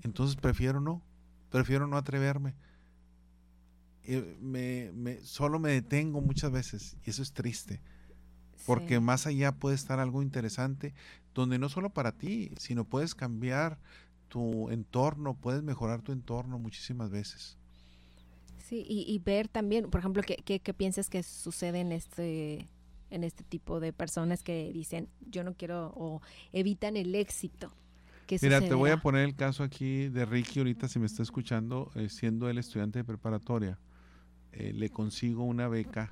Entonces 0.03 0.35
prefiero 0.35 0.79
no, 0.79 1.01
prefiero 1.49 1.87
no 1.87 1.97
atreverme. 1.97 2.55
Eh, 4.05 4.37
me, 4.41 4.91
me, 4.93 5.21
solo 5.21 5.59
me 5.59 5.71
detengo 5.71 6.21
muchas 6.21 6.51
veces 6.51 6.97
y 7.05 7.09
eso 7.09 7.21
es 7.21 7.33
triste. 7.33 7.81
Porque 8.65 8.99
más 8.99 9.27
allá 9.27 9.51
puede 9.51 9.75
estar 9.75 9.99
algo 9.99 10.21
interesante 10.21 10.93
donde 11.33 11.59
no 11.59 11.67
solo 11.67 11.89
para 11.89 12.13
ti, 12.13 12.51
sino 12.57 12.85
puedes 12.85 13.13
cambiar 13.13 13.77
tu 14.29 14.69
entorno, 14.69 15.35
puedes 15.35 15.63
mejorar 15.63 16.01
tu 16.01 16.11
entorno 16.11 16.57
muchísimas 16.59 17.09
veces. 17.09 17.57
Sí, 18.57 18.85
y, 18.87 19.19
ver 19.19 19.49
también, 19.49 19.89
por 19.89 19.99
ejemplo, 19.99 20.23
¿qué, 20.23 20.37
qué, 20.37 20.59
qué 20.59 20.73
piensas 20.73 21.09
que 21.09 21.21
sucede 21.21 21.81
en 21.81 21.91
este, 21.91 22.69
en 23.09 23.23
este 23.25 23.43
tipo 23.43 23.81
de 23.81 23.91
personas 23.91 24.41
que 24.41 24.71
dicen, 24.73 25.09
yo 25.29 25.43
no 25.43 25.53
quiero 25.53 25.93
o 25.95 26.21
evitan 26.53 26.95
el 26.95 27.13
éxito? 27.13 27.73
Mira, 28.41 28.59
te 28.59 28.73
voy 28.73 28.89
a 28.89 28.97
poner 28.97 29.25
el 29.25 29.35
caso 29.35 29.63
aquí 29.63 30.07
de 30.09 30.25
Ricky 30.25 30.59
ahorita, 30.59 30.87
si 30.87 30.99
me 30.99 31.05
está 31.05 31.23
escuchando, 31.23 31.91
eh, 31.95 32.09
siendo 32.09 32.49
el 32.49 32.57
estudiante 32.57 32.99
de 32.99 33.03
preparatoria. 33.03 33.77
Eh, 34.53 34.71
le 34.73 34.89
consigo 34.89 35.43
una 35.43 35.67
beca 35.67 36.11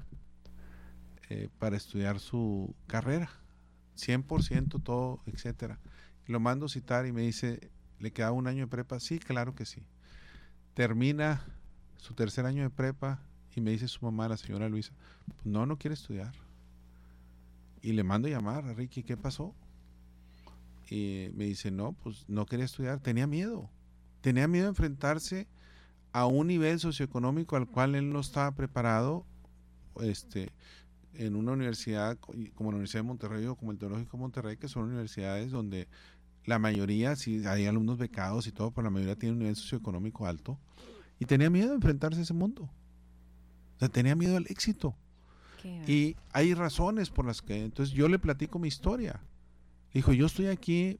eh, 1.30 1.48
para 1.60 1.78
estudiar 1.78 2.20
su 2.20 2.76
carrera, 2.88 3.30
100% 3.96 4.82
todo, 4.84 5.20
etcétera. 5.26 5.80
Lo 6.26 6.40
mando 6.40 6.66
a 6.66 6.70
citar 6.70 7.06
y 7.06 7.12
me 7.12 7.22
dice, 7.22 7.72
¿le 8.00 8.12
queda 8.12 8.32
un 8.32 8.48
año 8.48 8.66
de 8.66 8.68
prepa? 8.68 9.00
Sí, 9.00 9.20
claro 9.20 9.56
que 9.56 9.66
sí. 9.66 9.84
Termina 10.74 11.46
su 11.98 12.14
tercer 12.14 12.46
año 12.46 12.64
de 12.64 12.70
prepa 12.70 13.22
y 13.56 13.62
me 13.62 13.72
dice 13.72 13.88
su 13.88 14.04
mamá, 14.04 14.28
la 14.28 14.38
señora 14.38 14.70
Luisa, 14.70 14.94
no, 15.44 15.66
no 15.66 15.78
quiere 15.78 15.94
estudiar. 15.94 16.34
Y 17.82 17.94
le 17.94 18.04
mando 18.04 18.28
a 18.28 18.32
llamar 18.32 18.66
a 18.66 18.74
Ricky, 18.74 19.04
¿qué 19.04 19.18
pasó? 19.18 19.56
Y 20.92 21.30
me 21.36 21.46
dice, 21.46 21.72
no, 21.72 21.94
pues 21.94 22.26
no 22.28 22.46
quería 22.46 22.66
estudiar, 22.66 23.00
tenía 23.00 23.26
miedo. 23.26 23.70
Tenía 24.20 24.50
miedo 24.50 24.66
de 24.66 24.72
enfrentarse 24.72 25.48
a 26.12 26.26
un 26.26 26.48
nivel 26.48 26.82
socioeconómico 26.82 27.56
al 27.56 27.66
cual 27.66 27.96
él 27.96 28.12
no 28.12 28.20
estaba 28.20 28.52
preparado 28.54 29.26
este, 30.02 30.52
en 31.14 31.38
una 31.38 31.54
universidad 31.54 32.18
como 32.20 32.72
la 32.72 32.76
Universidad 32.76 33.04
de 33.04 33.08
Monterrey 33.08 33.46
o 33.46 33.56
como 33.56 33.72
el 33.72 33.78
Teológico 33.78 34.18
de 34.18 34.22
Monterrey, 34.22 34.58
que 34.58 34.68
son 34.68 34.84
universidades 34.84 35.50
donde 35.52 35.88
la 36.44 36.60
mayoría, 36.60 37.16
si 37.16 37.48
hay 37.48 37.68
alumnos 37.68 37.98
becados 37.98 38.46
y 38.48 38.52
todo, 38.52 38.72
pero 38.72 38.84
la 38.84 38.92
mayoría 38.92 39.16
tiene 39.16 39.32
un 39.32 39.40
nivel 39.40 39.56
socioeconómico 39.56 40.26
alto. 40.26 40.60
Y 41.20 41.26
tenía 41.26 41.50
miedo 41.50 41.70
de 41.70 41.76
enfrentarse 41.76 42.20
a 42.20 42.24
ese 42.24 42.34
mundo. 42.34 42.64
O 42.64 43.80
sea, 43.80 43.88
tenía 43.88 44.16
miedo 44.16 44.36
al 44.36 44.48
éxito. 44.50 44.94
Y 45.88 46.18
hay 46.34 46.54
razones 46.54 47.12
por 47.12 47.26
las 47.26 47.42
que, 47.42 47.64
entonces 47.64 47.96
yo 47.96 48.10
le 48.10 48.20
platico 48.20 48.60
mi 48.60 48.68
historia. 48.68 49.22
Dijo, 49.94 50.14
yo 50.14 50.26
estoy 50.26 50.48
aquí 50.48 51.00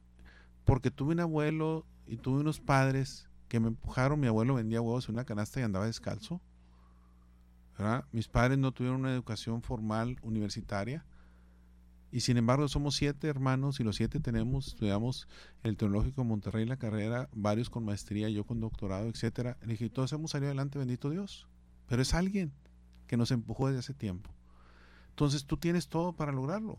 porque 0.64 0.90
tuve 0.90 1.14
un 1.14 1.20
abuelo 1.20 1.86
y 2.06 2.16
tuve 2.16 2.40
unos 2.40 2.60
padres 2.60 3.28
que 3.48 3.60
me 3.60 3.68
empujaron. 3.68 4.20
Mi 4.20 4.26
abuelo 4.26 4.54
vendía 4.54 4.80
huevos 4.80 5.08
en 5.08 5.14
una 5.14 5.24
canasta 5.24 5.60
y 5.60 5.62
andaba 5.62 5.86
descalzo. 5.86 6.40
Mis 8.12 8.28
padres 8.28 8.58
no 8.58 8.72
tuvieron 8.72 9.00
una 9.00 9.12
educación 9.12 9.62
formal 9.62 10.18
universitaria. 10.22 11.04
Y 12.12 12.20
sin 12.20 12.36
embargo 12.36 12.68
somos 12.68 12.94
siete 12.94 13.26
hermanos 13.26 13.80
y 13.80 13.84
los 13.84 13.96
siete 13.96 14.20
tenemos, 14.20 14.68
estudiamos 14.68 15.28
el 15.62 15.78
Teológico 15.78 16.20
de 16.20 16.28
Monterrey 16.28 16.66
la 16.66 16.76
carrera, 16.76 17.30
varios 17.32 17.70
con 17.70 17.86
maestría, 17.86 18.28
yo 18.28 18.44
con 18.44 18.60
doctorado, 18.60 19.08
etcétera. 19.08 19.56
Le 19.62 19.72
dije, 19.72 19.88
todos 19.88 20.12
hemos 20.12 20.32
salido 20.32 20.48
adelante, 20.50 20.78
bendito 20.78 21.08
Dios. 21.08 21.48
Pero 21.88 22.02
es 22.02 22.12
alguien 22.12 22.52
que 23.06 23.16
nos 23.16 23.30
empujó 23.30 23.68
desde 23.68 23.80
hace 23.80 23.94
tiempo. 23.94 24.30
Entonces 25.08 25.46
tú 25.46 25.56
tienes 25.56 25.88
todo 25.88 26.12
para 26.12 26.32
lograrlo. 26.32 26.78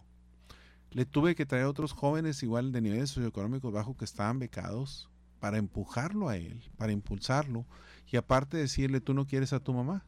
Le 0.93 1.05
tuve 1.05 1.33
que 1.35 1.45
traer 1.45 1.65
otros 1.65 1.91
jóvenes 1.91 2.43
igual 2.43 2.71
de 2.71 2.79
niveles 2.79 3.09
socioeconómicos 3.09 3.73
bajos 3.73 3.97
que 3.97 4.05
estaban 4.05 4.37
becados 4.37 5.09
para 5.39 5.57
empujarlo 5.57 6.29
a 6.29 6.37
él, 6.37 6.69
para 6.77 6.91
impulsarlo. 6.91 7.65
Y 8.11 8.15
aparte 8.15 8.57
decirle, 8.57 9.01
tú 9.01 9.15
no 9.15 9.25
quieres 9.25 9.53
a 9.53 9.59
tu 9.59 9.73
mamá. 9.73 10.05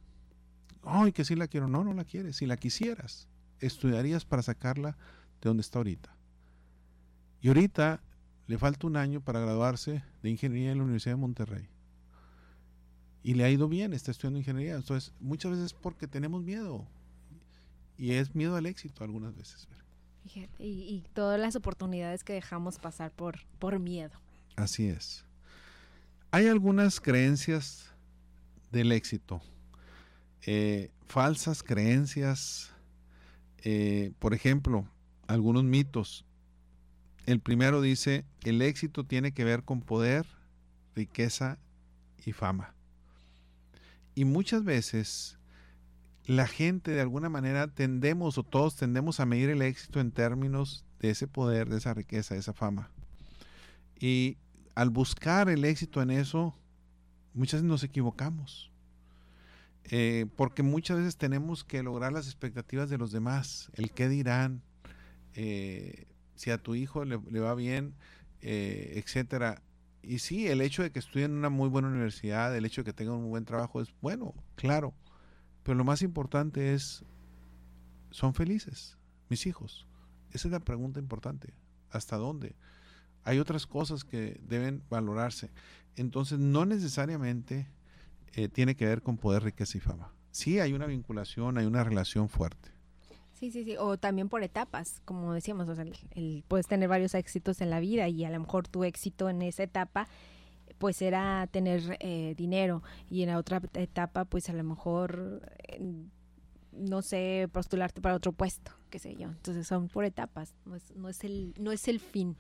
Ay, 0.83 1.11
que 1.11 1.25
sí 1.25 1.35
la 1.35 1.47
quiero. 1.47 1.67
No, 1.67 1.83
no 1.83 1.93
la 1.93 2.05
quieres. 2.05 2.37
Si 2.37 2.45
la 2.45 2.55
quisieras, 2.55 3.27
estudiarías 3.59 4.25
para 4.25 4.43
sacarla 4.43 4.95
de 5.41 5.49
donde 5.49 5.61
está 5.61 5.79
ahorita. 5.79 6.15
Y 7.41 7.47
ahorita 7.47 8.03
le 8.45 8.57
falta 8.59 8.85
un 8.85 8.95
año 8.95 9.21
para 9.21 9.39
graduarse 9.39 10.03
de 10.21 10.29
ingeniería 10.29 10.71
en 10.71 10.77
la 10.77 10.83
Universidad 10.83 11.15
de 11.15 11.21
Monterrey. 11.21 11.67
Y 13.23 13.33
le 13.33 13.43
ha 13.43 13.49
ido 13.49 13.67
bien, 13.67 13.93
está 13.93 14.11
estudiando 14.11 14.37
ingeniería. 14.37 14.75
Entonces, 14.75 15.11
muchas 15.19 15.51
veces 15.51 15.73
porque 15.73 16.07
tenemos 16.07 16.43
miedo. 16.43 16.85
Y 17.97 18.11
es 18.11 18.35
miedo 18.35 18.55
al 18.55 18.67
éxito 18.67 19.03
algunas 19.03 19.35
veces. 19.35 19.67
Y, 20.59 21.03
todas 21.13 21.39
las 21.39 21.55
oportunidades 21.55 22.23
que 22.23 22.33
dejamos 22.33 22.79
pasar 22.79 23.11
por, 23.11 23.39
por 23.59 23.79
miedo. 23.79 24.19
Así 24.55 24.87
es. 24.87 25.25
Hay 26.31 26.47
algunas 26.47 26.99
creencias 26.99 27.93
del 28.71 28.91
éxito, 28.91 29.41
eh, 30.45 30.91
falsas 31.05 31.63
creencias, 31.63 32.71
eh, 33.63 34.11
por 34.19 34.33
ejemplo, 34.33 34.87
algunos 35.27 35.63
mitos. 35.63 36.25
El 37.25 37.39
primero 37.39 37.81
dice, 37.81 38.25
el 38.43 38.61
éxito 38.61 39.05
tiene 39.05 39.31
que 39.31 39.43
ver 39.43 39.63
con 39.63 39.81
poder, 39.81 40.25
riqueza 40.95 41.57
y 42.25 42.33
fama. 42.33 42.73
Y 44.13 44.25
muchas 44.25 44.63
veces 44.63 45.37
la 46.25 46.47
gente 46.47 46.91
de 46.91 47.01
alguna 47.01 47.29
manera 47.29 47.67
tendemos 47.67 48.37
o 48.37 48.43
todos 48.43 48.75
tendemos 48.75 49.19
a 49.19 49.25
medir 49.25 49.49
el 49.49 49.61
éxito 49.61 49.99
en 49.99 50.11
términos 50.11 50.85
de 50.99 51.11
ese 51.11 51.27
poder, 51.27 51.69
de 51.69 51.77
esa 51.77 51.93
riqueza, 51.93 52.33
de 52.33 52.39
esa 52.39 52.53
fama. 52.53 52.89
Y 53.99 54.37
al 54.73 54.89
buscar 54.89 55.49
el 55.49 55.63
éxito 55.65 56.01
en 56.01 56.09
eso, 56.09 56.55
muchas 57.33 57.61
veces 57.61 57.69
nos 57.69 57.83
equivocamos. 57.83 58.71
Eh, 59.91 60.25
porque 60.35 60.63
muchas 60.63 60.97
veces 60.97 61.15
tenemos 61.15 61.63
que 61.63 61.83
lograr 61.83 62.11
las 62.11 62.25
expectativas 62.25 62.89
de 62.89 62.97
los 62.97 63.11
demás, 63.11 63.69
el 63.75 63.91
qué 63.91 64.09
dirán, 64.09 64.63
eh, 65.35 66.07
si 66.35 66.49
a 66.49 66.57
tu 66.57 66.73
hijo 66.73 67.05
le, 67.05 67.17
va 67.17 67.53
bien, 67.53 67.93
eh, 68.41 68.93
etcétera. 68.95 69.61
Y 70.01 70.19
sí, 70.19 70.47
el 70.47 70.61
hecho 70.61 70.81
de 70.81 70.91
que 70.91 70.99
estudie 70.99 71.25
en 71.25 71.33
una 71.33 71.49
muy 71.49 71.69
buena 71.69 71.87
universidad, 71.87 72.55
el 72.55 72.65
hecho 72.65 72.81
de 72.81 72.85
que 72.85 72.93
tenga 72.93 73.13
un 73.13 73.29
buen 73.29 73.45
trabajo 73.45 73.79
es 73.79 73.93
bueno, 74.01 74.33
claro. 74.55 74.93
Pero 75.65 75.79
lo 75.79 75.83
más 75.83 76.03
importante 76.03 76.75
es, 76.75 77.03
¿son 78.11 78.35
felices 78.35 78.99
mis 79.29 79.47
hijos? 79.47 79.87
Esa 80.31 80.47
es 80.47 80.51
la 80.51 80.59
pregunta 80.59 80.99
importante. 80.99 81.55
¿Hasta 81.89 82.17
dónde? 82.17 82.55
Hay 83.23 83.39
otras 83.39 83.65
cosas 83.65 84.03
que 84.03 84.39
deben 84.47 84.83
valorarse. 84.91 85.49
Entonces, 85.95 86.37
no 86.37 86.65
necesariamente 86.65 87.67
eh, 88.33 88.47
tiene 88.47 88.75
que 88.75 88.85
ver 88.85 89.01
con 89.01 89.17
poder, 89.17 89.41
riqueza 89.41 89.79
y 89.79 89.81
fama. 89.81 90.13
Sí 90.29 90.59
hay 90.59 90.73
una 90.73 90.85
vinculación, 90.85 91.57
hay 91.57 91.65
una 91.65 91.83
relación 91.83 92.29
fuerte. 92.29 92.69
Sí, 93.33 93.49
sí, 93.49 93.63
sí, 93.63 93.75
o 93.77 93.97
también 93.97 94.29
por 94.29 94.43
etapas, 94.43 95.01
como 95.03 95.33
decíamos, 95.33 95.67
o 95.67 95.73
sea, 95.73 95.85
el, 96.11 96.43
puedes 96.47 96.67
tener 96.67 96.87
varios 96.87 97.15
éxitos 97.15 97.59
en 97.59 97.71
la 97.71 97.79
vida 97.79 98.07
y 98.07 98.23
a 98.23 98.29
lo 98.29 98.39
mejor 98.39 98.67
tu 98.67 98.83
éxito 98.83 99.29
en 99.29 99.41
esa 99.41 99.63
etapa 99.63 100.07
pues 100.77 101.01
era 101.01 101.47
tener 101.47 101.97
eh, 101.99 102.33
dinero 102.37 102.83
y 103.09 103.23
en 103.23 103.29
la 103.29 103.37
otra 103.37 103.61
etapa 103.73 104.25
pues 104.25 104.49
a 104.49 104.53
lo 104.53 104.63
mejor 104.63 105.41
no 106.71 107.01
sé 107.01 107.49
postularte 107.51 108.01
para 108.01 108.15
otro 108.15 108.31
puesto 108.31 108.71
qué 108.89 108.99
sé 108.99 109.15
yo. 109.15 109.27
Entonces 109.27 109.67
son 109.67 109.87
por 109.87 110.05
etapas 110.05 110.55
no 110.65 110.75
es, 110.75 110.95
no 110.95 111.09
es 111.09 111.23
el 111.23 111.53
no 111.59 111.71
es 111.71 111.87
el 111.87 111.99
fin. 111.99 112.37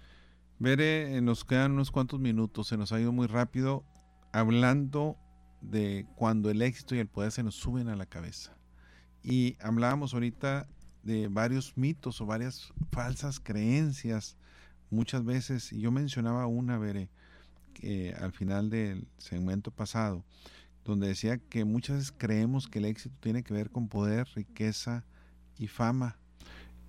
Veré, 0.57 1.17
eh, 1.17 1.21
nos 1.21 1.43
quedan 1.43 1.73
unos 1.73 1.91
cuantos 1.91 2.19
minutos 2.19 2.67
se 2.67 2.77
nos 2.77 2.91
ha 2.91 2.99
ido 2.99 3.11
muy 3.11 3.27
rápido 3.27 3.83
hablando 4.31 5.17
de 5.61 6.05
cuando 6.15 6.49
el 6.49 6.61
éxito 6.61 6.95
y 6.95 6.99
el 6.99 7.07
poder 7.07 7.31
se 7.31 7.43
nos 7.43 7.55
suben 7.55 7.89
a 7.89 7.95
la 7.95 8.05
cabeza. 8.05 8.57
Y 9.23 9.57
hablábamos 9.59 10.13
ahorita 10.13 10.67
de 11.03 11.27
varios 11.27 11.77
mitos 11.77 12.21
o 12.21 12.25
varias 12.25 12.73
falsas 12.91 13.39
creencias 13.39 14.37
muchas 14.89 15.23
veces 15.23 15.71
y 15.71 15.79
yo 15.79 15.91
mencionaba 15.91 16.47
una 16.47 16.77
veré 17.81 18.13
al 18.13 18.31
final 18.31 18.69
del 18.69 19.07
segmento 19.17 19.71
pasado, 19.71 20.23
donde 20.83 21.07
decía 21.07 21.37
que 21.37 21.65
muchas 21.65 21.97
veces 21.97 22.13
creemos 22.17 22.67
que 22.67 22.79
el 22.79 22.85
éxito 22.85 23.15
tiene 23.19 23.43
que 23.43 23.53
ver 23.53 23.69
con 23.69 23.87
poder, 23.87 24.27
riqueza 24.35 25.05
y 25.57 25.67
fama. 25.67 26.17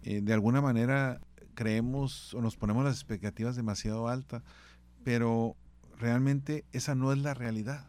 Eh, 0.03 0.21
de 0.21 0.33
alguna 0.33 0.61
manera 0.61 1.21
creemos 1.55 2.35
o 2.35 2.41
nos 2.41 2.57
ponemos 2.57 2.85
las 2.85 2.97
expectativas 2.97 3.57
demasiado 3.57 4.09
altas, 4.09 4.43
pero 5.03 5.57
realmente 5.99 6.65
esa 6.73 6.95
no 6.95 7.13
es 7.13 7.19
la 7.19 7.35
realidad. 7.35 7.87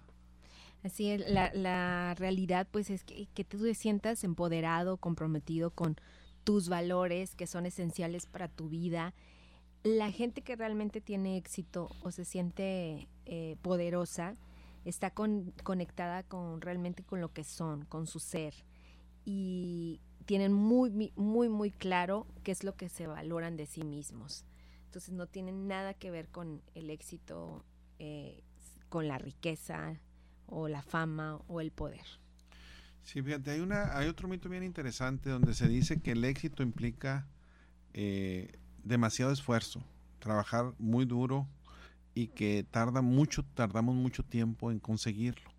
Así 0.84 1.10
es, 1.10 1.30
la, 1.30 1.52
la 1.54 2.16
realidad 2.16 2.68
pues 2.72 2.90
es 2.90 3.04
que, 3.04 3.28
que 3.34 3.44
tú 3.44 3.62
te 3.62 3.74
sientas 3.74 4.24
empoderado, 4.24 4.98
comprometido 4.98 5.72
con 5.72 5.98
tus 6.44 6.70
valores 6.70 7.36
que 7.36 7.46
son 7.46 7.66
esenciales 7.66 8.26
para 8.26 8.48
tu 8.48 8.70
vida 8.70 9.14
la 9.96 10.12
gente 10.12 10.42
que 10.42 10.56
realmente 10.56 11.00
tiene 11.00 11.38
éxito 11.38 11.90
o 12.02 12.12
se 12.12 12.26
siente 12.26 13.08
eh, 13.26 13.56
poderosa 13.62 14.36
está 14.84 15.12
conectada 15.12 16.24
con 16.24 16.62
realmente 16.62 17.04
con 17.04 17.22
lo 17.22 17.32
que 17.34 17.44
son, 17.44 17.86
con 17.86 18.08
su 18.08 18.20
ser 18.20 18.54
y 19.26 20.02
tienen 20.26 20.54
muy 20.54 21.12
muy 21.16 21.50
muy 21.50 21.72
claro 21.72 22.28
qué 22.44 22.52
es 22.52 22.64
lo 22.64 22.76
que 22.76 22.90
se 22.90 23.08
valoran 23.08 23.56
de 23.56 23.66
sí 23.66 23.84
mismos. 23.84 24.46
Entonces 24.86 25.14
no 25.14 25.28
tienen 25.28 25.68
nada 25.68 25.94
que 25.94 26.12
ver 26.12 26.30
con 26.30 26.62
el 26.76 26.90
éxito, 26.90 27.64
eh, 28.00 28.44
con 28.90 29.08
la 29.08 29.18
riqueza 29.18 30.00
o 30.48 30.68
la 30.68 30.82
fama 30.82 31.42
o 31.48 31.62
el 31.62 31.72
poder. 31.72 32.06
Sí, 33.04 33.22
fíjate, 33.22 33.52
hay, 33.52 33.60
una, 33.62 33.98
hay 33.98 34.08
otro 34.08 34.28
mito 34.28 34.50
bien 34.50 34.64
interesante 34.64 35.30
donde 35.30 35.54
se 35.54 35.68
dice 35.68 36.02
que 36.02 36.12
el 36.12 36.26
éxito 36.26 36.64
implica 36.64 37.28
eh, 37.94 38.52
demasiado 38.88 39.32
esfuerzo, 39.32 39.84
trabajar 40.20 40.74
muy 40.80 41.06
duro 41.06 41.48
y 42.14 42.28
que 42.28 42.66
tarda 42.70 43.02
mucho, 43.02 43.44
tardamos 43.54 43.96
mucho 43.96 44.24
tiempo 44.24 44.72
en 44.72 44.80
conseguirlo. 44.80 45.52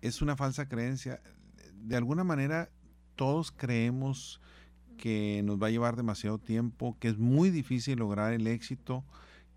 Es 0.00 0.20
una 0.20 0.36
falsa 0.36 0.68
creencia. 0.68 1.20
De 1.74 1.96
alguna 1.96 2.24
manera 2.24 2.70
todos 3.16 3.52
creemos 3.52 4.40
que 4.98 5.42
nos 5.44 5.60
va 5.60 5.68
a 5.68 5.70
llevar 5.70 5.96
demasiado 5.96 6.38
tiempo, 6.38 6.96
que 7.00 7.08
es 7.08 7.18
muy 7.18 7.50
difícil 7.50 7.98
lograr 7.98 8.32
el 8.32 8.46
éxito 8.46 9.04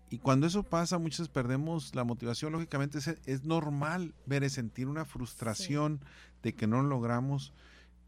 y 0.08 0.18
cuando 0.18 0.46
eso 0.46 0.62
pasa, 0.62 0.98
muchas 0.98 1.28
perdemos 1.28 1.94
la 1.94 2.04
motivación. 2.04 2.52
Lógicamente 2.52 2.98
es, 2.98 3.44
normal 3.44 4.14
ver 4.24 4.44
y 4.44 4.50
sentir 4.50 4.86
una 4.86 5.04
frustración 5.04 6.00
de 6.42 6.54
que 6.54 6.66
no 6.66 6.80
lo 6.82 6.88
logramos 6.88 7.52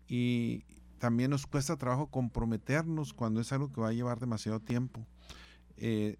y 0.06 0.64
también 0.98 1.30
nos 1.30 1.46
cuesta 1.46 1.76
trabajo 1.76 2.08
comprometernos 2.08 3.14
cuando 3.14 3.40
es 3.40 3.52
algo 3.52 3.72
que 3.72 3.80
va 3.80 3.88
a 3.88 3.92
llevar 3.92 4.20
demasiado 4.20 4.60
tiempo. 4.60 5.06
Eh, 5.76 6.16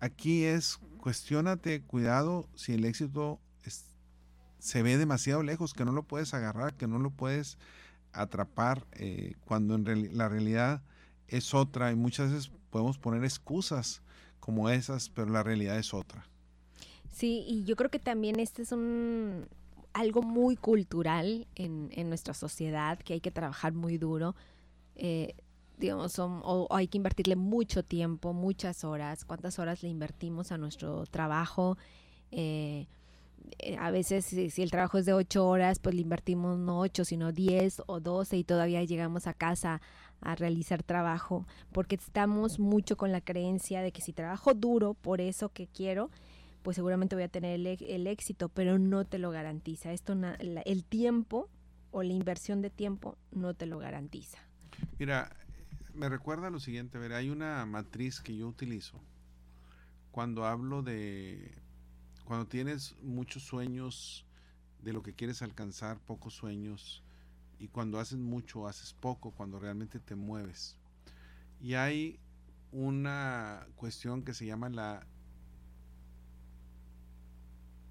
aquí 0.00 0.44
es, 0.44 0.78
cuestionate, 0.98 1.82
cuidado 1.82 2.48
si 2.54 2.74
el 2.74 2.84
éxito 2.84 3.40
se 4.58 4.82
ve 4.82 4.98
demasiado 4.98 5.42
lejos, 5.42 5.72
que 5.72 5.84
no 5.84 5.92
lo 5.92 6.02
puedes 6.02 6.34
agarrar, 6.34 6.74
que 6.74 6.86
no 6.86 6.98
lo 6.98 7.10
puedes 7.10 7.58
atrapar, 8.12 8.86
eh, 8.92 9.34
cuando 9.44 9.74
en 9.74 10.16
la 10.16 10.28
realidad 10.28 10.82
es 11.28 11.54
otra 11.54 11.92
y 11.92 11.96
muchas 11.96 12.32
veces 12.32 12.50
podemos 12.70 12.98
poner 12.98 13.24
excusas 13.24 14.02
como 14.40 14.70
esas, 14.70 15.10
pero 15.10 15.30
la 15.30 15.42
realidad 15.42 15.78
es 15.78 15.94
otra. 15.94 16.26
Sí, 17.12 17.44
y 17.46 17.64
yo 17.64 17.76
creo 17.76 17.90
que 17.90 17.98
también 17.98 18.40
este 18.40 18.62
es 18.62 18.72
un 18.72 19.46
algo 19.92 20.22
muy 20.22 20.56
cultural 20.56 21.46
en, 21.54 21.90
en 21.92 22.08
nuestra 22.08 22.34
sociedad, 22.34 22.98
que 22.98 23.14
hay 23.14 23.20
que 23.20 23.30
trabajar 23.30 23.72
muy 23.72 23.98
duro. 23.98 24.34
Eh, 24.96 25.34
digamos, 25.78 26.18
o, 26.18 26.66
hay 26.70 26.88
que 26.88 26.96
invertirle 26.96 27.36
mucho 27.36 27.82
tiempo, 27.82 28.32
muchas 28.32 28.84
horas, 28.84 29.24
cuántas 29.24 29.58
horas 29.58 29.82
le 29.82 29.88
invertimos 29.88 30.52
a 30.52 30.58
nuestro 30.58 31.06
trabajo. 31.06 31.78
Eh, 32.30 32.86
eh, 33.60 33.76
a 33.78 33.90
veces 33.90 34.24
si, 34.24 34.50
si, 34.50 34.62
el 34.62 34.70
trabajo 34.70 34.98
es 34.98 35.06
de 35.06 35.12
ocho 35.12 35.46
horas, 35.46 35.78
pues 35.78 35.94
le 35.94 36.02
invertimos 36.02 36.58
no 36.58 36.80
ocho, 36.80 37.04
sino 37.04 37.32
diez 37.32 37.80
o 37.86 38.00
doce 38.00 38.36
y 38.36 38.44
todavía 38.44 38.82
llegamos 38.84 39.26
a 39.26 39.34
casa 39.34 39.80
a 40.20 40.34
realizar 40.34 40.82
trabajo, 40.82 41.46
porque 41.72 41.94
estamos 41.94 42.58
mucho 42.58 42.96
con 42.96 43.12
la 43.12 43.20
creencia 43.20 43.82
de 43.82 43.92
que 43.92 44.02
si 44.02 44.12
trabajo 44.12 44.52
duro 44.52 44.94
por 44.94 45.20
eso 45.20 45.50
que 45.50 45.68
quiero, 45.68 46.10
pues 46.68 46.74
seguramente 46.74 47.16
voy 47.16 47.22
a 47.22 47.28
tener 47.28 47.58
el, 47.80 48.06
éxito, 48.06 48.50
pero 48.50 48.78
no 48.78 49.06
te 49.06 49.18
lo 49.18 49.30
garantiza. 49.30 49.90
Esto, 49.90 50.12
el 50.12 50.84
tiempo 50.84 51.48
o 51.92 52.02
la 52.02 52.12
inversión 52.12 52.60
de 52.60 52.68
tiempo 52.68 53.16
no 53.32 53.54
te 53.54 53.64
lo 53.64 53.78
garantiza. 53.78 54.36
Mira, 54.98 55.34
me 55.94 56.10
recuerda 56.10 56.50
lo 56.50 56.60
siguiente, 56.60 56.98
ver, 56.98 57.14
hay 57.14 57.30
una 57.30 57.64
matriz 57.64 58.20
que 58.20 58.36
yo 58.36 58.46
utilizo 58.46 59.00
cuando 60.10 60.44
hablo 60.44 60.82
de 60.82 61.54
cuando 62.26 62.46
tienes 62.46 62.96
muchos 63.00 63.44
sueños 63.44 64.26
de 64.82 64.92
lo 64.92 65.02
que 65.02 65.14
quieres 65.14 65.40
alcanzar, 65.40 65.98
pocos 66.00 66.34
sueños, 66.34 67.02
y 67.58 67.68
cuando 67.68 67.98
haces 67.98 68.18
mucho, 68.18 68.68
haces 68.68 68.92
poco, 68.92 69.30
cuando 69.30 69.58
realmente 69.58 70.00
te 70.00 70.16
mueves. 70.16 70.76
Y 71.62 71.76
hay 71.76 72.20
una 72.72 73.66
cuestión 73.74 74.22
que 74.22 74.34
se 74.34 74.44
llama 74.44 74.68
la 74.68 75.06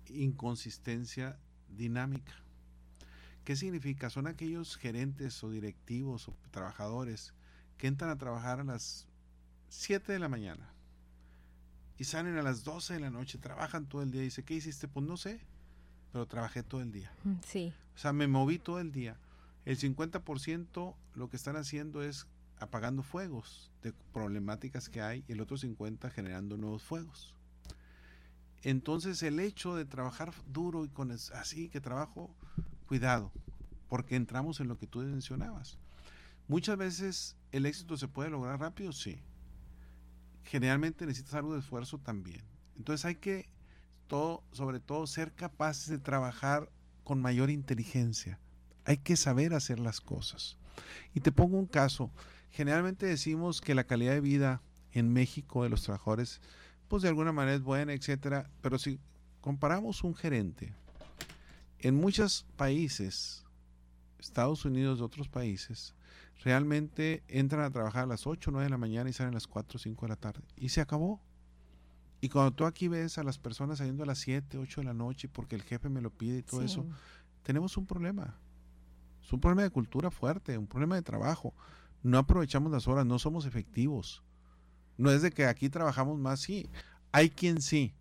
inconsistencia 0.10 1.38
dinámica. 1.70 2.34
¿Qué 3.44 3.56
significa? 3.56 4.10
Son 4.10 4.28
aquellos 4.28 4.76
gerentes 4.76 5.44
o 5.44 5.50
directivos 5.50 6.28
o 6.28 6.36
trabajadores 6.52 7.34
que 7.78 7.88
entran 7.88 8.10
a 8.10 8.18
trabajar 8.18 8.60
a 8.60 8.64
las 8.64 9.08
7 9.70 10.12
de 10.12 10.20
la 10.20 10.28
mañana 10.28 10.74
y 11.98 12.04
salen 12.04 12.38
a 12.38 12.44
las 12.44 12.64
12 12.64 12.96
de 12.96 13.00
la 13.00 13.10
noche, 13.10 13.38
trabajan 13.38 13.88
todo 13.88 14.02
el 14.02 14.12
día 14.12 14.22
y 14.22 14.26
dice, 14.26 14.44
¿qué 14.44 14.56
hiciste? 14.56 14.88
Pues 14.88 15.06
no 15.06 15.18
sé, 15.18 15.40
pero 16.12 16.26
trabajé 16.26 16.64
todo 16.64 16.82
el 16.82 16.92
día. 16.92 17.12
Sí. 17.46 17.74
O 17.96 17.98
sea, 17.98 18.14
me 18.14 18.28
moví 18.28 18.60
todo 18.60 18.80
el 18.80 18.92
día. 18.92 19.18
El 19.66 19.78
50% 19.78 20.96
lo 21.16 21.30
que 21.30 21.36
están 21.36 21.56
haciendo 21.56 22.04
es 22.04 22.28
apagando 22.60 23.04
fuegos 23.04 23.72
de 23.82 23.94
problemáticas 24.14 24.90
que 24.90 25.02
hay 25.02 25.24
y 25.28 25.34
el 25.34 25.42
otro 25.42 25.58
50% 25.58 26.12
generando 26.12 26.58
nuevos 26.58 26.84
fuegos. 26.84 27.34
Entonces 28.64 29.22
el 29.24 29.40
hecho 29.40 29.76
de 29.76 29.86
trabajar 29.86 30.34
duro 30.48 30.86
y 30.86 30.90
con 30.90 31.12
así 31.12 31.70
que 31.70 31.82
trabajo, 31.82 32.36
cuidado, 32.88 33.32
porque 33.88 34.16
entramos 34.16 34.60
en 34.60 34.68
lo 34.68 34.78
que 34.78 34.88
tú 34.88 35.00
mencionabas. 35.00 35.78
Muchas 36.48 36.78
veces 36.78 37.36
el 37.52 37.66
éxito 37.66 37.98
se 37.98 38.08
puede 38.08 38.30
lograr 38.30 38.60
rápido, 38.60 38.92
sí. 38.92 39.20
Generalmente 40.44 41.06
necesitas 41.06 41.36
algo 41.36 41.54
de 41.54 41.60
esfuerzo 41.60 41.98
también. 42.00 42.42
Entonces 42.78 43.06
hay 43.06 43.16
que 43.16 43.50
todo, 44.08 44.44
sobre 44.52 44.80
todo, 44.80 45.06
ser 45.08 45.34
capaces 45.34 45.90
de 45.90 46.00
trabajar 46.00 46.72
con 47.04 47.22
mayor 47.22 47.50
inteligencia 47.50 48.40
hay 48.88 48.98
que 48.98 49.18
saber 49.18 49.54
hacer 49.54 49.80
las 49.80 50.00
cosas. 50.00 50.58
Y 51.14 51.20
te 51.20 51.34
pongo 51.34 51.58
un 51.58 51.66
caso. 51.68 52.10
Generalmente 52.52 53.06
decimos 53.06 53.60
que 53.60 53.76
la 53.76 53.84
calidad 53.84 54.14
de 54.14 54.22
vida 54.22 54.62
en 54.94 55.12
México 55.12 55.64
de 55.64 55.70
los 55.70 55.84
trabajadores, 55.84 56.40
pues 56.88 57.04
de 57.04 57.10
alguna 57.10 57.32
manera 57.32 57.56
es 57.56 57.64
buena, 57.64 57.94
etcétera. 57.94 58.50
Pero 58.62 58.78
si 58.80 59.00
comparamos 59.42 60.04
un 60.04 60.16
gerente 60.16 60.74
en 61.80 61.96
muchos 61.96 62.46
países, 62.56 63.46
Estados 64.20 64.66
Unidos, 64.66 65.00
de 65.00 65.06
otros 65.06 65.28
países, 65.28 65.94
realmente 66.44 67.24
entran 67.28 67.64
a 67.64 67.72
trabajar 67.72 68.04
a 68.04 68.08
las 68.08 68.28
8 68.28 68.50
o 68.50 68.54
9 68.54 68.66
de 68.66 68.70
la 68.70 68.78
mañana 68.78 69.10
y 69.10 69.14
salen 69.14 69.34
a 69.34 69.36
las 69.36 69.48
4 69.48 69.78
o 69.78 69.80
5 69.80 70.06
de 70.06 70.10
la 70.10 70.16
tarde. 70.16 70.42
Y 70.56 70.70
se 70.70 70.82
acabó. 70.82 71.22
Y 72.20 72.30
cuando 72.30 72.52
tú 72.52 72.66
aquí 72.66 72.88
ves 72.88 73.18
a 73.18 73.24
las 73.24 73.38
personas 73.38 73.78
saliendo 73.78 74.04
a 74.04 74.08
las 74.08 74.20
7, 74.20 74.58
8 74.58 74.82
de 74.82 74.86
la 74.86 74.94
noche 74.94 75.30
porque 75.30 75.56
el 75.56 75.62
jefe 75.62 75.88
me 75.90 76.02
lo 76.02 76.10
pide 76.10 76.40
y 76.40 76.44
todo 76.44 76.64
eso, 76.64 76.86
tenemos 77.44 77.78
un 77.78 77.86
problema. 77.86 78.36
Es 79.24 79.32
un 79.32 79.40
problema 79.40 79.64
de 79.64 79.70
cultura 79.70 80.10
fuerte, 80.10 80.58
un 80.58 80.68
problema 80.68 80.96
de 80.96 81.04
trabajo. 81.04 81.54
No 82.02 82.18
aprovechamos 82.18 82.72
las 82.72 82.88
horas, 82.88 83.06
no 83.06 83.20
somos 83.20 83.46
efectivos. 83.46 84.24
No 84.98 85.12
es 85.12 85.22
de 85.22 85.32
que 85.32 85.46
aquí 85.46 85.70
trabajamos 85.70 86.18
más, 86.18 86.40
sí. 86.40 86.70
Hay 87.12 87.30
quien 87.30 87.62
sí, 87.62 87.94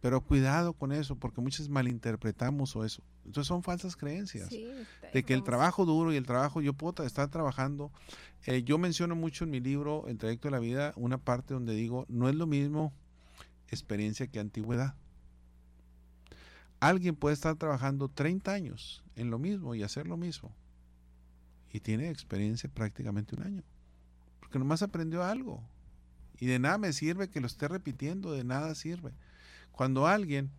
pero 0.00 0.20
cuidado 0.20 0.72
con 0.74 0.92
eso, 0.92 1.16
porque 1.16 1.40
muchas 1.40 1.68
malinterpretamos 1.68 2.76
o 2.76 2.84
eso. 2.84 3.02
Entonces 3.24 3.48
son 3.48 3.62
falsas 3.62 3.96
creencias. 3.96 4.50
de 4.50 5.22
que 5.22 5.32
el 5.32 5.42
trabajo 5.42 5.84
duro 5.84 6.12
y 6.12 6.16
el 6.16 6.26
trabajo, 6.26 6.60
yo 6.60 6.74
puedo 6.74 7.04
estar 7.04 7.30
trabajando. 7.30 7.90
Eh, 8.46 8.64
yo 8.64 8.78
menciono 8.78 9.16
mucho 9.16 9.44
en 9.44 9.50
mi 9.50 9.60
libro, 9.60 10.06
El 10.08 10.18
trayecto 10.18 10.48
de 10.48 10.52
la 10.52 10.58
vida, 10.58 10.92
una 10.96 11.18
parte 11.18 11.54
donde 11.54 11.74
digo, 11.74 12.04
no 12.08 12.28
es 12.28 12.34
lo 12.34 12.46
mismo 12.46 12.92
experiencia 13.68 14.26
que 14.26 14.40
antigüedad. 14.40 14.94
Alguien 16.80 17.16
puede 17.16 17.34
estar 17.34 17.56
trabajando 17.56 18.08
30 18.08 18.52
años 18.52 19.02
en 19.16 19.30
lo 19.30 19.38
mismo 19.38 19.74
y 19.74 19.82
hacer 19.82 20.06
lo 20.06 20.16
mismo. 20.16 20.54
Y 21.72 21.80
tiene 21.80 22.10
experiencia 22.10 22.68
prácticamente 22.68 23.34
un 23.34 23.42
año. 23.42 23.62
Porque 24.40 24.58
nomás 24.58 24.82
aprendió 24.82 25.24
algo. 25.24 25.62
Y 26.38 26.46
de 26.46 26.58
nada 26.58 26.78
me 26.78 26.92
sirve 26.92 27.28
que 27.28 27.40
lo 27.40 27.46
esté 27.46 27.68
repitiendo, 27.68 28.32
de 28.32 28.44
nada 28.44 28.74
sirve. 28.74 29.12
Cuando 29.72 30.06
alguien 30.06 30.50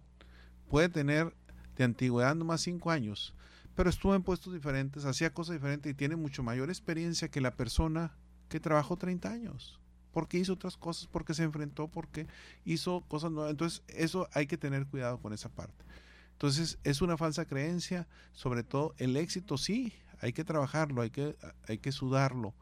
puede 0.69 0.89
tener 0.89 1.35
de 1.75 1.83
antigüedad 1.83 2.35
nomás 2.35 2.61
5 2.61 2.91
años, 2.91 3.35
pero 3.75 3.89
estuvo 3.89 4.15
en 4.15 4.23
puestos 4.23 4.53
diferentes, 4.53 5.05
hacía 5.05 5.33
cosas 5.33 5.53
diferentes 5.55 5.91
y 5.91 5.95
tiene 5.95 6.15
mucho 6.15 6.43
mayor 6.43 6.69
experiencia 6.69 7.29
que 7.29 7.41
la 7.41 7.55
persona 7.55 8.15
que 8.47 8.59
trabajó 8.59 8.97
30 8.97 9.29
años. 9.29 9.79
Porque 10.13 10.37
hizo 10.37 10.53
otras 10.53 10.77
cosas, 10.77 11.07
porque 11.07 11.33
se 11.33 11.43
enfrentó, 11.43 11.89
porque 11.89 12.25
hizo 12.63 13.01
cosas 13.09 13.31
nuevas. 13.31 13.51
Entonces, 13.51 13.83
eso 13.89 14.29
hay 14.31 14.47
que 14.47 14.57
tener 14.57 14.87
cuidado 14.87 15.19
con 15.19 15.33
esa 15.33 15.49
parte. 15.49 15.83
Entonces, 16.31 16.79
es 16.85 17.01
una 17.01 17.17
falsa 17.17 17.45
creencia, 17.45 18.07
sobre 18.31 18.63
todo 18.63 18.95
el 18.97 19.17
éxito 19.17 19.57
sí, 19.57 19.93
hay 20.21 20.31
que 20.31 20.45
trabajarlo, 20.45 21.01
hay 21.01 21.09
que, 21.09 21.35
hay 21.67 21.79
que 21.79 21.91
sudarlo, 21.91 22.53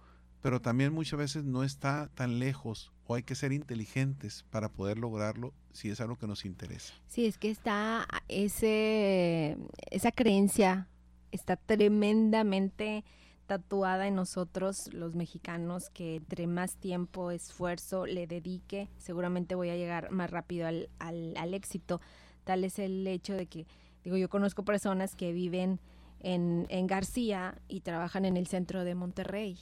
pero 0.43 0.61
también 0.61 0.93
muchas 0.93 1.17
veces 1.17 1.45
no 1.45 1.63
está 1.63 2.09
tan 2.15 2.37
lejos 2.37 2.91
o 3.07 3.15
hay 3.15 3.23
que 3.23 3.33
ser 3.33 3.53
inteligentes 3.53 4.43
para 4.51 4.67
poder 4.67 4.99
lograrlo 4.99 5.53
si 5.71 5.89
es 5.89 6.01
algo 6.01 6.17
que 6.17 6.27
nos 6.27 6.43
interesa. 6.43 6.93
Sí, 7.07 7.25
es 7.25 7.37
que 7.37 7.49
está 7.49 8.05
ese, 8.27 9.57
esa 9.89 10.11
creencia 10.11 10.89
está 11.31 11.55
tremendamente 11.55 13.05
tatuada 13.47 14.05
en 14.05 14.15
nosotros 14.15 14.93
los 14.93 15.15
mexicanos 15.15 15.89
que 15.89 16.17
entre 16.17 16.45
más 16.45 16.75
tiempo, 16.75 17.31
esfuerzo 17.31 18.05
le 18.05 18.27
dedique, 18.27 18.89
seguramente 18.97 19.55
voy 19.55 19.69
a 19.69 19.77
llegar 19.77 20.11
más 20.11 20.29
rápido 20.29 20.67
al, 20.67 20.89
al, 20.99 21.37
al 21.37 21.53
éxito. 21.53 22.01
Tal 22.43 22.65
es 22.65 22.79
el 22.79 23.07
hecho 23.07 23.33
de 23.33 23.47
que, 23.47 23.65
digo, 24.03 24.17
yo 24.17 24.27
conozco 24.27 24.65
personas 24.65 25.15
que 25.15 25.31
viven 25.31 25.79
en, 26.19 26.65
en 26.67 26.85
García 26.87 27.61
y 27.69 27.79
trabajan 27.79 28.25
en 28.25 28.35
el 28.35 28.47
centro 28.47 28.83
de 28.83 28.93
Monterrey. 28.93 29.57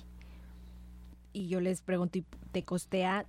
Y 1.34 1.48
yo 1.48 1.60
les 1.62 1.82
pregunto, 1.82 2.20
¿te 2.52 2.64
costea 2.64 3.26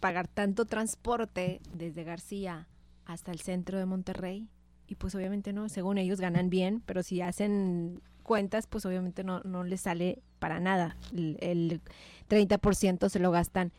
pagar 0.00 0.28
tanto 0.28 0.64
transporte 0.64 1.60
desde 1.72 2.04
García 2.04 2.68
hasta 3.04 3.32
el 3.32 3.40
centro 3.40 3.78
de 3.78 3.86
Monterrey? 3.86 4.48
Y 4.86 4.96
pues 4.96 5.14
obviamente 5.14 5.52
no, 5.52 5.68
según 5.68 5.98
ellos 5.98 6.20
ganan 6.20 6.50
bien, 6.50 6.82
pero 6.84 7.02
si 7.02 7.20
hacen 7.20 8.02
cuentas, 8.22 8.66
pues 8.66 8.84
obviamente 8.86 9.24
no, 9.24 9.40
no 9.40 9.64
les 9.64 9.82
sale 9.82 10.22
para 10.38 10.60
nada. 10.60 10.96
El, 11.12 11.38
el 11.40 11.80
30% 12.28 13.08
se 13.08 13.18
lo 13.18 13.30
gastan 13.30 13.72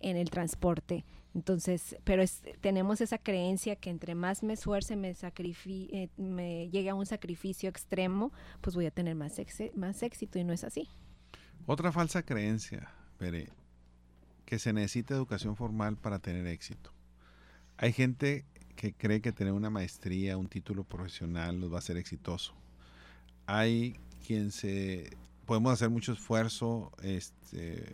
en 0.00 0.16
el 0.16 0.30
transporte. 0.30 1.04
Entonces, 1.34 1.96
pero 2.04 2.22
es, 2.22 2.42
tenemos 2.60 3.00
esa 3.00 3.18
creencia 3.18 3.74
que 3.74 3.90
entre 3.90 4.14
más 4.14 4.44
me 4.44 4.52
esfuerce, 4.52 4.94
me, 4.94 5.10
eh, 5.10 6.08
me 6.16 6.68
llegue 6.70 6.90
a 6.90 6.94
un 6.94 7.06
sacrificio 7.06 7.68
extremo, 7.68 8.32
pues 8.60 8.76
voy 8.76 8.86
a 8.86 8.92
tener 8.92 9.16
más, 9.16 9.34
más 9.74 10.02
éxito 10.04 10.38
y 10.38 10.44
no 10.44 10.52
es 10.52 10.62
así. 10.62 10.88
Otra 11.66 11.90
falsa 11.90 12.22
creencia, 12.22 12.88
Que 14.44 14.58
se 14.58 14.72
necesita 14.72 15.14
educación 15.14 15.56
formal 15.56 15.96
para 15.96 16.18
tener 16.18 16.46
éxito. 16.46 16.92
Hay 17.76 17.92
gente 17.92 18.44
que 18.76 18.92
cree 18.92 19.20
que 19.20 19.32
tener 19.32 19.52
una 19.52 19.70
maestría, 19.70 20.36
un 20.36 20.48
título 20.48 20.84
profesional 20.84 21.60
los 21.60 21.72
va 21.72 21.76
a 21.76 21.78
hacer 21.78 21.96
exitoso. 21.96 22.54
Hay 23.46 23.96
quien 24.26 24.50
se 24.50 25.10
podemos 25.44 25.72
hacer 25.72 25.90
mucho 25.90 26.12
esfuerzo 26.12 26.92
este, 27.02 27.84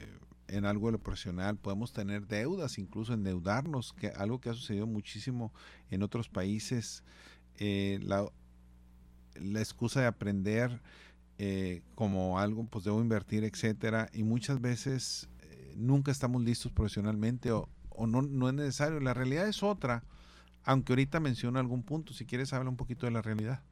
en 0.48 0.64
algo 0.64 0.86
de 0.86 0.92
lo 0.92 0.98
profesional, 0.98 1.56
podemos 1.56 1.92
tener 1.92 2.26
deudas, 2.26 2.78
incluso 2.78 3.12
endeudarnos, 3.12 3.92
que 3.92 4.08
algo 4.08 4.40
que 4.40 4.50
ha 4.50 4.54
sucedido 4.54 4.86
muchísimo 4.86 5.52
en 5.90 6.02
otros 6.02 6.28
países. 6.28 7.02
Eh, 7.58 7.98
la, 8.02 8.26
la, 9.34 9.60
excusa 9.60 10.00
de 10.00 10.06
aprender 10.06 10.80
eh, 11.42 11.80
como 11.94 12.38
algo, 12.38 12.64
pues 12.64 12.84
debo 12.84 13.00
invertir, 13.00 13.44
etcétera, 13.44 14.10
y 14.12 14.24
muchas 14.24 14.60
veces 14.60 15.30
eh, 15.40 15.72
nunca 15.74 16.12
estamos 16.12 16.42
listos 16.42 16.70
profesionalmente 16.70 17.50
o, 17.50 17.66
o 17.88 18.06
no, 18.06 18.20
no 18.20 18.50
es 18.50 18.54
necesario. 18.54 19.00
La 19.00 19.14
realidad 19.14 19.48
es 19.48 19.62
otra, 19.62 20.04
aunque 20.64 20.92
ahorita 20.92 21.18
menciono 21.18 21.58
algún 21.58 21.82
punto, 21.82 22.12
si 22.12 22.26
quieres 22.26 22.52
habla 22.52 22.68
un 22.68 22.76
poquito 22.76 23.06
de 23.06 23.12
la 23.12 23.22
realidad. 23.22 23.62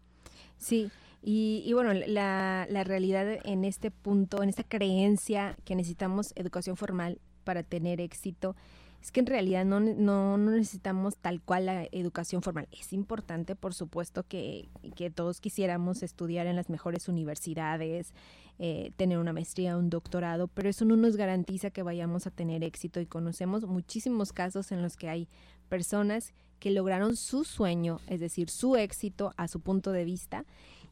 Sí, 0.56 0.90
y, 1.22 1.70
bueno, 1.74 1.92
la, 1.92 2.66
la, 2.70 2.84
realidad 2.84 3.38
en 3.44 3.66
este 3.66 3.90
punto, 3.90 4.42
en 4.42 4.48
esta 4.48 4.64
creencia 4.64 5.54
que 5.66 5.76
necesitamos 5.76 6.32
educación 6.36 6.74
formal 6.74 7.20
para 7.44 7.64
tener 7.64 8.00
éxito, 8.00 8.56
es 9.00 9.12
que 9.12 9.20
en 9.20 9.26
realidad 9.26 9.64
no, 9.64 9.80
no, 9.80 10.36
necesitamos 10.38 11.16
tal 11.16 11.40
cual 11.40 11.66
la 11.66 11.84
educación 11.92 12.42
formal. 12.42 12.68
Es 12.72 12.92
importante, 12.92 13.54
por 13.54 13.72
supuesto, 13.74 14.24
que, 14.24 14.68
que 14.96 15.10
todos 15.10 15.40
quisiéramos 15.40 16.02
estudiar 16.02 16.46
en 16.46 16.56
las 16.56 16.68
mejores 16.68 17.08
universidades, 17.08 18.12
eh, 18.58 18.90
tener 18.96 19.18
una 19.18 19.32
maestría, 19.32 19.76
un 19.76 19.88
doctorado, 19.88 20.48
pero 20.48 20.68
eso 20.68 20.84
no 20.84 20.96
nos 20.96 21.16
garantiza 21.16 21.70
que 21.70 21.84
vayamos 21.84 22.26
a 22.26 22.32
tener 22.32 22.64
éxito 22.64 23.00
y 23.00 23.06
conocemos 23.06 23.64
muchísimos 23.66 24.32
casos 24.32 24.72
en 24.72 24.82
los 24.82 24.96
que 24.96 25.08
hay 25.08 25.28
personas 25.68 26.34
que 26.58 26.72
lograron 26.72 27.14
su 27.14 27.44
sueño, 27.44 28.00
es 28.08 28.18
decir, 28.18 28.50
su 28.50 28.74
éxito 28.74 29.32
a 29.36 29.46
su 29.46 29.60
punto 29.60 29.92
de 29.92 30.04
vista 30.04 30.44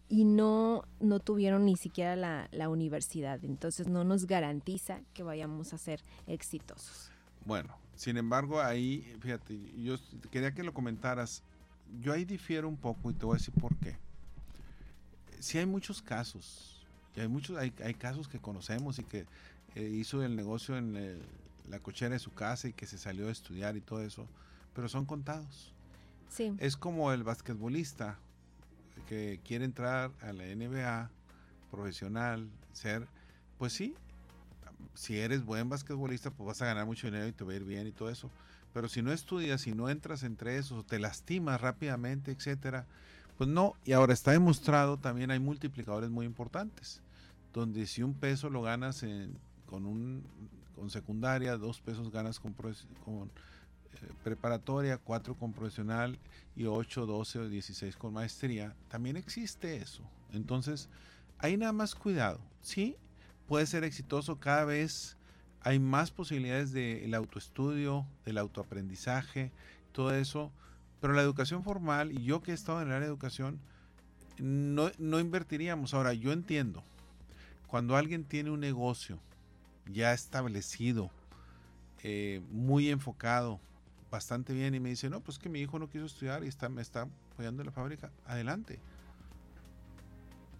y 0.08 0.24
no, 0.24 0.84
no 1.00 1.18
tuvieron 1.18 1.64
ni 1.64 1.76
siquiera 1.76 2.14
la, 2.14 2.48
la, 2.52 2.68
universidad. 2.68 3.44
Entonces 3.44 3.88
no 3.88 4.04
nos 4.04 4.26
garantiza 4.26 5.00
que 5.12 5.24
vayamos 5.24 5.72
a 5.72 5.78
ser 5.78 6.04
exitosos. 6.28 7.10
Bueno, 7.44 7.76
sin 7.96 8.18
embargo, 8.18 8.60
ahí, 8.60 9.16
fíjate, 9.20 9.58
yo 9.82 9.96
quería 10.30 10.52
que 10.52 10.62
lo 10.62 10.72
comentaras. 10.74 11.42
Yo 12.00 12.12
ahí 12.12 12.24
difiero 12.24 12.68
un 12.68 12.76
poco 12.76 13.10
y 13.10 13.14
te 13.14 13.24
voy 13.24 13.36
a 13.36 13.38
decir 13.38 13.54
por 13.54 13.74
qué. 13.76 13.96
Sí 15.40 15.58
hay 15.58 15.66
muchos 15.66 16.02
casos, 16.02 16.86
y 17.14 17.20
hay 17.20 17.28
muchos, 17.28 17.56
hay, 17.56 17.72
hay 17.84 17.94
casos 17.94 18.28
que 18.28 18.38
conocemos 18.38 18.98
y 18.98 19.04
que 19.04 19.26
eh, 19.74 19.82
hizo 19.82 20.22
el 20.22 20.36
negocio 20.36 20.76
en 20.76 20.96
el, 20.96 21.22
la 21.68 21.78
cochera 21.80 22.12
de 22.12 22.18
su 22.18 22.32
casa 22.32 22.68
y 22.68 22.72
que 22.72 22.86
se 22.86 22.98
salió 22.98 23.28
a 23.28 23.32
estudiar 23.32 23.76
y 23.76 23.80
todo 23.80 24.02
eso, 24.02 24.26
pero 24.74 24.88
son 24.88 25.06
contados. 25.06 25.72
Sí. 26.28 26.54
Es 26.58 26.76
como 26.76 27.12
el 27.12 27.24
basquetbolista 27.24 28.18
que 29.08 29.40
quiere 29.44 29.64
entrar 29.64 30.10
a 30.20 30.32
la 30.32 30.44
NBA 30.44 31.10
profesional, 31.70 32.48
ser, 32.72 33.06
pues 33.58 33.72
sí, 33.72 33.94
si 34.94 35.18
eres 35.18 35.44
buen 35.44 35.68
basquetbolista, 35.68 36.30
pues 36.30 36.46
vas 36.46 36.62
a 36.62 36.66
ganar 36.66 36.86
mucho 36.86 37.06
dinero 37.06 37.26
y 37.26 37.32
te 37.32 37.44
va 37.44 37.52
a 37.52 37.56
ir 37.56 37.64
bien 37.64 37.86
y 37.86 37.92
todo 37.92 38.10
eso. 38.10 38.30
Pero 38.72 38.88
si 38.88 39.02
no 39.02 39.12
estudias, 39.12 39.62
si 39.62 39.72
no 39.72 39.88
entras 39.88 40.22
entre 40.22 40.58
esos, 40.58 40.86
te 40.86 40.98
lastimas 40.98 41.60
rápidamente, 41.60 42.30
etcétera, 42.30 42.86
pues 43.38 43.48
no. 43.48 43.74
Y 43.84 43.92
ahora 43.92 44.12
está 44.12 44.32
demostrado, 44.32 44.98
también 44.98 45.30
hay 45.30 45.38
multiplicadores 45.38 46.10
muy 46.10 46.26
importantes, 46.26 47.00
donde 47.52 47.86
si 47.86 48.02
un 48.02 48.14
peso 48.14 48.50
lo 48.50 48.62
ganas 48.62 49.04
con 49.66 49.86
un 49.86 50.24
con 50.76 50.90
secundaria, 50.90 51.56
dos 51.56 51.80
pesos 51.80 52.12
ganas 52.12 52.38
con, 52.38 52.52
eh, 52.52 54.12
preparatoria, 54.22 54.98
4 54.98 55.34
con 55.34 55.52
profesional 55.52 56.18
y 56.54 56.66
8, 56.66 57.06
12 57.06 57.38
o 57.38 57.48
16 57.48 57.96
con 57.96 58.12
maestría, 58.12 58.76
también 58.88 59.16
existe 59.16 59.78
eso. 59.78 60.02
Entonces, 60.32 60.88
hay 61.38 61.56
nada 61.56 61.72
más 61.72 61.94
cuidado. 61.94 62.40
Sí, 62.60 62.96
puede 63.48 63.66
ser 63.66 63.84
exitoso 63.84 64.38
cada 64.38 64.64
vez. 64.64 65.16
Hay 65.60 65.78
más 65.78 66.10
posibilidades 66.10 66.72
del 66.72 67.14
autoestudio, 67.14 68.06
del 68.24 68.38
autoaprendizaje, 68.38 69.50
todo 69.92 70.14
eso. 70.14 70.52
Pero 71.00 71.12
la 71.12 71.22
educación 71.22 71.62
formal, 71.62 72.12
y 72.12 72.22
yo 72.24 72.42
que 72.42 72.52
he 72.52 72.54
estado 72.54 72.80
en 72.80 72.88
el 72.88 72.94
área 72.94 73.08
de 73.08 73.12
educación, 73.12 73.58
no, 74.38 74.90
no 74.98 75.20
invertiríamos. 75.20 75.94
Ahora, 75.94 76.14
yo 76.14 76.32
entiendo, 76.32 76.82
cuando 77.66 77.96
alguien 77.96 78.24
tiene 78.24 78.50
un 78.50 78.60
negocio 78.60 79.18
ya 79.86 80.12
establecido, 80.12 81.10
eh, 82.02 82.40
muy 82.50 82.90
enfocado, 82.90 83.60
bastante 84.10 84.52
bien 84.52 84.74
y 84.74 84.80
me 84.80 84.90
dice, 84.90 85.10
no, 85.10 85.20
pues 85.20 85.38
que 85.38 85.48
mi 85.48 85.60
hijo 85.60 85.78
no 85.78 85.88
quiso 85.88 86.06
estudiar 86.06 86.44
y 86.44 86.48
está, 86.48 86.68
me 86.68 86.82
está 86.82 87.08
apoyando 87.32 87.62
en 87.62 87.66
la 87.66 87.72
fábrica, 87.72 88.10
adelante. 88.26 88.78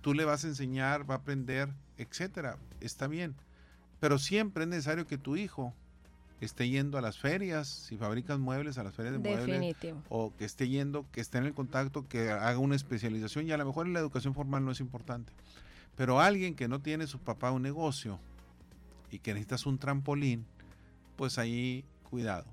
Tú 0.07 0.15
le 0.15 0.25
vas 0.25 0.45
a 0.45 0.47
enseñar, 0.47 1.11
va 1.11 1.15
a 1.15 1.19
aprender, 1.19 1.69
etcétera, 1.99 2.59
está 2.81 3.09
bien. 3.09 3.35
Pero 3.99 4.21
siempre 4.21 4.63
es 4.63 4.71
necesario 4.71 5.05
que 5.09 5.19
tu 5.19 5.35
hijo 5.35 5.75
esté 6.41 6.69
yendo 6.69 6.97
a 6.97 7.01
las 7.01 7.19
ferias, 7.19 7.67
si 7.67 7.97
fabricas 7.97 8.39
muebles, 8.39 8.79
a 8.79 8.85
las 8.85 8.95
ferias 8.95 9.15
de 9.15 9.19
muebles, 9.19 9.75
o 10.09 10.33
que 10.37 10.45
esté 10.45 10.69
yendo, 10.69 11.07
que 11.11 11.21
esté 11.21 11.39
en 11.39 11.47
el 11.47 11.55
contacto, 11.55 12.07
que 12.07 12.31
haga 12.31 12.57
una 12.59 12.77
especialización 12.77 13.49
y 13.49 13.51
a 13.51 13.57
lo 13.57 13.67
mejor 13.67 13.89
en 13.89 13.95
la 13.95 13.99
educación 13.99 14.33
formal 14.33 14.65
no 14.65 14.71
es 14.71 14.79
importante. 14.79 15.33
Pero 15.97 16.21
alguien 16.21 16.55
que 16.55 16.69
no 16.69 16.81
tiene 16.81 17.09
su 17.09 17.19
papá 17.19 17.51
un 17.51 17.63
negocio 17.63 18.21
y 19.11 19.19
que 19.19 19.33
necesitas 19.35 19.67
un 19.67 19.77
trampolín, 19.77 20.47
pues 21.17 21.37
ahí 21.37 21.85
cuidado 22.09 22.47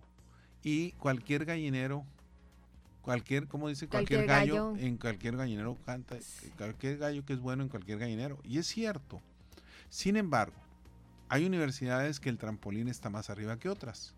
y 0.63 0.93
cualquier 0.93 1.45
gallinero, 1.45 2.03
cualquier, 3.03 3.47
como 3.47 3.69
dice, 3.69 3.87
cualquier, 3.87 4.25
gallo, 4.25 4.75
en 4.77 4.97
cualquier 4.97 5.37
gallinero 5.37 5.77
canta, 5.85 6.17
cualquier 6.57 6.97
gallo 6.97 7.23
que 7.25 7.33
es 7.33 7.39
bueno 7.39 7.61
en 7.61 7.69
cualquier 7.69 7.99
gallinero. 7.99 8.39
Y 8.43 8.57
es 8.57 8.65
cierto. 8.65 9.21
Sin 9.89 10.15
embargo, 10.15 10.55
hay 11.29 11.45
universidades 11.45 12.19
que 12.19 12.29
el 12.29 12.39
trampolín 12.39 12.87
está 12.87 13.11
más 13.11 13.29
arriba 13.29 13.59
que 13.59 13.69
otras. 13.69 14.15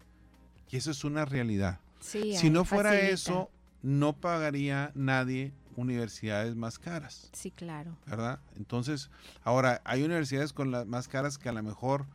Y 0.70 0.78
eso 0.78 0.92
es 0.92 1.04
una 1.04 1.26
realidad. 1.26 1.80
si 2.00 2.50
no 2.50 2.64
fuera 2.64 2.98
eso, 3.00 3.50
no 3.82 4.14
pagaría 4.14 4.92
nadie 4.96 5.52
universidades 5.76 6.56
más 6.56 6.80
caras. 6.80 7.30
Sí, 7.34 7.52
claro. 7.52 7.98
¿Verdad? 8.06 8.40
Entonces, 8.56 9.10
ahora, 9.44 9.82
hay 9.84 10.04
universidades 10.04 10.54
con 10.54 10.72
las 10.72 10.86
más 10.86 11.08
caras 11.08 11.38
que 11.38 11.50
a 11.50 11.54
lo 11.54 11.64
mejor 11.64 12.06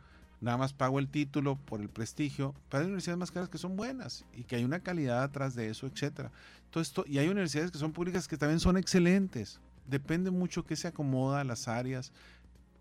nada 0.41 0.57
más 0.57 0.73
pago 0.73 0.99
el 0.99 1.07
título 1.07 1.55
por 1.55 1.81
el 1.81 1.89
prestigio, 1.89 2.55
pero 2.69 2.81
hay 2.81 2.87
universidades 2.87 3.19
más 3.19 3.31
caras 3.31 3.49
que 3.49 3.59
son 3.59 3.75
buenas 3.75 4.25
y 4.33 4.43
que 4.43 4.55
hay 4.55 4.63
una 4.63 4.79
calidad 4.79 5.23
atrás 5.23 5.55
de 5.55 5.69
eso, 5.69 5.85
etcétera. 5.85 6.31
Esto, 6.79 7.03
y 7.07 7.17
hay 7.17 7.27
universidades 7.27 7.71
que 7.71 7.77
son 7.77 7.91
públicas 7.91 8.27
que 8.27 8.37
también 8.37 8.59
son 8.59 8.77
excelentes. 8.77 9.59
Depende 9.87 10.31
mucho 10.31 10.65
qué 10.65 10.75
se 10.75 10.87
acomoda 10.87 11.41
a 11.41 11.43
las 11.43 11.67
áreas. 11.67 12.11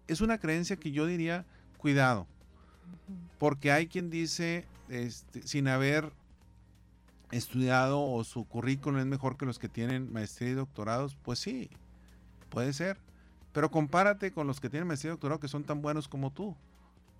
Es 0.06 0.20
una 0.20 0.38
creencia 0.38 0.76
que 0.76 0.92
yo 0.92 1.06
diría, 1.06 1.44
cuidado, 1.78 2.26
porque 3.38 3.72
hay 3.72 3.86
quien 3.86 4.10
dice, 4.10 4.66
este, 4.88 5.46
sin 5.46 5.66
haber 5.68 6.12
estudiado 7.30 8.02
o 8.02 8.24
su 8.24 8.44
currículum 8.44 9.00
es 9.00 9.06
mejor 9.06 9.36
que 9.36 9.46
los 9.46 9.58
que 9.58 9.68
tienen 9.68 10.12
maestría 10.12 10.50
y 10.50 10.54
doctorados, 10.54 11.16
pues 11.22 11.38
sí, 11.38 11.70
puede 12.48 12.72
ser. 12.72 12.98
Pero 13.52 13.70
compárate 13.70 14.32
con 14.32 14.46
los 14.46 14.60
que 14.60 14.70
tienen 14.70 14.86
maestría 14.86 15.10
y 15.10 15.12
doctorado 15.12 15.40
que 15.40 15.48
son 15.48 15.64
tan 15.64 15.82
buenos 15.82 16.08
como 16.08 16.30
tú. 16.30 16.56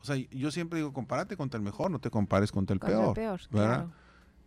O 0.01 0.05
sea, 0.05 0.17
yo 0.17 0.51
siempre 0.51 0.79
digo, 0.79 0.93
compárate 0.93 1.37
contra 1.37 1.59
el 1.59 1.65
mejor, 1.65 1.91
no 1.91 1.99
te 1.99 2.11
compares 2.11 2.53
contra 2.53 2.75
el 2.75 2.81
peor. 2.81 3.15
¿verdad? 3.51 3.87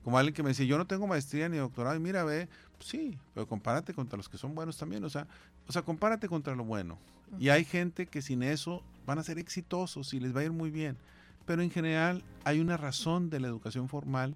Como 0.04 0.18
alguien 0.18 0.34
que 0.34 0.44
me 0.44 0.50
dice, 0.50 0.68
yo 0.68 0.78
no 0.78 0.86
tengo 0.86 1.08
maestría 1.08 1.48
ni 1.50 1.58
doctorado, 1.58 1.96
y 1.96 2.00
mira, 2.00 2.24
ve, 2.24 2.50
pues 2.78 2.90
sí, 2.90 3.18
pero 3.34 3.48
compárate 3.48 3.94
contra 3.94 4.18
los 4.18 4.28
que 4.28 4.38
son 4.38 4.54
buenos 4.54 4.78
también. 4.78 5.04
O 5.04 5.10
sea, 5.10 5.28
o 5.68 5.72
sea 5.72 5.82
compárate 5.82 6.28
contra 6.28 6.56
lo 6.56 6.64
bueno. 6.64 6.98
Y 7.40 7.50
hay 7.50 7.66
gente 7.66 8.06
que 8.06 8.22
sin 8.22 8.44
eso 8.44 8.84
van 9.06 9.20
a 9.20 9.24
ser 9.24 9.40
exitosos 9.40 10.14
y 10.14 10.20
les 10.20 10.36
va 10.36 10.42
a 10.42 10.44
ir 10.44 10.52
muy 10.52 10.70
bien. 10.70 10.98
Pero 11.46 11.62
en 11.62 11.72
general 11.72 12.24
hay 12.44 12.60
una 12.60 12.78
razón 12.78 13.30
de 13.30 13.40
la 13.40 13.48
educación 13.48 13.90
formal 13.90 14.36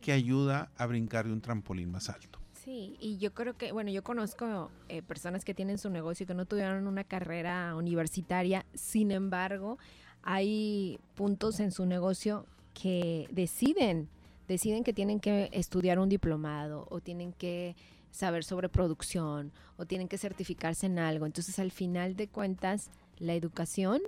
que 0.00 0.12
ayuda 0.12 0.70
a 0.76 0.86
brincar 0.86 1.26
de 1.26 1.32
un 1.32 1.40
trampolín 1.40 1.90
más 1.90 2.08
alto. 2.08 2.38
Sí, 2.64 2.96
y 3.00 3.18
yo 3.18 3.32
creo 3.32 3.56
que, 3.56 3.72
bueno, 3.72 3.90
yo 3.90 4.02
conozco 4.02 4.70
eh, 4.88 5.02
personas 5.02 5.44
que 5.44 5.54
tienen 5.54 5.78
su 5.78 5.90
negocio 5.90 6.24
y 6.24 6.26
que 6.26 6.34
no 6.34 6.44
tuvieron 6.44 6.86
una 6.86 7.04
carrera 7.04 7.74
universitaria, 7.74 8.66
sin 8.74 9.10
embargo, 9.10 9.78
hay 10.22 10.98
puntos 11.14 11.60
en 11.60 11.72
su 11.72 11.86
negocio 11.86 12.44
que 12.74 13.28
deciden, 13.30 14.08
deciden 14.48 14.82
que 14.82 14.92
tienen 14.92 15.20
que 15.20 15.50
estudiar 15.52 15.98
un 15.98 16.08
diplomado 16.08 16.88
o 16.90 17.00
tienen 17.00 17.32
que 17.32 17.76
saber 18.10 18.42
sobre 18.42 18.68
producción 18.68 19.52
o 19.76 19.86
tienen 19.86 20.08
que 20.08 20.18
certificarse 20.18 20.86
en 20.86 20.98
algo. 20.98 21.26
Entonces, 21.26 21.58
al 21.58 21.70
final 21.70 22.16
de 22.16 22.28
cuentas, 22.28 22.90
la 23.18 23.34
educación, 23.34 24.00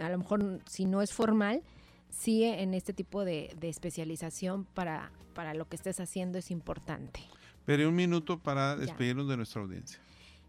a 0.00 0.08
lo 0.08 0.18
mejor 0.18 0.60
si 0.66 0.86
no 0.86 1.02
es 1.02 1.12
formal, 1.12 1.62
sigue 2.10 2.62
en 2.62 2.74
este 2.74 2.92
tipo 2.92 3.24
de, 3.24 3.56
especialización 3.60 4.64
para, 4.64 5.12
para 5.34 5.54
lo 5.54 5.68
que 5.68 5.76
estés 5.76 6.00
haciendo 6.00 6.38
es 6.38 6.50
importante. 6.50 7.20
Pero 7.66 7.88
un 7.88 7.94
minuto 7.94 8.38
para 8.38 8.76
despedirnos 8.76 9.28
de 9.28 9.36
nuestra 9.36 9.62
audiencia. 9.62 10.00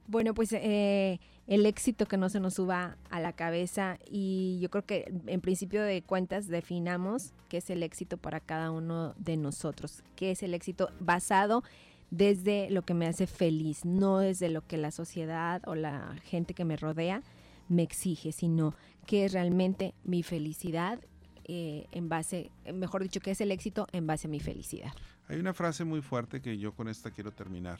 Bueno, 0.07 0.33
pues 0.33 0.53
eh, 0.53 1.19
el 1.47 1.65
éxito 1.65 2.05
que 2.05 2.17
no 2.17 2.29
se 2.29 2.39
nos 2.39 2.55
suba 2.55 2.97
a 3.09 3.19
la 3.19 3.33
cabeza 3.33 3.97
y 4.09 4.59
yo 4.61 4.69
creo 4.69 4.85
que 4.85 5.11
en 5.27 5.41
principio 5.41 5.83
de 5.83 6.01
cuentas 6.01 6.47
definamos 6.47 7.33
qué 7.49 7.57
es 7.57 7.69
el 7.69 7.83
éxito 7.83 8.17
para 8.17 8.39
cada 8.39 8.71
uno 8.71 9.13
de 9.17 9.37
nosotros, 9.37 10.03
qué 10.15 10.31
es 10.31 10.43
el 10.43 10.53
éxito 10.53 10.89
basado 10.99 11.63
desde 12.11 12.69
lo 12.69 12.83
que 12.83 12.93
me 12.93 13.07
hace 13.07 13.27
feliz, 13.27 13.83
no 13.83 14.19
desde 14.19 14.49
lo 14.49 14.65
que 14.65 14.77
la 14.77 14.91
sociedad 14.91 15.61
o 15.67 15.75
la 15.75 16.15
gente 16.23 16.53
que 16.53 16.65
me 16.65 16.77
rodea 16.77 17.23
me 17.67 17.83
exige, 17.83 18.31
sino 18.31 18.75
qué 19.05 19.25
es 19.25 19.33
realmente 19.33 19.93
mi 20.03 20.23
felicidad 20.23 20.99
eh, 21.47 21.87
en 21.91 22.09
base, 22.09 22.51
mejor 22.73 23.03
dicho, 23.03 23.19
qué 23.19 23.31
es 23.31 23.41
el 23.41 23.51
éxito 23.51 23.87
en 23.91 24.07
base 24.07 24.27
a 24.27 24.31
mi 24.31 24.39
felicidad. 24.39 24.91
Hay 25.27 25.39
una 25.39 25.53
frase 25.53 25.83
muy 25.83 26.01
fuerte 26.01 26.41
que 26.41 26.57
yo 26.57 26.73
con 26.73 26.87
esta 26.87 27.11
quiero 27.11 27.31
terminar. 27.31 27.79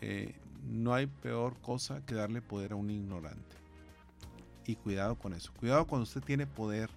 Eh, 0.00 0.34
no 0.62 0.94
hay 0.94 1.06
peor 1.06 1.56
cosa 1.60 2.04
que 2.06 2.14
darle 2.14 2.42
poder 2.42 2.72
a 2.72 2.76
un 2.76 2.90
ignorante. 2.90 3.56
Y 4.66 4.76
cuidado 4.76 5.16
con 5.16 5.32
eso. 5.34 5.52
Cuidado 5.58 5.86
cuando 5.86 6.04
usted 6.04 6.22
tiene 6.22 6.46
poder 6.46 6.88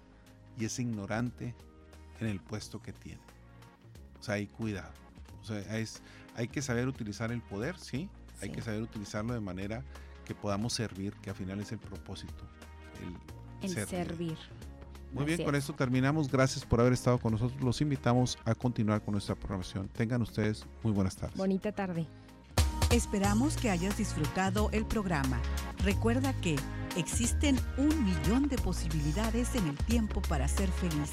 y 0.58 0.64
es 0.64 0.78
ignorante 0.78 1.54
en 2.20 2.28
el 2.28 2.40
puesto 2.40 2.80
que 2.80 2.92
tiene. 2.92 3.20
O 4.20 4.22
sea, 4.22 4.36
hay 4.36 4.46
cuidado. 4.46 4.92
O 5.42 5.44
sea, 5.44 5.58
es, 5.76 6.02
hay 6.34 6.48
que 6.48 6.62
saber 6.62 6.88
utilizar 6.88 7.32
el 7.32 7.42
poder, 7.42 7.78
¿sí? 7.78 8.08
Hay 8.40 8.50
que 8.50 8.62
saber 8.62 8.82
utilizarlo 8.82 9.34
de 9.34 9.40
manera 9.40 9.82
que 10.24 10.34
podamos 10.34 10.72
servir, 10.72 11.14
que 11.14 11.30
al 11.30 11.36
final 11.36 11.60
es 11.60 11.72
el 11.72 11.78
propósito. 11.78 12.44
El, 13.62 13.70
servir. 13.86 14.36
Muy 15.12 15.24
bien, 15.24 15.42
con 15.42 15.54
esto 15.54 15.72
terminamos. 15.72 16.30
Gracias 16.30 16.64
por 16.64 16.80
haber 16.80 16.92
estado 16.92 17.18
con 17.18 17.32
nosotros. 17.32 17.60
Los 17.62 17.80
invitamos 17.80 18.38
a 18.44 18.54
continuar 18.54 19.02
con 19.02 19.12
nuestra 19.12 19.34
programación. 19.34 19.88
Tengan 19.88 20.20
ustedes 20.22 20.66
muy 20.82 20.92
buenas 20.92 21.16
tardes. 21.16 21.36
Bonita 21.36 21.72
tarde. 21.72 22.06
Esperamos 22.90 23.56
que 23.56 23.70
hayas 23.70 23.98
disfrutado 23.98 24.70
el 24.72 24.86
programa. 24.86 25.40
Recuerda 25.82 26.32
que 26.40 26.56
existen 26.96 27.58
un 27.76 28.04
millón 28.04 28.48
de 28.48 28.56
posibilidades 28.58 29.54
en 29.56 29.66
el 29.66 29.76
tiempo 29.76 30.22
para 30.22 30.46
ser 30.46 30.70
feliz. 30.70 31.10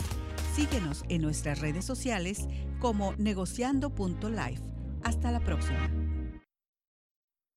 Síguenos 0.55 1.03
en 1.09 1.24
nuestras 1.24 1.59
redes 1.59 1.84
sociales 1.84 2.47
como 2.80 3.13
negociando.life. 3.17 4.61
Hasta 5.03 5.32
la 5.32 5.39
próxima. 5.39 5.89